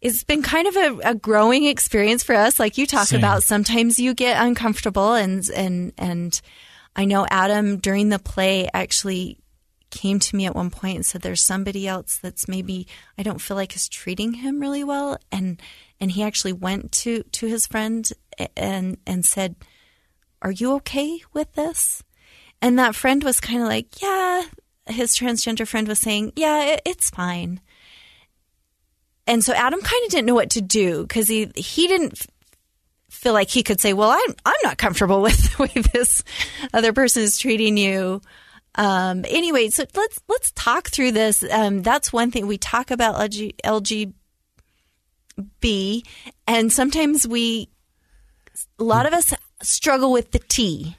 it's 0.00 0.24
been 0.24 0.42
kind 0.42 0.66
of 0.66 0.76
a, 0.76 1.10
a, 1.10 1.14
growing 1.14 1.64
experience 1.64 2.22
for 2.22 2.34
us. 2.34 2.58
Like 2.58 2.76
you 2.76 2.86
talk 2.86 3.08
Same. 3.08 3.20
about, 3.20 3.42
sometimes 3.42 3.98
you 3.98 4.14
get 4.14 4.42
uncomfortable 4.42 5.14
and, 5.14 5.48
and, 5.54 5.92
and 5.96 6.40
I 6.94 7.06
know 7.06 7.26
Adam 7.30 7.78
during 7.78 8.10
the 8.10 8.18
play 8.18 8.68
actually 8.74 9.38
came 9.90 10.18
to 10.18 10.36
me 10.36 10.46
at 10.46 10.54
one 10.54 10.70
point 10.70 10.96
and 10.96 11.06
said, 11.06 11.22
there's 11.22 11.42
somebody 11.42 11.86
else 11.88 12.18
that's 12.18 12.48
maybe, 12.48 12.86
I 13.16 13.22
don't 13.22 13.40
feel 13.40 13.56
like 13.56 13.74
is 13.74 13.88
treating 13.88 14.34
him 14.34 14.60
really 14.60 14.84
well. 14.84 15.16
And, 15.32 15.60
and 16.00 16.10
he 16.10 16.22
actually 16.22 16.52
went 16.52 16.92
to, 16.92 17.22
to 17.22 17.46
his 17.46 17.66
friend 17.66 18.06
and, 18.56 18.98
and 19.06 19.24
said, 19.24 19.56
are 20.42 20.50
you 20.50 20.74
okay 20.74 21.20
with 21.32 21.52
this? 21.54 22.02
And 22.60 22.78
that 22.78 22.94
friend 22.94 23.24
was 23.24 23.40
kind 23.40 23.62
of 23.62 23.68
like, 23.68 24.02
yeah, 24.02 24.42
his 24.86 25.16
transgender 25.16 25.66
friend 25.66 25.88
was 25.88 26.00
saying, 26.00 26.32
yeah, 26.36 26.64
it, 26.64 26.82
it's 26.84 27.08
fine 27.08 27.60
and 29.26 29.44
so 29.44 29.52
Adam 29.52 29.80
kind 29.80 30.04
of 30.04 30.10
didn't 30.10 30.26
know 30.26 30.34
what 30.34 30.50
to 30.50 30.60
do 30.60 31.02
because 31.02 31.28
he 31.28 31.50
he 31.56 31.86
didn't 31.86 32.26
feel 33.10 33.32
like 33.32 33.48
he 33.48 33.62
could 33.62 33.80
say, 33.80 33.92
"Well, 33.92 34.10
I'm 34.10 34.34
I'm 34.44 34.60
not 34.62 34.78
comfortable 34.78 35.22
with 35.22 35.56
the 35.56 35.62
way 35.64 35.82
this 35.92 36.22
other 36.72 36.92
person 36.92 37.22
is 37.22 37.38
treating 37.38 37.76
you." 37.76 38.20
Um, 38.76 39.24
anyway, 39.28 39.70
so 39.70 39.84
let's 39.94 40.20
let's 40.28 40.52
talk 40.52 40.88
through 40.88 41.12
this. 41.12 41.44
Um, 41.50 41.82
that's 41.82 42.12
one 42.12 42.30
thing 42.30 42.46
we 42.46 42.58
talk 42.58 42.90
about 42.90 43.14
LG, 43.16 44.12
LGB, 45.38 46.06
and 46.46 46.72
sometimes 46.72 47.26
we 47.26 47.68
a 48.78 48.84
lot 48.84 49.06
of 49.06 49.12
us 49.12 49.32
struggle 49.62 50.12
with 50.12 50.32
the 50.32 50.38
T. 50.38 50.96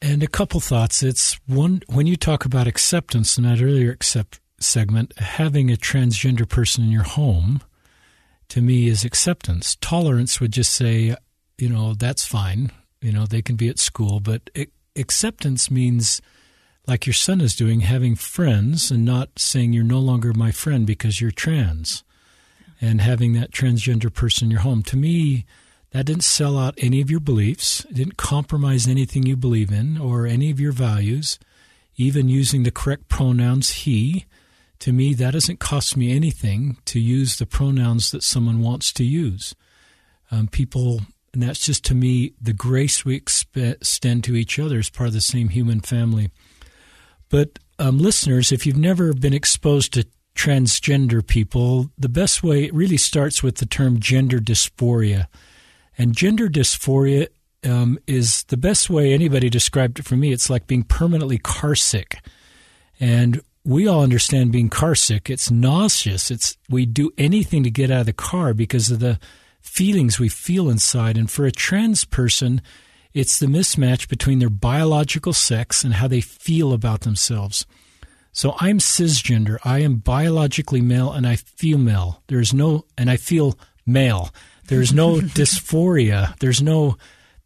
And 0.00 0.22
a 0.22 0.28
couple 0.28 0.58
thoughts. 0.60 1.02
It's 1.02 1.38
one 1.46 1.82
when 1.88 2.06
you 2.08 2.16
talk 2.16 2.44
about 2.44 2.66
acceptance, 2.66 3.36
and 3.36 3.46
that 3.46 3.62
earlier 3.62 3.92
accept 3.92 4.40
segment, 4.64 5.18
having 5.18 5.70
a 5.70 5.76
transgender 5.76 6.48
person 6.48 6.84
in 6.84 6.90
your 6.90 7.02
home 7.02 7.60
to 8.48 8.60
me 8.60 8.88
is 8.88 9.04
acceptance. 9.04 9.76
Tolerance 9.80 10.40
would 10.40 10.52
just 10.52 10.72
say, 10.72 11.16
you 11.58 11.68
know, 11.68 11.94
that's 11.94 12.26
fine. 12.26 12.70
You 13.00 13.12
know, 13.12 13.26
they 13.26 13.42
can 13.42 13.56
be 13.56 13.68
at 13.68 13.78
school, 13.78 14.20
but 14.20 14.50
acceptance 14.94 15.70
means 15.70 16.20
like 16.86 17.06
your 17.06 17.14
son 17.14 17.40
is 17.40 17.56
doing, 17.56 17.80
having 17.80 18.14
friends 18.14 18.90
and 18.90 19.04
not 19.04 19.30
saying 19.38 19.72
you're 19.72 19.84
no 19.84 20.00
longer 20.00 20.32
my 20.32 20.50
friend 20.50 20.86
because 20.86 21.20
you're 21.20 21.30
trans 21.30 22.04
and 22.80 23.00
having 23.00 23.32
that 23.32 23.52
transgender 23.52 24.12
person 24.12 24.46
in 24.46 24.50
your 24.50 24.60
home. 24.60 24.82
To 24.82 24.96
me, 24.96 25.46
that 25.92 26.06
didn't 26.06 26.24
sell 26.24 26.58
out 26.58 26.74
any 26.78 27.00
of 27.00 27.10
your 27.10 27.20
beliefs. 27.20 27.84
It 27.86 27.94
didn't 27.94 28.16
compromise 28.16 28.88
anything 28.88 29.24
you 29.24 29.36
believe 29.36 29.70
in 29.70 29.98
or 29.98 30.26
any 30.26 30.50
of 30.50 30.58
your 30.58 30.72
values. 30.72 31.38
Even 31.96 32.28
using 32.28 32.62
the 32.64 32.70
correct 32.70 33.08
pronouns, 33.08 33.70
he, 33.70 34.24
to 34.82 34.92
me, 34.92 35.14
that 35.14 35.32
doesn't 35.32 35.60
cost 35.60 35.96
me 35.96 36.12
anything 36.12 36.76
to 36.86 36.98
use 36.98 37.36
the 37.36 37.46
pronouns 37.46 38.10
that 38.10 38.24
someone 38.24 38.60
wants 38.60 38.92
to 38.94 39.04
use. 39.04 39.54
Um, 40.32 40.48
people, 40.48 41.02
and 41.32 41.40
that's 41.40 41.64
just 41.64 41.84
to 41.84 41.94
me 41.94 42.32
the 42.40 42.52
grace 42.52 43.04
we 43.04 43.14
extend 43.14 44.24
to 44.24 44.34
each 44.34 44.58
other 44.58 44.80
as 44.80 44.90
part 44.90 45.06
of 45.06 45.12
the 45.12 45.20
same 45.20 45.50
human 45.50 45.82
family. 45.82 46.30
But 47.28 47.60
um, 47.78 47.98
listeners, 47.98 48.50
if 48.50 48.66
you've 48.66 48.76
never 48.76 49.12
been 49.12 49.32
exposed 49.32 49.92
to 49.92 50.06
transgender 50.34 51.24
people, 51.24 51.88
the 51.96 52.08
best 52.08 52.42
way 52.42 52.64
it 52.64 52.74
really 52.74 52.96
starts 52.96 53.40
with 53.40 53.58
the 53.58 53.66
term 53.66 54.00
gender 54.00 54.40
dysphoria. 54.40 55.28
And 55.96 56.16
gender 56.16 56.48
dysphoria 56.48 57.28
um, 57.62 58.00
is 58.08 58.42
the 58.48 58.56
best 58.56 58.90
way 58.90 59.12
anybody 59.12 59.48
described 59.48 60.00
it 60.00 60.06
for 60.06 60.16
me. 60.16 60.32
It's 60.32 60.50
like 60.50 60.66
being 60.66 60.82
permanently 60.82 61.38
carsick. 61.38 62.16
And 62.98 63.42
we 63.64 63.86
all 63.86 64.02
understand 64.02 64.52
being 64.52 64.68
car 64.68 64.94
sick. 64.94 65.30
It's 65.30 65.50
nauseous. 65.50 66.30
It's 66.30 66.56
we 66.68 66.86
do 66.86 67.12
anything 67.16 67.62
to 67.62 67.70
get 67.70 67.90
out 67.90 68.00
of 68.00 68.06
the 68.06 68.12
car 68.12 68.54
because 68.54 68.90
of 68.90 69.00
the 69.00 69.18
feelings 69.60 70.18
we 70.18 70.28
feel 70.28 70.68
inside. 70.68 71.16
And 71.16 71.30
for 71.30 71.46
a 71.46 71.52
trans 71.52 72.04
person, 72.04 72.60
it's 73.14 73.38
the 73.38 73.46
mismatch 73.46 74.08
between 74.08 74.38
their 74.38 74.50
biological 74.50 75.32
sex 75.32 75.84
and 75.84 75.94
how 75.94 76.08
they 76.08 76.20
feel 76.20 76.72
about 76.72 77.02
themselves. 77.02 77.66
So 78.32 78.56
I'm 78.58 78.78
cisgender. 78.78 79.58
I 79.62 79.80
am 79.80 79.96
biologically 79.96 80.80
male 80.80 81.12
and 81.12 81.26
I 81.26 81.36
feel 81.36 81.78
male. 81.78 82.22
There's 82.28 82.54
no 82.54 82.86
and 82.96 83.10
I 83.10 83.16
feel 83.16 83.58
male. 83.86 84.30
There's 84.68 84.92
no 84.92 85.16
dysphoria. 85.20 86.36
There's 86.38 86.62
no 86.62 86.96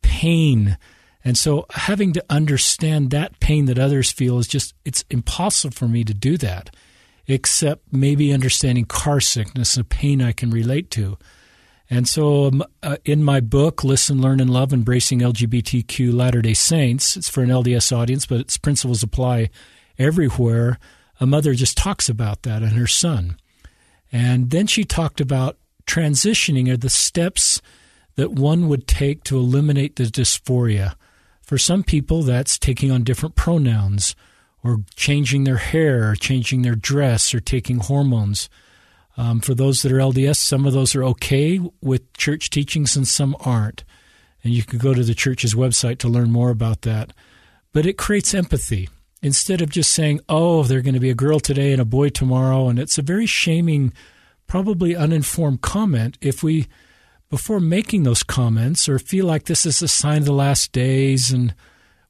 pain. 0.03 0.79
And 1.27 1.37
so 1.37 1.67
having 1.71 2.13
to 2.13 2.25
understand 2.31 3.11
that 3.11 3.41
pain 3.41 3.65
that 3.65 3.81
others 3.81 4.13
feel 4.13 4.39
is 4.39 4.47
just, 4.47 4.75
it's 4.85 5.05
impossible 5.11 5.75
for 5.75 5.89
me 5.89 6.05
to 6.05 6.15
do 6.15 6.37
that, 6.37 6.71
except 7.27 7.93
maybe 7.93 8.33
understanding 8.33 8.85
car 8.85 9.19
sickness, 9.19 9.77
a 9.77 9.83
pain 9.83 10.23
I 10.23 10.31
can 10.31 10.53
relate 10.53 10.89
to. 10.93 11.19
And 11.91 12.07
so 12.07 12.47
um, 12.47 12.63
uh, 12.81 12.99
in 13.05 13.25
my 13.25 13.41
book, 13.41 13.83
Listen, 13.83 14.23
Learn, 14.23 14.39
and 14.39 14.51
Love 14.51 14.73
Embracing 14.73 15.19
LGBTQ 15.19 16.15
Latter 16.15 16.43
day 16.43 16.55
Saints, 16.55 17.17
it's 17.17 17.29
for 17.29 17.43
an 17.43 17.51
LDS 17.51 17.91
audience, 17.91 18.25
but 18.25 18.39
its 18.39 18.57
principles 18.57 19.03
apply 19.03 19.51
everywhere. 19.99 20.79
A 21.19 21.27
mother 21.27 21.55
just 21.55 21.77
talks 21.77 22.09
about 22.09 22.45
that 22.45 22.63
and 22.63 22.75
her 22.75 22.87
son. 22.87 23.37
And 24.13 24.51
then 24.51 24.69
she 24.69 24.85
talked 24.85 25.21
about 25.21 25.59
transitioning 25.89 26.73
or 26.73 26.77
the 26.77 26.89
steps 26.89 27.61
that 28.15 28.31
one 28.31 28.69
would 28.69 28.87
take 28.87 29.25
to 29.25 29.37
eliminate 29.37 29.97
the 29.97 30.05
dysphoria. 30.05 30.95
For 31.47 31.59
some 31.59 31.85
people, 31.85 32.25
that's 32.25 32.59
taking 32.59 32.91
on 32.91 33.05
different 33.05 33.37
pronouns 33.37 34.17
or 34.65 34.81
changing 34.97 35.45
their 35.45 35.59
hair 35.59 36.11
or 36.11 36.17
changing 36.17 36.63
their 36.63 36.75
dress 36.75 37.33
or 37.33 37.39
taking 37.39 37.79
hormones. 37.79 38.51
Um, 39.17 39.39
for 39.39 39.55
those 39.55 39.83
that 39.83 39.93
are 39.93 39.99
LDS, 39.99 40.39
some 40.39 40.67
of 40.67 40.73
those 40.73 40.97
are 40.97 41.05
okay 41.05 41.61
with 41.81 42.13
church 42.15 42.51
teachings 42.51 42.97
and 42.97 43.07
some 43.07 43.37
aren't. 43.45 43.85
And 44.43 44.53
you 44.53 44.65
can 44.65 44.81
go 44.81 44.93
to 44.93 45.05
the 45.05 45.15
church's 45.15 45.55
website 45.55 45.99
to 45.99 46.09
learn 46.09 46.33
more 46.33 46.51
about 46.51 46.83
that. 46.83 47.13
But 47.73 47.87
it 47.87 47.97
creates 47.97 48.35
empathy. 48.35 48.89
Instead 49.23 49.63
of 49.63 49.71
just 49.71 49.93
saying, 49.93 50.21
oh, 50.29 50.65
they're 50.65 50.83
going 50.83 50.95
to 50.95 51.01
be 51.01 51.11
a 51.11 51.15
girl 51.15 51.39
today 51.39 51.71
and 51.71 51.81
a 51.81 51.85
boy 51.85 52.09
tomorrow, 52.09 52.69
and 52.69 52.81
it's 52.81 52.99
a 52.99 53.03
very 53.03 53.25
shaming, 53.25 53.93
probably 54.49 54.97
uninformed 54.97 55.61
comment 55.61 56.19
if 56.21 56.43
we 56.43 56.67
before 57.29 57.61
making 57.61 58.03
those 58.05 58.23
comments 58.23 58.89
or 58.89 58.99
feel 58.99 59.27
like 59.27 59.45
this 59.45 59.67
is 59.67 59.83
a 59.83 59.89
sign 59.89 60.19
of 60.19 60.25
the 60.25 60.33
last 60.33 60.73
days 60.73 61.31
and 61.31 61.55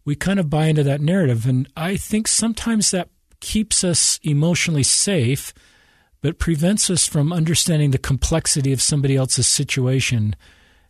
we 0.04 0.14
kind 0.14 0.38
of 0.38 0.50
buy 0.50 0.66
into 0.66 0.82
that 0.82 1.00
narrative. 1.00 1.46
And 1.46 1.68
i 1.76 1.96
think 1.96 2.28
sometimes 2.28 2.90
that 2.90 3.08
keeps 3.40 3.84
us 3.84 4.18
emotionally 4.22 4.82
safe 4.82 5.52
but 6.22 6.38
prevents 6.38 6.90
us 6.90 7.06
from 7.06 7.32
understanding 7.32 7.90
the 7.90 7.98
complexity 7.98 8.72
of 8.72 8.82
somebody 8.82 9.14
else's 9.14 9.46
situation. 9.46 10.34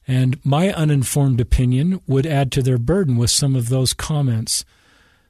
And 0.08 0.42
my 0.44 0.72
uninformed 0.72 1.40
opinion 1.40 2.00
would 2.06 2.26
add 2.26 2.52
to 2.52 2.62
their 2.62 2.78
burden 2.78 3.16
with 3.16 3.30
some 3.30 3.56
of 3.56 3.68
those 3.68 3.92
comments. 3.92 4.64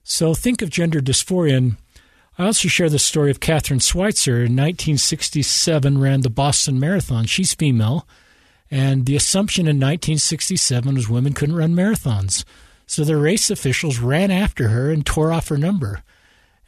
So 0.05 0.35
think 0.35 0.63
of 0.63 0.71
gender 0.71 1.01
dysphoria. 1.01 1.57
And 1.57 1.77
I 2.39 2.45
also 2.45 2.69
share 2.69 2.91
the 2.91 2.99
story 2.99 3.31
of 3.31 3.41
Kathrine 3.41 3.83
Switzer. 3.83 4.37
In 4.37 4.55
1967, 4.55 5.99
ran 5.99 6.21
the 6.21 6.31
Boston 6.31 6.79
Marathon. 6.79 7.25
She's 7.25 7.55
female 7.55 8.07
and 8.71 9.07
the 9.07 9.17
assumption 9.17 9.67
in 9.67 9.77
1967 9.77 10.95
was 10.95 11.09
women 11.09 11.33
couldn't 11.33 11.57
run 11.57 11.75
marathons. 11.75 12.45
So 12.87 13.05
the 13.05 13.17
race 13.17 13.51
officials 13.51 13.99
ran 13.99 14.31
after 14.31 14.69
her 14.69 14.91
and 14.91 15.05
tore 15.05 15.33
off 15.33 15.49
her 15.49 15.57
number. 15.57 16.03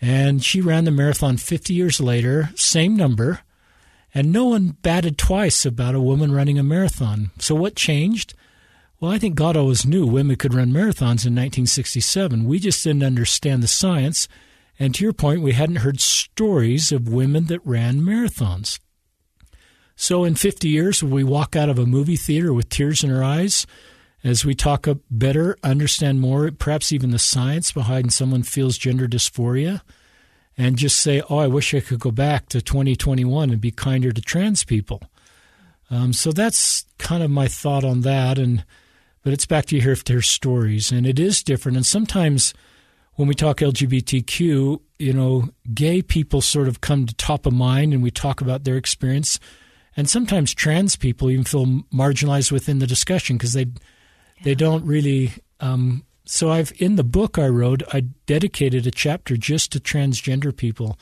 And 0.01 0.45
she 0.45 0.61
ran 0.61 0.85
the 0.85 0.91
marathon 0.91 1.37
50 1.37 1.75
years 1.75 2.01
later, 2.01 2.51
same 2.55 2.97
number, 2.97 3.41
and 4.15 4.33
no 4.33 4.47
one 4.47 4.77
batted 4.83 5.19
twice 5.19 5.67
about 5.67 5.95
a 5.95 6.01
woman 6.01 6.33
running 6.33 6.59
a 6.59 6.63
marathon. 6.63 7.31
So 7.39 7.55
what 7.55 7.75
changed? 7.77 8.35
Well, 9.01 9.13
I 9.13 9.19
think 9.19 9.35
God 9.35 9.57
always 9.57 9.87
knew 9.87 10.07
women 10.07 10.37
could 10.37 10.55
run 10.55 10.71
marathons 10.71 11.27
in 11.27 11.35
1967. 11.35 12.45
We 12.45 12.59
just 12.59 12.83
didn't 12.83 13.05
understand 13.05 13.63
the 13.63 13.69
science, 13.69 14.29
And 14.79 14.95
to 14.95 15.03
your 15.03 15.13
point, 15.13 15.43
we 15.43 15.53
hadn't 15.53 15.77
heard 15.77 16.01
stories 16.01 16.93
of 16.93 17.09
women 17.09 17.47
that 17.47 17.65
ran 17.65 18.01
marathons. 18.01 18.79
So 20.01 20.23
in 20.23 20.37
50 20.37 20.69
years, 20.69 21.03
we 21.03 21.25
walk 21.25 21.57
out 21.57 21.69
of 21.69 21.77
a 21.77 21.85
movie 21.85 22.15
theater 22.15 22.55
with 22.55 22.69
tears 22.69 23.03
in 23.03 23.13
our 23.13 23.25
eyes 23.25 23.67
as 24.23 24.45
we 24.45 24.55
talk 24.55 24.87
up 24.87 24.99
better, 25.11 25.59
understand 25.65 26.21
more, 26.21 26.53
perhaps 26.53 26.93
even 26.93 27.11
the 27.11 27.19
science 27.19 27.73
behind 27.73 28.13
someone 28.13 28.45
feels 28.45 28.79
gender 28.79 29.09
dysphoria, 29.09 29.81
and 30.57 30.79
just 30.79 31.01
say, 31.01 31.21
oh, 31.29 31.39
I 31.39 31.49
wish 31.49 31.75
I 31.75 31.81
could 31.81 31.99
go 31.99 32.13
back 32.13 32.49
to 32.51 32.63
2021 32.63 33.51
and 33.51 33.61
be 33.61 33.73
kinder 33.73 34.13
to 34.13 34.21
trans 34.21 34.63
people? 34.63 35.03
Um, 35.91 36.13
so 36.13 36.31
that's 36.31 36.87
kind 36.99 37.25
of 37.25 37.31
my 37.33 37.49
thought 37.49 37.83
on 37.83 38.03
that. 38.03 38.39
And 38.39 38.65
but 39.25 39.33
it's 39.33 39.47
back 39.47 39.67
to 39.67 39.75
you 39.75 39.83
here 39.83 39.91
if 39.91 40.05
there's 40.05 40.29
stories, 40.29 40.93
and 40.93 41.09
it 41.09 41.19
is 41.19 41.43
different. 41.43 41.77
And 41.77 41.85
sometimes 41.85 42.55
when 43.15 43.27
we 43.27 43.35
talk 43.35 43.57
LGBTQ, 43.57 44.81
you 45.01 45.13
know, 45.13 45.49
gay 45.75 46.03
people 46.03 46.41
sort 46.41 46.69
of 46.69 46.81
come 46.81 47.05
to 47.07 47.15
top 47.17 47.47
of 47.47 47.53
mind, 47.53 47.93
and 47.93 48.01
we 48.01 48.13
talk 48.13 48.41
about 48.41 48.63
their 48.63 48.77
experience. 48.77 49.41
And 49.99 50.09
sometimes 50.09 50.55
trans 50.55 50.95
people 50.95 51.29
even 51.29 51.43
feel 51.43 51.67
marginalized 51.93 52.53
within 52.53 52.79
the 52.79 52.87
discussion 52.87 53.37
because 53.37 53.53
they 53.53 53.63
yeah. 53.65 54.45
they 54.45 54.55
don't 54.55 54.87
really. 54.87 55.33
Um, 55.59 56.05
so 56.25 56.53
I've 56.53 56.73
in 56.77 56.95
the 56.95 57.03
book 57.03 57.37
I 57.37 57.49
wrote, 57.49 57.83
I 57.93 58.03
dedicated 58.27 58.87
a 58.87 58.93
chapter 58.93 59.37
just 59.37 59.73
to 59.73 59.81
transgender 59.81 60.57
people 60.57 60.97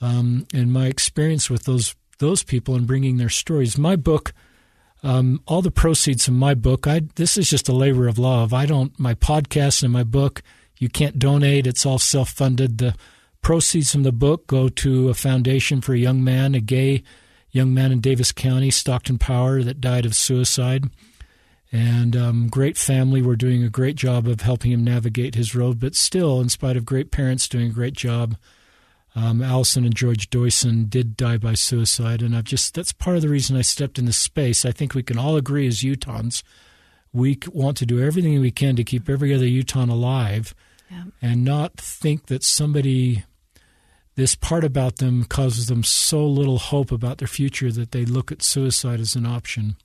um, 0.00 0.46
and 0.54 0.72
my 0.72 0.86
experience 0.86 1.50
with 1.50 1.64
those 1.64 1.94
those 2.20 2.42
people 2.42 2.74
and 2.74 2.86
bringing 2.86 3.18
their 3.18 3.28
stories. 3.28 3.76
My 3.76 3.96
book, 3.96 4.32
um, 5.02 5.42
all 5.46 5.60
the 5.60 5.70
proceeds 5.70 6.24
from 6.24 6.38
my 6.38 6.54
book, 6.54 6.86
I 6.86 7.02
this 7.16 7.36
is 7.36 7.50
just 7.50 7.68
a 7.68 7.74
labor 7.74 8.08
of 8.08 8.18
love. 8.18 8.54
I 8.54 8.64
don't 8.64 8.98
my 8.98 9.12
podcast 9.12 9.82
and 9.82 9.92
my 9.92 10.04
book. 10.04 10.42
You 10.78 10.88
can't 10.88 11.18
donate; 11.18 11.66
it's 11.66 11.84
all 11.84 11.98
self 11.98 12.30
funded. 12.30 12.78
The 12.78 12.94
proceeds 13.42 13.92
from 13.92 14.04
the 14.04 14.10
book 14.10 14.46
go 14.46 14.70
to 14.70 15.10
a 15.10 15.14
foundation 15.14 15.82
for 15.82 15.92
a 15.92 15.98
young 15.98 16.24
man, 16.24 16.54
a 16.54 16.60
gay 16.60 17.02
young 17.52 17.72
man 17.72 17.92
in 17.92 18.00
Davis 18.00 18.32
County, 18.32 18.70
Stockton 18.70 19.18
Power, 19.18 19.62
that 19.62 19.80
died 19.80 20.04
of 20.04 20.14
suicide. 20.14 20.90
And 21.70 22.14
um, 22.16 22.48
great 22.48 22.76
family. 22.76 23.22
We're 23.22 23.36
doing 23.36 23.62
a 23.62 23.70
great 23.70 23.96
job 23.96 24.26
of 24.26 24.42
helping 24.42 24.72
him 24.72 24.84
navigate 24.84 25.34
his 25.34 25.54
road, 25.54 25.80
but 25.80 25.94
still, 25.94 26.40
in 26.40 26.50
spite 26.50 26.76
of 26.76 26.84
great 26.84 27.10
parents 27.10 27.48
doing 27.48 27.68
a 27.68 27.74
great 27.74 27.94
job 27.94 28.36
um, 29.14 29.42
Allison 29.42 29.84
and 29.84 29.94
George 29.94 30.30
Doyson 30.30 30.88
did 30.88 31.16
die 31.16 31.36
by 31.36 31.54
suicide, 31.54 32.22
and 32.22 32.34
I've 32.34 32.44
just 32.44 32.74
that's 32.74 32.92
part 32.92 33.16
of 33.16 33.22
the 33.22 33.28
reason 33.28 33.56
I 33.56 33.62
stepped 33.62 33.98
in 33.98 34.06
this 34.06 34.16
space. 34.16 34.64
I 34.64 34.72
think 34.72 34.94
we 34.94 35.02
can 35.02 35.18
all 35.18 35.36
agree 35.36 35.66
as 35.66 35.80
Utahns, 35.80 36.42
we 37.12 37.38
want 37.52 37.76
to 37.78 37.86
do 37.86 38.00
everything 38.02 38.40
we 38.40 38.50
can 38.50 38.74
to 38.76 38.84
keep 38.84 39.08
every 39.08 39.34
other 39.34 39.46
Utahn 39.46 39.90
alive, 39.90 40.54
yeah. 40.90 41.04
and 41.20 41.44
not 41.44 41.76
think 41.76 42.26
that 42.26 42.42
somebody, 42.42 43.24
this 44.14 44.34
part 44.34 44.64
about 44.64 44.96
them 44.96 45.24
causes 45.24 45.66
them 45.66 45.82
so 45.82 46.26
little 46.26 46.58
hope 46.58 46.92
about 46.92 47.18
their 47.18 47.28
future 47.28 47.72
that 47.72 47.92
they 47.92 48.04
look 48.04 48.30
at 48.30 48.42
suicide 48.42 49.00
as 49.00 49.14
an 49.14 49.26
option. 49.26 49.76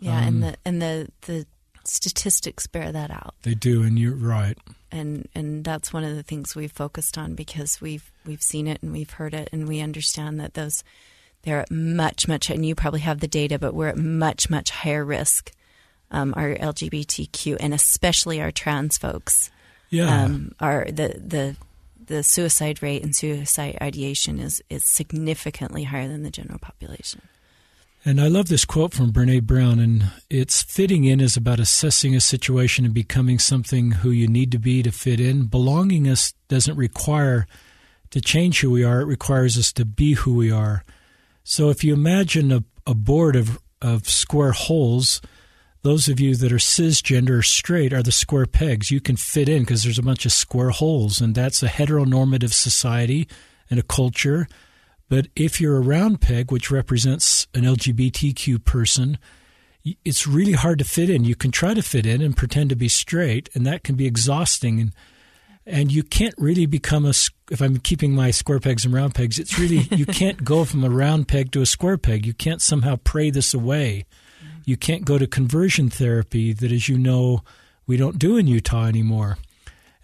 Yeah, 0.00 0.18
um, 0.18 0.24
and 0.24 0.42
the 0.42 0.56
and 0.64 0.82
the 0.82 1.08
the 1.22 1.46
statistics 1.84 2.66
bear 2.66 2.90
that 2.90 3.10
out. 3.10 3.34
They 3.42 3.54
do, 3.54 3.82
and 3.82 3.98
you're 3.98 4.14
right. 4.16 4.58
And 4.90 5.28
and 5.34 5.64
that's 5.64 5.92
one 5.92 6.04
of 6.04 6.16
the 6.16 6.22
things 6.22 6.54
we've 6.54 6.72
focused 6.72 7.16
on 7.16 7.34
because 7.34 7.80
we've 7.80 8.10
we've 8.26 8.42
seen 8.42 8.66
it 8.66 8.82
and 8.82 8.92
we've 8.92 9.10
heard 9.10 9.34
it 9.34 9.48
and 9.52 9.68
we 9.68 9.80
understand 9.80 10.40
that 10.40 10.54
those 10.54 10.82
they're 11.42 11.60
at 11.60 11.70
much 11.70 12.26
much 12.26 12.50
and 12.50 12.66
you 12.66 12.74
probably 12.74 13.00
have 13.00 13.20
the 13.20 13.28
data, 13.28 13.58
but 13.58 13.74
we're 13.74 13.88
at 13.88 13.96
much 13.96 14.50
much 14.50 14.70
higher 14.70 15.04
risk. 15.04 15.52
Um, 16.10 16.34
our 16.36 16.54
LGBTQ 16.54 17.56
and 17.58 17.74
especially 17.74 18.40
our 18.40 18.52
trans 18.52 18.98
folks. 18.98 19.50
Yeah, 19.90 20.24
um, 20.24 20.54
are 20.60 20.86
the 20.86 21.20
the 21.24 21.56
the 22.06 22.22
suicide 22.22 22.82
rate 22.82 23.02
and 23.02 23.14
suicide 23.14 23.78
ideation 23.80 24.38
is 24.38 24.62
is 24.68 24.84
significantly 24.84 25.84
higher 25.84 26.08
than 26.08 26.22
the 26.22 26.30
general 26.30 26.58
population. 26.58 27.22
And 28.06 28.20
I 28.20 28.28
love 28.28 28.48
this 28.48 28.66
quote 28.66 28.92
from 28.92 29.12
Brene 29.12 29.44
Brown, 29.44 29.78
and 29.78 30.10
it's 30.28 30.62
fitting 30.62 31.04
in 31.04 31.20
is 31.20 31.38
about 31.38 31.58
assessing 31.58 32.14
a 32.14 32.20
situation 32.20 32.84
and 32.84 32.92
becoming 32.92 33.38
something 33.38 33.92
who 33.92 34.10
you 34.10 34.28
need 34.28 34.52
to 34.52 34.58
be 34.58 34.82
to 34.82 34.92
fit 34.92 35.20
in. 35.20 35.46
Belonging 35.46 36.06
us 36.06 36.34
doesn't 36.48 36.76
require 36.76 37.46
to 38.10 38.20
change 38.20 38.60
who 38.60 38.70
we 38.70 38.84
are, 38.84 39.00
it 39.00 39.06
requires 39.06 39.56
us 39.56 39.72
to 39.72 39.86
be 39.86 40.12
who 40.12 40.34
we 40.34 40.50
are. 40.50 40.84
So 41.44 41.70
if 41.70 41.82
you 41.82 41.94
imagine 41.94 42.52
a, 42.52 42.62
a 42.86 42.94
board 42.94 43.36
of, 43.36 43.58
of 43.80 44.06
square 44.06 44.52
holes, 44.52 45.22
those 45.84 46.08
of 46.08 46.18
you 46.18 46.34
that 46.34 46.52
are 46.52 46.56
cisgender 46.56 47.44
straight 47.44 47.92
are 47.92 48.02
the 48.02 48.10
square 48.10 48.46
pegs. 48.46 48.90
You 48.90 49.00
can 49.00 49.16
fit 49.16 49.48
in 49.48 49.62
because 49.62 49.84
there's 49.84 49.98
a 49.98 50.02
bunch 50.02 50.26
of 50.26 50.32
square 50.32 50.70
holes, 50.70 51.20
and 51.20 51.34
that's 51.34 51.62
a 51.62 51.68
heteronormative 51.68 52.52
society 52.52 53.28
and 53.70 53.78
a 53.78 53.84
culture 53.84 54.48
but 55.08 55.28
if 55.36 55.60
you're 55.60 55.76
a 55.76 55.80
round 55.80 56.20
peg, 56.20 56.50
which 56.50 56.70
represents 56.70 57.46
an 57.54 57.62
LGBTQ 57.62 58.64
person, 58.64 59.18
it's 60.04 60.26
really 60.26 60.52
hard 60.52 60.78
to 60.78 60.84
fit 60.84 61.10
in. 61.10 61.24
You 61.24 61.36
can 61.36 61.50
try 61.50 61.74
to 61.74 61.82
fit 61.82 62.06
in 62.06 62.22
and 62.22 62.36
pretend 62.36 62.70
to 62.70 62.76
be 62.76 62.88
straight, 62.88 63.50
and 63.54 63.66
that 63.66 63.84
can 63.84 63.96
be 63.96 64.06
exhausting. 64.06 64.80
And 64.80 64.92
and 65.66 65.90
you 65.90 66.02
can't 66.02 66.34
really 66.36 66.66
become 66.66 67.06
a. 67.06 67.14
If 67.50 67.60
I'm 67.60 67.78
keeping 67.78 68.14
my 68.14 68.30
square 68.30 68.60
pegs 68.60 68.84
and 68.84 68.92
round 68.92 69.14
pegs, 69.14 69.38
it's 69.38 69.58
really 69.58 69.86
you 69.90 70.06
can't 70.06 70.42
go 70.44 70.64
from 70.64 70.84
a 70.84 70.90
round 70.90 71.28
peg 71.28 71.52
to 71.52 71.62
a 71.62 71.66
square 71.66 71.98
peg. 71.98 72.26
You 72.26 72.34
can't 72.34 72.60
somehow 72.62 72.96
pray 73.04 73.30
this 73.30 73.54
away. 73.54 74.06
You 74.64 74.76
can't 74.76 75.04
go 75.04 75.18
to 75.18 75.26
conversion 75.26 75.90
therapy 75.90 76.52
that, 76.52 76.72
as 76.72 76.88
you 76.88 76.98
know, 76.98 77.42
we 77.86 77.96
don't 77.96 78.18
do 78.18 78.36
in 78.36 78.46
Utah 78.46 78.86
anymore. 78.86 79.38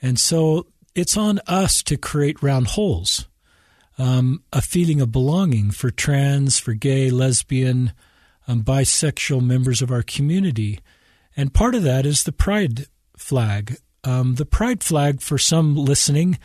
And 0.02 0.18
so 0.18 0.66
it's 0.94 1.16
on 1.16 1.40
us 1.46 1.82
to 1.84 1.96
create 1.96 2.42
round 2.42 2.68
holes 2.68 3.26
um, 4.00 4.42
a 4.50 4.62
feeling 4.62 5.02
of 5.02 5.12
belonging 5.12 5.70
for 5.70 5.90
trans, 5.90 6.58
for 6.58 6.72
gay, 6.72 7.11
lesbian, 7.11 7.92
um, 8.48 8.62
bisexual 8.62 9.44
members 9.44 9.82
of 9.82 9.90
our 9.90 10.02
community. 10.02 10.80
And 11.36 11.52
part 11.52 11.74
of 11.74 11.82
that 11.82 12.06
is 12.06 12.24
the 12.24 12.32
pride 12.32 12.86
flag. 13.18 13.76
Um, 14.02 14.36
the 14.36 14.46
pride 14.46 14.82
flag, 14.82 15.20
for 15.20 15.36
some 15.36 15.76
listening, 15.76 16.38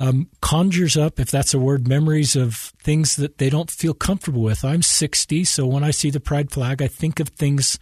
um, 0.00 0.28
conjures 0.40 0.96
up, 0.96 1.20
if 1.20 1.30
that's 1.30 1.52
a 1.52 1.58
word, 1.58 1.86
memories 1.86 2.34
of 2.34 2.72
things 2.82 3.16
that 3.16 3.36
they 3.36 3.50
don't 3.50 3.70
feel 3.70 3.92
comfortable 3.92 4.40
with. 4.40 4.64
I'm 4.64 4.82
60, 4.82 5.44
so 5.44 5.66
when 5.66 5.84
I 5.84 5.90
see 5.90 6.08
the 6.08 6.18
pride 6.18 6.50
flag, 6.50 6.80
I 6.80 6.88
think 6.88 7.20
of 7.20 7.28
things 7.28 7.78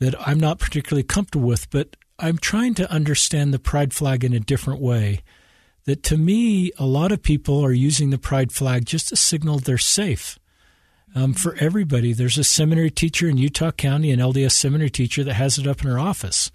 that 0.00 0.14
I'm 0.26 0.40
not 0.40 0.58
particularly 0.58 1.04
comfortable 1.04 1.46
with, 1.46 1.70
but 1.70 1.96
I'm 2.18 2.36
trying 2.36 2.74
to 2.74 2.90
understand 2.90 3.54
the 3.54 3.60
pride 3.60 3.94
flag 3.94 4.24
in 4.24 4.32
a 4.32 4.40
different 4.40 4.80
way 4.80 5.22
that 5.84 6.02
to 6.02 6.16
me, 6.16 6.72
a 6.78 6.84
lot 6.84 7.12
of 7.12 7.22
people 7.22 7.64
are 7.64 7.72
using 7.72 8.10
the 8.10 8.18
pride 8.18 8.50
flag 8.50 8.84
just 8.84 9.08
to 9.08 9.16
signal 9.16 9.60
they're 9.60 9.78
safe. 9.78 10.38
Um, 11.14 11.32
for 11.32 11.54
everybody, 11.60 12.12
there's 12.12 12.36
a 12.36 12.44
seminary 12.44 12.90
teacher 12.90 13.28
in 13.28 13.38
Utah 13.38 13.70
County, 13.70 14.10
an 14.10 14.18
LDS 14.18 14.52
seminary 14.52 14.90
teacher, 14.90 15.22
that 15.22 15.34
has 15.34 15.58
it 15.58 15.66
up 15.66 15.82
in 15.82 15.88
her 15.88 15.98
office. 15.98 16.50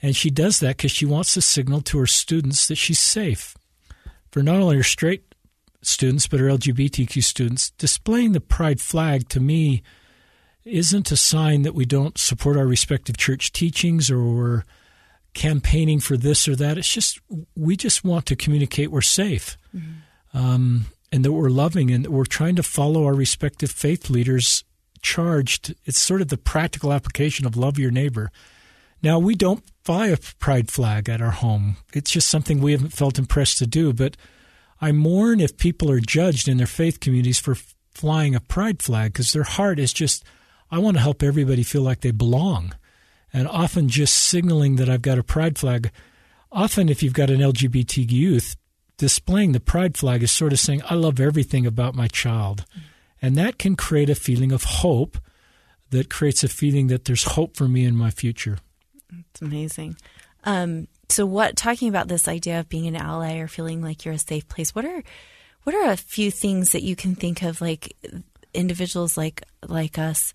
And 0.00 0.14
she 0.14 0.30
does 0.30 0.60
that 0.60 0.76
because 0.76 0.92
she 0.92 1.04
wants 1.04 1.34
to 1.34 1.42
signal 1.42 1.82
to 1.82 1.98
her 1.98 2.06
students 2.06 2.68
that 2.68 2.76
she's 2.76 3.00
safe. 3.00 3.56
For 4.32 4.42
not 4.42 4.56
only 4.56 4.78
our 4.78 4.82
straight 4.82 5.34
students, 5.82 6.26
but 6.26 6.40
our 6.40 6.46
LGBTQ 6.46 7.22
students, 7.22 7.70
displaying 7.72 8.32
the 8.32 8.40
pride 8.40 8.80
flag 8.80 9.28
to 9.28 9.40
me 9.40 9.82
isn't 10.64 11.12
a 11.12 11.16
sign 11.16 11.62
that 11.62 11.74
we 11.74 11.84
don't 11.84 12.16
support 12.16 12.56
our 12.56 12.66
respective 12.66 13.18
church 13.18 13.52
teachings 13.52 14.10
or 14.10 14.24
we're 14.24 14.64
campaigning 15.34 16.00
for 16.00 16.16
this 16.16 16.48
or 16.48 16.56
that. 16.56 16.78
It's 16.78 16.92
just 16.92 17.20
we 17.54 17.76
just 17.76 18.04
want 18.04 18.24
to 18.26 18.36
communicate 18.36 18.90
we're 18.90 19.02
safe, 19.02 19.58
mm-hmm. 19.76 20.38
um, 20.38 20.86
and 21.10 21.24
that 21.26 21.32
we're 21.32 21.50
loving, 21.50 21.90
and 21.90 22.04
that 22.04 22.10
we're 22.10 22.24
trying 22.24 22.56
to 22.56 22.62
follow 22.62 23.04
our 23.04 23.14
respective 23.14 23.70
faith 23.70 24.08
leaders' 24.08 24.64
charged. 25.02 25.74
It's 25.84 25.98
sort 25.98 26.22
of 26.22 26.28
the 26.28 26.38
practical 26.38 26.90
application 26.90 27.44
of 27.44 27.54
love 27.54 27.78
your 27.78 27.90
neighbor. 27.90 28.30
Now 29.02 29.18
we 29.18 29.34
don't 29.34 29.64
fly 29.84 30.08
a 30.08 30.18
pride 30.38 30.70
flag 30.70 31.08
at 31.08 31.20
our 31.20 31.30
home. 31.30 31.76
It's 31.92 32.10
just 32.10 32.30
something 32.30 32.60
we 32.60 32.72
haven't 32.72 32.92
felt 32.92 33.18
impressed 33.18 33.58
to 33.58 33.66
do. 33.66 33.92
But 33.92 34.16
I 34.80 34.92
mourn 34.92 35.40
if 35.40 35.56
people 35.56 35.90
are 35.90 36.00
judged 36.00 36.48
in 36.48 36.58
their 36.58 36.66
faith 36.66 37.00
communities 37.00 37.38
for 37.38 37.56
flying 37.94 38.34
a 38.34 38.40
pride 38.40 38.82
flag 38.82 39.12
because 39.12 39.32
their 39.32 39.42
heart 39.42 39.78
is 39.78 39.92
just. 39.92 40.24
I 40.70 40.78
want 40.78 40.96
to 40.96 41.02
help 41.02 41.22
everybody 41.22 41.62
feel 41.64 41.82
like 41.82 42.00
they 42.00 42.12
belong 42.12 42.72
and 43.30 43.46
often 43.46 43.88
just 43.88 44.14
signaling 44.14 44.76
that 44.76 44.88
I've 44.88 45.02
got 45.02 45.18
a 45.18 45.22
pride 45.22 45.58
flag. 45.58 45.90
Often, 46.50 46.88
if 46.88 47.02
you've 47.02 47.12
got 47.12 47.30
an 47.30 47.40
LGBT 47.40 48.10
youth, 48.10 48.56
displaying 48.98 49.52
the 49.52 49.60
pride 49.60 49.96
flag 49.96 50.22
is 50.22 50.30
sort 50.30 50.52
of 50.52 50.60
saying, 50.60 50.82
I 50.88 50.94
love 50.94 51.18
everything 51.18 51.66
about 51.66 51.94
my 51.94 52.08
child. 52.08 52.64
And 53.20 53.36
that 53.36 53.58
can 53.58 53.76
create 53.76 54.10
a 54.10 54.14
feeling 54.14 54.52
of 54.52 54.64
hope 54.64 55.18
that 55.90 56.10
creates 56.10 56.42
a 56.42 56.48
feeling 56.48 56.86
that 56.88 57.04
there's 57.04 57.24
hope 57.24 57.56
for 57.56 57.68
me 57.68 57.84
in 57.84 57.96
my 57.96 58.10
future. 58.10 58.58
It's 59.30 59.42
amazing. 59.42 59.96
Um, 60.44 60.88
so, 61.08 61.26
what 61.26 61.56
talking 61.56 61.88
about 61.88 62.08
this 62.08 62.28
idea 62.28 62.60
of 62.60 62.68
being 62.68 62.86
an 62.86 62.96
ally 62.96 63.38
or 63.38 63.48
feeling 63.48 63.82
like 63.82 64.04
you're 64.04 64.14
a 64.14 64.18
safe 64.18 64.48
place? 64.48 64.74
What 64.74 64.84
are 64.84 65.02
what 65.64 65.74
are 65.74 65.90
a 65.90 65.96
few 65.96 66.30
things 66.30 66.72
that 66.72 66.82
you 66.82 66.96
can 66.96 67.14
think 67.14 67.42
of, 67.42 67.60
like 67.60 67.96
individuals 68.54 69.16
like 69.16 69.42
like 69.66 69.98
us 69.98 70.34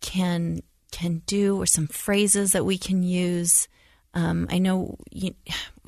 can 0.00 0.62
can 0.90 1.22
do 1.26 1.60
or 1.60 1.66
some 1.66 1.86
phrases 1.86 2.52
that 2.52 2.64
we 2.64 2.78
can 2.78 3.02
use. 3.02 3.68
Um, 4.14 4.46
I 4.50 4.58
know 4.58 4.96
you, 5.10 5.34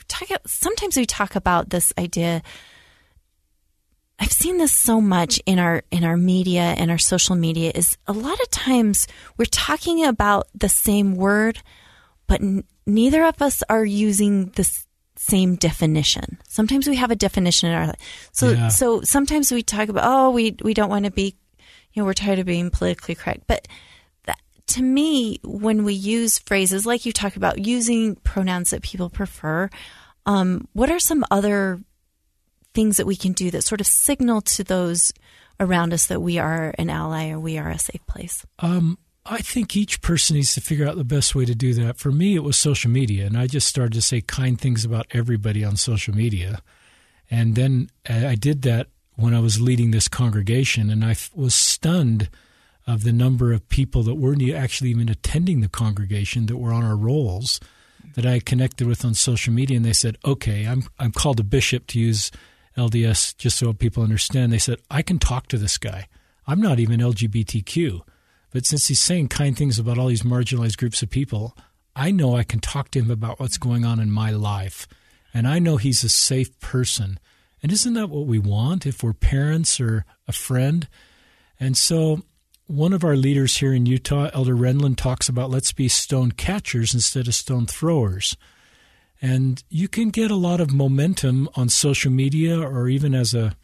talk, 0.06 0.28
sometimes 0.46 0.96
we 0.96 1.06
talk 1.06 1.34
about 1.34 1.70
this 1.70 1.92
idea. 1.98 2.42
I've 4.18 4.32
seen 4.32 4.58
this 4.58 4.72
so 4.72 5.00
much 5.00 5.40
in 5.46 5.58
our 5.58 5.82
in 5.90 6.04
our 6.04 6.16
media 6.16 6.74
and 6.76 6.90
our 6.90 6.98
social 6.98 7.36
media 7.36 7.72
is 7.74 7.96
a 8.06 8.12
lot 8.12 8.40
of 8.40 8.50
times 8.50 9.06
we're 9.36 9.46
talking 9.46 10.04
about 10.04 10.48
the 10.54 10.68
same 10.68 11.14
word, 11.14 11.62
but 12.28 12.40
n- 12.40 12.62
neither 12.86 13.24
of 13.24 13.42
us 13.42 13.64
are 13.68 13.84
using 13.84 14.50
the 14.54 14.62
s- 14.62 14.86
same 15.16 15.56
definition. 15.56 16.38
Sometimes 16.48 16.86
we 16.86 16.94
have 16.96 17.10
a 17.10 17.16
definition 17.16 17.68
in 17.70 17.74
our 17.74 17.86
life. 17.88 18.30
so 18.32 18.50
Yeah. 18.50 18.68
so 18.68 19.00
sometimes 19.02 19.50
we 19.50 19.62
talk 19.64 19.88
about 19.88 20.04
oh 20.06 20.30
we 20.30 20.54
we 20.62 20.72
don't 20.74 20.88
want 20.90 21.04
to 21.06 21.10
be 21.10 21.34
you 21.92 22.00
know 22.02 22.06
we're 22.06 22.14
tired 22.14 22.38
of 22.38 22.46
being 22.46 22.70
politically 22.70 23.16
correct, 23.16 23.42
but 23.48 23.66
that, 24.26 24.38
to 24.68 24.82
me 24.82 25.40
when 25.42 25.82
we 25.84 25.94
use 25.94 26.38
phrases 26.38 26.86
like 26.86 27.04
you 27.04 27.12
talk 27.12 27.34
about 27.34 27.66
using 27.66 28.14
pronouns 28.16 28.70
that 28.70 28.82
people 28.82 29.10
prefer, 29.10 29.68
um, 30.26 30.68
what 30.74 30.90
are 30.90 31.00
some 31.00 31.24
other 31.30 31.80
things 32.74 32.98
that 32.98 33.06
we 33.06 33.16
can 33.16 33.32
do 33.32 33.50
that 33.50 33.64
sort 33.64 33.80
of 33.80 33.86
signal 33.86 34.40
to 34.42 34.62
those 34.62 35.12
around 35.58 35.92
us 35.92 36.06
that 36.06 36.20
we 36.20 36.38
are 36.38 36.72
an 36.78 36.90
ally 36.90 37.30
or 37.30 37.40
we 37.40 37.58
are 37.58 37.70
a 37.70 37.78
safe 37.78 38.06
place. 38.06 38.44
Um, 38.60 38.98
I 39.30 39.38
think 39.38 39.76
each 39.76 40.00
person 40.00 40.36
needs 40.36 40.54
to 40.54 40.62
figure 40.62 40.88
out 40.88 40.96
the 40.96 41.04
best 41.04 41.34
way 41.34 41.44
to 41.44 41.54
do 41.54 41.74
that. 41.74 41.98
For 41.98 42.10
me, 42.10 42.34
it 42.34 42.42
was 42.42 42.56
social 42.56 42.90
media, 42.90 43.26
and 43.26 43.36
I 43.36 43.46
just 43.46 43.68
started 43.68 43.92
to 43.92 44.02
say 44.02 44.22
kind 44.22 44.58
things 44.58 44.84
about 44.86 45.06
everybody 45.10 45.62
on 45.64 45.76
social 45.76 46.14
media. 46.14 46.62
And 47.30 47.54
then 47.54 47.90
I 48.08 48.28
I 48.28 48.34
did 48.34 48.62
that 48.62 48.88
when 49.16 49.34
I 49.34 49.40
was 49.40 49.60
leading 49.60 49.90
this 49.90 50.08
congregation, 50.08 50.88
and 50.88 51.04
I 51.04 51.16
was 51.34 51.54
stunned 51.54 52.30
of 52.86 53.04
the 53.04 53.12
number 53.12 53.52
of 53.52 53.68
people 53.68 54.02
that 54.04 54.14
weren't 54.14 54.42
actually 54.50 54.90
even 54.90 55.10
attending 55.10 55.60
the 55.60 55.68
congregation 55.68 56.46
that 56.46 56.56
were 56.56 56.72
on 56.72 56.84
our 56.84 56.96
rolls 56.96 57.60
that 58.14 58.24
I 58.24 58.40
connected 58.40 58.86
with 58.86 59.04
on 59.04 59.12
social 59.12 59.52
media, 59.52 59.76
and 59.76 59.84
they 59.84 59.92
said, 59.92 60.16
"Okay, 60.24 60.66
I'm 60.66 60.84
I'm 60.98 61.12
called 61.12 61.38
a 61.38 61.44
bishop 61.44 61.86
to 61.88 62.00
use 62.00 62.30
LDS, 62.76 63.36
just 63.36 63.58
so 63.58 63.74
people 63.74 64.02
understand." 64.02 64.52
They 64.52 64.58
said, 64.58 64.78
"I 64.90 65.02
can 65.02 65.18
talk 65.18 65.48
to 65.48 65.58
this 65.58 65.76
guy. 65.76 66.08
I'm 66.46 66.62
not 66.62 66.80
even 66.80 67.00
LGBTQ." 67.00 68.00
But 68.50 68.64
since 68.64 68.88
he's 68.88 69.00
saying 69.00 69.28
kind 69.28 69.56
things 69.56 69.78
about 69.78 69.98
all 69.98 70.06
these 70.06 70.22
marginalized 70.22 70.78
groups 70.78 71.02
of 71.02 71.10
people, 71.10 71.56
I 71.94 72.10
know 72.10 72.36
I 72.36 72.44
can 72.44 72.60
talk 72.60 72.90
to 72.92 73.00
him 73.00 73.10
about 73.10 73.40
what's 73.40 73.58
going 73.58 73.84
on 73.84 74.00
in 74.00 74.10
my 74.10 74.30
life. 74.30 74.86
And 75.34 75.46
I 75.46 75.58
know 75.58 75.76
he's 75.76 76.04
a 76.04 76.08
safe 76.08 76.58
person. 76.60 77.18
And 77.62 77.72
isn't 77.72 77.94
that 77.94 78.08
what 78.08 78.26
we 78.26 78.38
want 78.38 78.86
if 78.86 79.02
we're 79.02 79.12
parents 79.12 79.80
or 79.80 80.04
a 80.26 80.32
friend? 80.32 80.88
And 81.60 81.76
so 81.76 82.22
one 82.66 82.92
of 82.92 83.02
our 83.02 83.16
leaders 83.16 83.56
here 83.56 83.72
in 83.72 83.86
Utah, 83.86 84.30
Elder 84.32 84.54
Renlund, 84.54 84.96
talks 84.96 85.28
about 85.28 85.50
let's 85.50 85.72
be 85.72 85.88
stone 85.88 86.32
catchers 86.32 86.94
instead 86.94 87.26
of 87.26 87.34
stone 87.34 87.66
throwers. 87.66 88.36
And 89.20 89.62
you 89.68 89.88
can 89.88 90.10
get 90.10 90.30
a 90.30 90.36
lot 90.36 90.60
of 90.60 90.72
momentum 90.72 91.48
on 91.56 91.68
social 91.68 92.12
media 92.12 92.60
or 92.60 92.88
even 92.88 93.14
as 93.14 93.34
a 93.34 93.56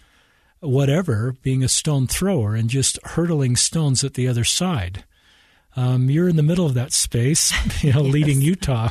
whatever, 0.65 1.37
being 1.43 1.63
a 1.63 1.69
stone 1.69 2.07
thrower 2.07 2.55
and 2.55 2.71
just 2.71 2.99
hurtling 3.05 3.57
stones 3.57 4.05
at 4.05 4.15
the 4.15 4.29
other 4.29 4.45
side. 4.45 5.05
Um, 5.77 6.09
you're 6.09 6.29
in 6.29 6.37
the 6.37 6.43
middle 6.43 6.67
of 6.67 6.75
that 6.75 6.93
space, 6.93 7.53
you 7.83 7.93
know, 7.93 8.03
leading 8.03 8.41
Utah 8.41 8.91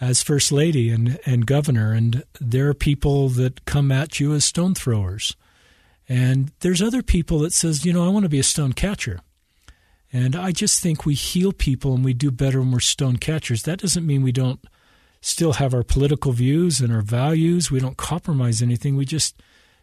as 0.00 0.22
first 0.22 0.50
lady 0.50 0.90
and, 0.90 1.20
and 1.24 1.46
governor, 1.46 1.92
and 1.92 2.24
there 2.40 2.68
are 2.68 2.74
people 2.74 3.28
that 3.28 3.64
come 3.64 3.92
at 3.92 4.18
you 4.18 4.34
as 4.34 4.44
stone 4.44 4.74
throwers. 4.74 5.36
And 6.08 6.50
there's 6.58 6.82
other 6.82 7.02
people 7.02 7.38
that 7.40 7.52
says, 7.52 7.84
you 7.84 7.92
know, 7.92 8.04
I 8.04 8.08
want 8.08 8.24
to 8.24 8.28
be 8.28 8.40
a 8.40 8.44
stone 8.44 8.72
catcher. 8.72 9.20
And 10.12 10.34
I 10.34 10.50
just 10.50 10.82
think 10.82 11.06
we 11.06 11.14
heal 11.14 11.52
people 11.52 11.94
and 11.94 12.04
we 12.04 12.14
do 12.14 12.30
better 12.32 12.58
when 12.58 12.72
we're 12.72 12.80
stone 12.80 13.16
catchers. 13.16 13.62
That 13.62 13.78
doesn't 13.78 14.06
mean 14.06 14.22
we 14.22 14.32
don't 14.32 14.60
still 15.20 15.54
have 15.54 15.72
our 15.72 15.84
political 15.84 16.32
views 16.32 16.80
and 16.80 16.92
our 16.92 17.00
values. 17.00 17.70
We 17.70 17.80
don't 17.80 17.96
compromise 17.96 18.60
anything. 18.60 18.96
We 18.96 19.06
just 19.06 19.40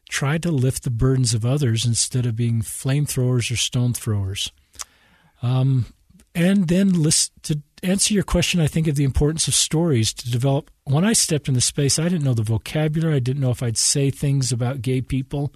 try 0.10 0.38
to 0.40 0.52
lift 0.52 0.84
the 0.84 0.90
burdens 0.90 1.34
of 1.34 1.46
others 1.46 1.86
instead 1.86 2.26
of 2.26 2.36
being 2.36 2.62
flamethrowers 2.62 3.50
or 3.52 3.56
stone 3.56 3.94
throwers. 3.94 4.52
Um, 5.42 5.86
and 6.36 6.68
then 6.68 7.02
list, 7.02 7.32
to 7.44 7.62
answer 7.84 8.14
your 8.14 8.24
question, 8.24 8.60
I 8.60 8.68
think 8.68 8.88
of 8.88 8.96
the 8.96 9.04
importance 9.04 9.48
of 9.48 9.54
stories 9.54 10.12
to 10.14 10.30
develop. 10.30 10.72
When 10.84 11.06
I 11.06 11.14
stepped 11.14 11.48
in 11.48 11.54
the 11.54 11.62
space, 11.62 11.98
I 11.98 12.04
didn't 12.04 12.24
know 12.24 12.34
the 12.34 12.44
vocabulary. 12.44 13.16
I 13.16 13.20
didn't 13.20 13.42
know 13.42 13.52
if 13.52 13.64
I'd 13.64 13.78
say 13.78 14.10
things 14.10 14.52
about 14.52 14.82
gay 14.82 15.00
people 15.00 15.54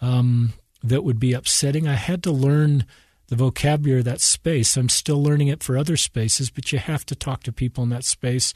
um, 0.00 0.54
that 0.82 1.04
would 1.04 1.18
be 1.18 1.32
upsetting. 1.32 1.86
I 1.86 1.94
had 1.94 2.22
to 2.22 2.32
learn 2.32 2.86
the 3.28 3.36
vocabulary 3.36 4.00
of 4.00 4.04
that 4.04 4.20
space. 4.20 4.76
I'm 4.76 4.88
still 4.88 5.22
learning 5.22 5.48
it 5.48 5.62
for 5.62 5.76
other 5.76 5.96
spaces, 5.96 6.50
but 6.50 6.72
you 6.72 6.78
have 6.78 7.04
to 7.06 7.14
talk 7.14 7.42
to 7.44 7.52
people 7.52 7.82
in 7.82 7.90
that 7.90 8.04
space 8.04 8.54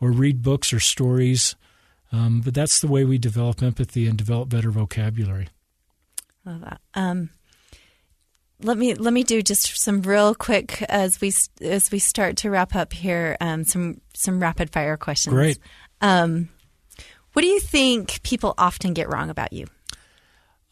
or 0.00 0.10
read 0.10 0.42
books 0.42 0.72
or 0.72 0.80
stories. 0.80 1.56
Um, 2.12 2.40
but 2.44 2.54
that's 2.54 2.80
the 2.80 2.86
way 2.86 3.04
we 3.04 3.18
develop 3.18 3.62
empathy 3.62 4.06
and 4.06 4.16
develop 4.16 4.48
better 4.48 4.70
vocabulary. 4.70 5.48
Love 6.44 6.60
that. 6.60 6.80
Um, 6.94 7.30
let 8.62 8.78
me 8.78 8.94
let 8.94 9.12
me 9.12 9.22
do 9.22 9.42
just 9.42 9.76
some 9.76 10.02
real 10.02 10.34
quick 10.34 10.82
as 10.82 11.20
we 11.20 11.32
as 11.60 11.90
we 11.90 11.98
start 11.98 12.36
to 12.38 12.50
wrap 12.50 12.74
up 12.74 12.92
here. 12.92 13.36
Um, 13.40 13.64
some 13.64 14.00
some 14.14 14.40
rapid 14.40 14.70
fire 14.70 14.96
questions. 14.96 15.34
Great. 15.34 15.58
Um, 16.00 16.48
what 17.32 17.42
do 17.42 17.48
you 17.48 17.60
think 17.60 18.22
people 18.22 18.54
often 18.56 18.94
get 18.94 19.08
wrong 19.10 19.28
about 19.28 19.52
you? 19.52 19.66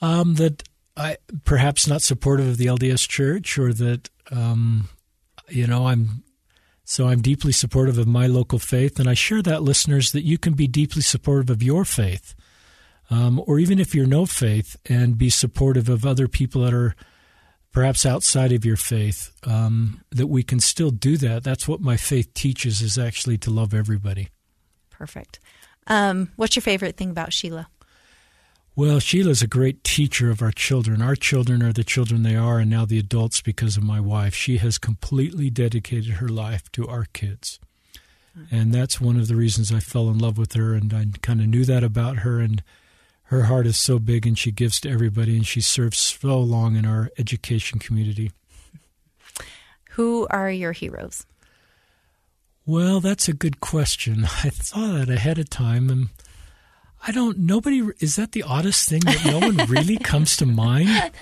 Um, 0.00 0.36
that 0.36 0.62
I 0.96 1.18
perhaps 1.44 1.86
not 1.86 2.02
supportive 2.02 2.48
of 2.48 2.56
the 2.56 2.66
LDS 2.66 3.06
Church, 3.08 3.58
or 3.58 3.72
that 3.74 4.08
um, 4.30 4.88
you 5.48 5.66
know 5.66 5.88
I'm 5.88 6.22
so 6.84 7.08
I'm 7.08 7.22
deeply 7.22 7.52
supportive 7.52 7.98
of 7.98 8.06
my 8.06 8.26
local 8.26 8.58
faith, 8.58 9.00
and 9.00 9.08
I 9.08 9.14
share 9.14 9.42
that 9.42 9.62
listeners 9.62 10.12
that 10.12 10.22
you 10.22 10.36
can 10.36 10.52
be 10.52 10.66
deeply 10.66 11.02
supportive 11.02 11.48
of 11.48 11.62
your 11.62 11.84
faith, 11.84 12.34
um, 13.10 13.42
or 13.46 13.58
even 13.58 13.78
if 13.78 13.94
you're 13.94 14.06
no 14.06 14.26
faith, 14.26 14.76
and 14.88 15.16
be 15.16 15.30
supportive 15.30 15.88
of 15.88 16.04
other 16.04 16.28
people 16.28 16.62
that 16.62 16.74
are 16.74 16.94
perhaps 17.72 18.04
outside 18.04 18.52
of 18.52 18.64
your 18.64 18.76
faith. 18.76 19.32
Um, 19.44 20.02
that 20.10 20.26
we 20.26 20.42
can 20.42 20.60
still 20.60 20.90
do 20.90 21.16
that. 21.16 21.42
That's 21.42 21.66
what 21.66 21.80
my 21.80 21.96
faith 21.96 22.32
teaches: 22.34 22.82
is 22.82 22.98
actually 22.98 23.38
to 23.38 23.50
love 23.50 23.72
everybody. 23.72 24.28
Perfect. 24.90 25.40
Um, 25.86 26.32
what's 26.36 26.54
your 26.56 26.62
favorite 26.62 26.96
thing 26.96 27.10
about 27.10 27.32
Sheila? 27.32 27.68
Well, 28.76 28.98
Sheila's 28.98 29.40
a 29.40 29.46
great 29.46 29.84
teacher 29.84 30.30
of 30.30 30.42
our 30.42 30.50
children. 30.50 31.00
Our 31.00 31.14
children 31.14 31.62
are 31.62 31.72
the 31.72 31.84
children 31.84 32.24
they 32.24 32.34
are, 32.34 32.58
and 32.58 32.68
now 32.68 32.84
the 32.84 32.98
adults 32.98 33.40
because 33.40 33.76
of 33.76 33.84
my 33.84 34.00
wife. 34.00 34.34
She 34.34 34.56
has 34.56 34.78
completely 34.78 35.48
dedicated 35.48 36.14
her 36.14 36.28
life 36.28 36.72
to 36.72 36.88
our 36.88 37.04
kids. 37.12 37.60
Uh-huh. 38.36 38.46
And 38.50 38.74
that's 38.74 39.00
one 39.00 39.16
of 39.16 39.28
the 39.28 39.36
reasons 39.36 39.72
I 39.72 39.78
fell 39.78 40.08
in 40.10 40.18
love 40.18 40.38
with 40.38 40.54
her, 40.54 40.74
and 40.74 40.92
I 40.92 41.06
kind 41.22 41.40
of 41.40 41.46
knew 41.46 41.64
that 41.64 41.84
about 41.84 42.18
her. 42.18 42.40
And 42.40 42.64
her 43.24 43.44
heart 43.44 43.68
is 43.68 43.78
so 43.78 44.00
big, 44.00 44.26
and 44.26 44.36
she 44.36 44.50
gives 44.50 44.80
to 44.80 44.90
everybody, 44.90 45.36
and 45.36 45.46
she 45.46 45.60
serves 45.60 45.98
so 45.98 46.40
long 46.40 46.74
in 46.74 46.84
our 46.84 47.10
education 47.16 47.78
community. 47.78 48.32
Who 49.90 50.26
are 50.30 50.50
your 50.50 50.72
heroes? 50.72 51.24
Well, 52.66 52.98
that's 52.98 53.28
a 53.28 53.34
good 53.34 53.60
question. 53.60 54.24
I 54.42 54.50
thought 54.50 55.06
that 55.06 55.08
ahead 55.08 55.38
of 55.38 55.48
time, 55.48 55.90
and 55.90 56.08
I 57.06 57.12
don't. 57.12 57.38
Nobody 57.38 57.82
is 58.00 58.16
that 58.16 58.32
the 58.32 58.42
oddest 58.42 58.88
thing 58.88 59.00
that 59.00 59.24
no 59.26 59.38
one 59.38 59.56
really 59.68 59.98
comes 59.98 60.36
to 60.38 60.46
mind. 60.46 60.88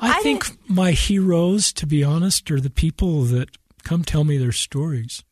I, 0.00 0.20
think 0.22 0.44
my 0.68 0.90
heroes, 0.90 1.72
to 1.74 1.86
be 1.86 2.02
honest, 2.02 2.50
are 2.50 2.60
the 2.60 2.70
people 2.70 3.22
that 3.24 3.56
come 3.84 4.02
tell 4.02 4.24
me 4.24 4.38
their 4.38 4.52
stories. 4.52 5.22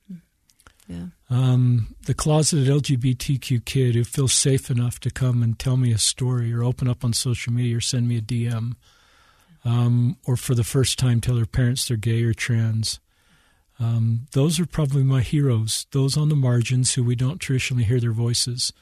Yeah. 0.87 1.07
Um, 1.31 1.97
the 2.07 2.15
closeted 2.15 2.69
LGBTQ 2.69 3.65
kid 3.65 3.95
who 3.95 4.05
feels 4.05 4.33
safe 4.33 4.71
enough 4.71 5.01
to 5.01 5.11
come 5.11 5.43
and 5.43 5.59
tell 5.59 5.77
me 5.77 5.93
a 5.93 5.99
story, 5.99 6.53
or 6.53 6.63
open 6.63 6.89
up 6.89 7.05
on 7.05 7.13
social 7.13 7.53
media, 7.53 7.79
or 7.79 7.81
send 7.81 8.07
me 8.07 8.19
a 8.19 8.23
DM, 8.23 8.75
um, 9.65 10.17
or 10.27 10.37
for 10.37 10.55
the 10.55 10.65
first 10.65 10.99
time 10.99 11.21
tell 11.21 11.35
their 11.35 11.47
parents 11.47 11.89
they're 11.89 11.97
gay 11.97 12.23
or 12.23 12.35
trans. 12.35 13.01
Um, 13.81 14.29
those 14.33 14.61
are 14.61 14.67
probably 14.67 15.03
my 15.03 15.23
heroes. 15.23 15.87
Those 15.91 16.17
on 16.17 16.29
the 16.29 16.37
margins 16.37 16.95
who 16.95 17.03
we 17.03 17.17
don't 17.17 17.39
traditionally 17.39 17.85
hear 17.85 17.99
their 17.99 18.13
voices. 18.13 18.73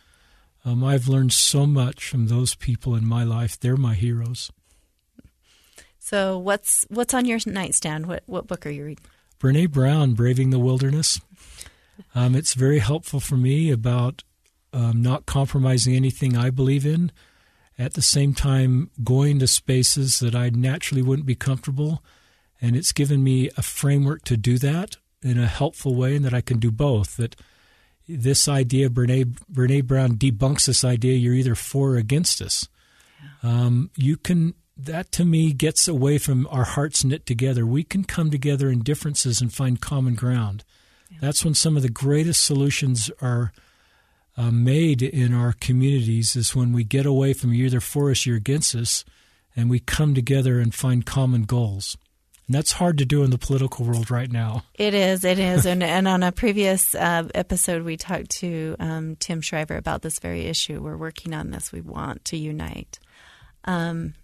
Um, 0.64 0.84
I've 0.84 1.08
learned 1.08 1.32
so 1.32 1.66
much 1.66 2.08
from 2.08 2.26
those 2.26 2.54
people 2.54 2.94
in 2.94 3.06
my 3.06 3.24
life. 3.24 3.58
They're 3.58 3.76
my 3.76 3.94
heroes. 3.94 4.50
So 5.98 6.38
what's 6.38 6.84
what's 6.88 7.14
on 7.14 7.24
your 7.24 7.38
nightstand? 7.46 8.06
What 8.06 8.22
what 8.26 8.46
book 8.46 8.66
are 8.66 8.70
you 8.70 8.84
reading? 8.84 9.04
Brene 9.38 9.70
Brown, 9.70 10.14
Braving 10.14 10.50
the 10.50 10.58
Wilderness. 10.58 11.20
Um, 12.14 12.34
it's 12.34 12.54
very 12.54 12.78
helpful 12.78 13.20
for 13.20 13.36
me 13.36 13.70
about 13.70 14.22
um, 14.72 15.02
not 15.02 15.26
compromising 15.26 15.94
anything 15.94 16.36
I 16.36 16.50
believe 16.50 16.84
in. 16.84 17.12
At 17.78 17.94
the 17.94 18.02
same 18.02 18.34
time, 18.34 18.90
going 19.02 19.38
to 19.38 19.46
spaces 19.46 20.18
that 20.18 20.34
I 20.34 20.50
naturally 20.50 21.02
wouldn't 21.02 21.26
be 21.26 21.34
comfortable. 21.34 22.02
And 22.60 22.76
it's 22.76 22.92
given 22.92 23.24
me 23.24 23.48
a 23.56 23.62
framework 23.62 24.22
to 24.24 24.36
do 24.36 24.58
that 24.58 24.96
in 25.22 25.38
a 25.38 25.46
helpful 25.46 25.94
way, 25.94 26.16
and 26.16 26.24
that 26.24 26.34
I 26.34 26.42
can 26.42 26.58
do 26.58 26.70
both. 26.70 27.16
That 27.16 27.36
this 28.16 28.48
idea, 28.48 28.90
Brene, 28.90 29.36
Brene 29.52 29.86
Brown 29.86 30.16
debunks 30.16 30.66
this 30.66 30.84
idea 30.84 31.16
you're 31.16 31.34
either 31.34 31.54
for 31.54 31.92
or 31.92 31.96
against 31.96 32.40
us. 32.42 32.68
Um, 33.42 33.90
you 33.96 34.16
can, 34.16 34.54
that 34.76 35.12
to 35.12 35.24
me 35.24 35.52
gets 35.52 35.88
away 35.88 36.18
from 36.18 36.46
our 36.50 36.64
hearts 36.64 37.04
knit 37.04 37.26
together. 37.26 37.66
We 37.66 37.84
can 37.84 38.04
come 38.04 38.30
together 38.30 38.70
in 38.70 38.80
differences 38.80 39.40
and 39.40 39.52
find 39.52 39.80
common 39.80 40.14
ground. 40.14 40.64
That's 41.20 41.44
when 41.44 41.54
some 41.54 41.76
of 41.76 41.82
the 41.82 41.90
greatest 41.90 42.44
solutions 42.44 43.10
are 43.20 43.52
uh, 44.36 44.50
made 44.50 45.02
in 45.02 45.34
our 45.34 45.52
communities 45.52 46.36
is 46.36 46.54
when 46.54 46.72
we 46.72 46.84
get 46.84 47.04
away 47.04 47.32
from 47.32 47.52
you're 47.52 47.66
either 47.66 47.80
for 47.80 48.10
us, 48.10 48.24
you're 48.24 48.36
against 48.36 48.74
us, 48.74 49.04
and 49.56 49.68
we 49.68 49.80
come 49.80 50.14
together 50.14 50.60
and 50.60 50.74
find 50.74 51.04
common 51.04 51.42
goals. 51.42 51.96
And 52.50 52.54
that's 52.56 52.72
hard 52.72 52.98
to 52.98 53.04
do 53.04 53.22
in 53.22 53.30
the 53.30 53.38
political 53.38 53.84
world 53.84 54.10
right 54.10 54.28
now. 54.28 54.64
It 54.74 54.92
is, 54.92 55.24
it 55.24 55.38
is. 55.38 55.66
and, 55.66 55.84
and 55.84 56.08
on 56.08 56.24
a 56.24 56.32
previous 56.32 56.96
uh, 56.96 57.28
episode, 57.32 57.84
we 57.84 57.96
talked 57.96 58.30
to 58.40 58.74
um, 58.80 59.14
Tim 59.20 59.40
Shriver 59.40 59.76
about 59.76 60.02
this 60.02 60.18
very 60.18 60.46
issue. 60.46 60.80
We're 60.82 60.96
working 60.96 61.32
on 61.32 61.52
this. 61.52 61.70
We 61.70 61.80
want 61.80 62.24
to 62.24 62.36
unite. 62.36 62.98
Um, 63.66 64.14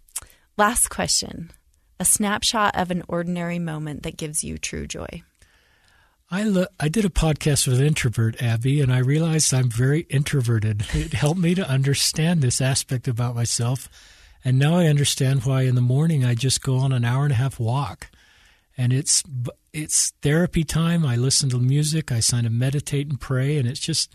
last 0.57 0.89
question 0.89 1.53
a 2.01 2.05
snapshot 2.05 2.75
of 2.75 2.91
an 2.91 3.05
ordinary 3.07 3.61
moment 3.61 4.03
that 4.03 4.17
gives 4.17 4.43
you 4.43 4.59
true 4.59 4.89
joy. 4.89 5.23
I 6.29 6.43
lo- 6.43 6.67
I 6.81 6.89
did 6.89 7.05
a 7.05 7.11
podcast 7.11 7.69
with 7.69 7.81
introvert, 7.81 8.43
Abby, 8.43 8.81
and 8.81 8.93
I 8.93 8.99
realized 8.99 9.55
I'm 9.55 9.71
very 9.71 10.01
introverted. 10.11 10.85
It 10.95 11.13
helped 11.13 11.39
me 11.39 11.55
to 11.55 11.71
understand 11.71 12.43
this 12.43 12.61
aspect 12.61 13.07
about 13.07 13.37
myself. 13.37 13.89
And 14.45 14.59
now 14.59 14.75
I 14.75 14.87
understand 14.87 15.45
why 15.45 15.63
in 15.63 15.77
the 15.77 15.81
morning 15.81 16.25
I 16.25 16.35
just 16.35 16.61
go 16.61 16.79
on 16.79 16.91
an 16.91 17.05
hour 17.05 17.23
and 17.23 17.33
a 17.33 17.37
half 17.37 17.61
walk. 17.61 18.09
And 18.79 18.93
it's 18.93 19.23
it's 19.73 20.13
therapy 20.23 20.65
time. 20.65 21.05
I 21.07 21.17
listen 21.17 21.49
to 21.51 21.59
music, 21.59 22.13
I 22.13 22.21
kind 22.21 22.47
of 22.47 22.53
meditate 22.53 23.09
and 23.09 23.21
pray, 23.21 23.57
and 23.57 23.67
it's 23.67 23.81
just 23.81 24.15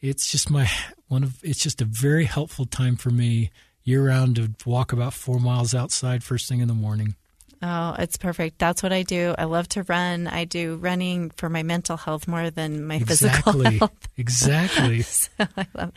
it's 0.00 0.30
just 0.30 0.50
my 0.50 0.68
one 1.08 1.22
of 1.22 1.42
it's 1.42 1.60
just 1.62 1.80
a 1.80 1.86
very 1.86 2.24
helpful 2.24 2.66
time 2.66 2.96
for 2.96 3.10
me 3.10 3.50
year 3.84 4.06
round 4.06 4.36
to 4.36 4.50
walk 4.68 4.92
about 4.92 5.14
four 5.14 5.38
miles 5.38 5.74
outside 5.74 6.22
first 6.22 6.48
thing 6.48 6.60
in 6.60 6.68
the 6.68 6.74
morning. 6.74 7.14
Oh, 7.62 7.94
it's 7.98 8.18
perfect. 8.18 8.58
That's 8.58 8.82
what 8.82 8.92
I 8.92 9.02
do. 9.02 9.34
I 9.38 9.44
love 9.44 9.68
to 9.70 9.82
run. 9.84 10.26
I 10.26 10.44
do 10.44 10.76
running 10.76 11.30
for 11.30 11.48
my 11.48 11.62
mental 11.62 11.96
health 11.96 12.28
more 12.28 12.50
than 12.50 12.86
my 12.86 12.96
exactly. 12.96 13.64
physical 13.64 13.78
health. 13.78 14.08
exactly. 14.18 15.02
so 15.02 15.30
I 15.38 15.66
love. 15.74 15.92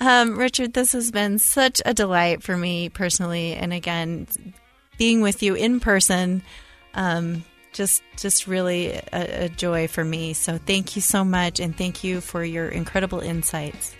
Um, 0.00 0.38
Richard, 0.38 0.72
this 0.72 0.92
has 0.92 1.10
been 1.10 1.38
such 1.38 1.82
a 1.84 1.92
delight 1.92 2.42
for 2.42 2.56
me 2.56 2.88
personally, 2.88 3.52
and 3.52 3.72
again, 3.72 4.26
being 4.96 5.20
with 5.20 5.42
you 5.42 5.54
in 5.54 5.78
person, 5.78 6.42
um, 6.94 7.44
just 7.72 8.02
just 8.16 8.46
really 8.46 8.92
a, 9.12 9.44
a 9.44 9.48
joy 9.48 9.88
for 9.88 10.04
me. 10.04 10.32
So 10.32 10.58
thank 10.58 10.96
you 10.96 11.02
so 11.02 11.24
much, 11.24 11.60
and 11.60 11.76
thank 11.76 12.04
you 12.04 12.20
for 12.20 12.44
your 12.44 12.68
incredible 12.68 13.20
insights. 13.20 13.94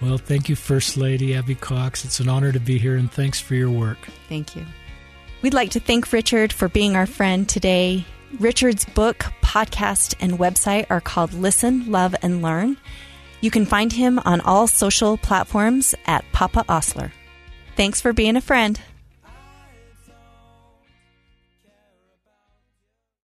Well, 0.00 0.18
thank 0.18 0.48
you, 0.48 0.56
First 0.56 0.96
Lady 0.96 1.34
Abby 1.34 1.56
Cox. 1.56 2.04
It's 2.04 2.20
an 2.20 2.28
honor 2.28 2.52
to 2.52 2.60
be 2.60 2.78
here, 2.78 2.96
and 2.96 3.10
thanks 3.10 3.40
for 3.40 3.54
your 3.54 3.70
work. 3.70 3.98
Thank 4.28 4.54
you. 4.54 4.64
We'd 5.42 5.54
like 5.54 5.70
to 5.70 5.80
thank 5.80 6.12
Richard 6.12 6.52
for 6.52 6.68
being 6.68 6.96
our 6.96 7.06
friend 7.06 7.48
today. 7.48 8.04
Richard's 8.38 8.84
book, 8.84 9.26
podcast, 9.42 10.14
and 10.20 10.38
website 10.38 10.86
are 10.90 11.00
called 11.00 11.32
Listen, 11.32 11.90
Love, 11.90 12.14
and 12.22 12.42
Learn. 12.42 12.76
You 13.40 13.50
can 13.50 13.66
find 13.66 13.92
him 13.92 14.18
on 14.20 14.40
all 14.40 14.66
social 14.66 15.16
platforms 15.16 15.94
at 16.06 16.24
Papa 16.32 16.64
Ostler. 16.68 17.12
Thanks 17.76 18.00
for 18.00 18.12
being 18.12 18.36
a 18.36 18.40
friend. 18.40 18.80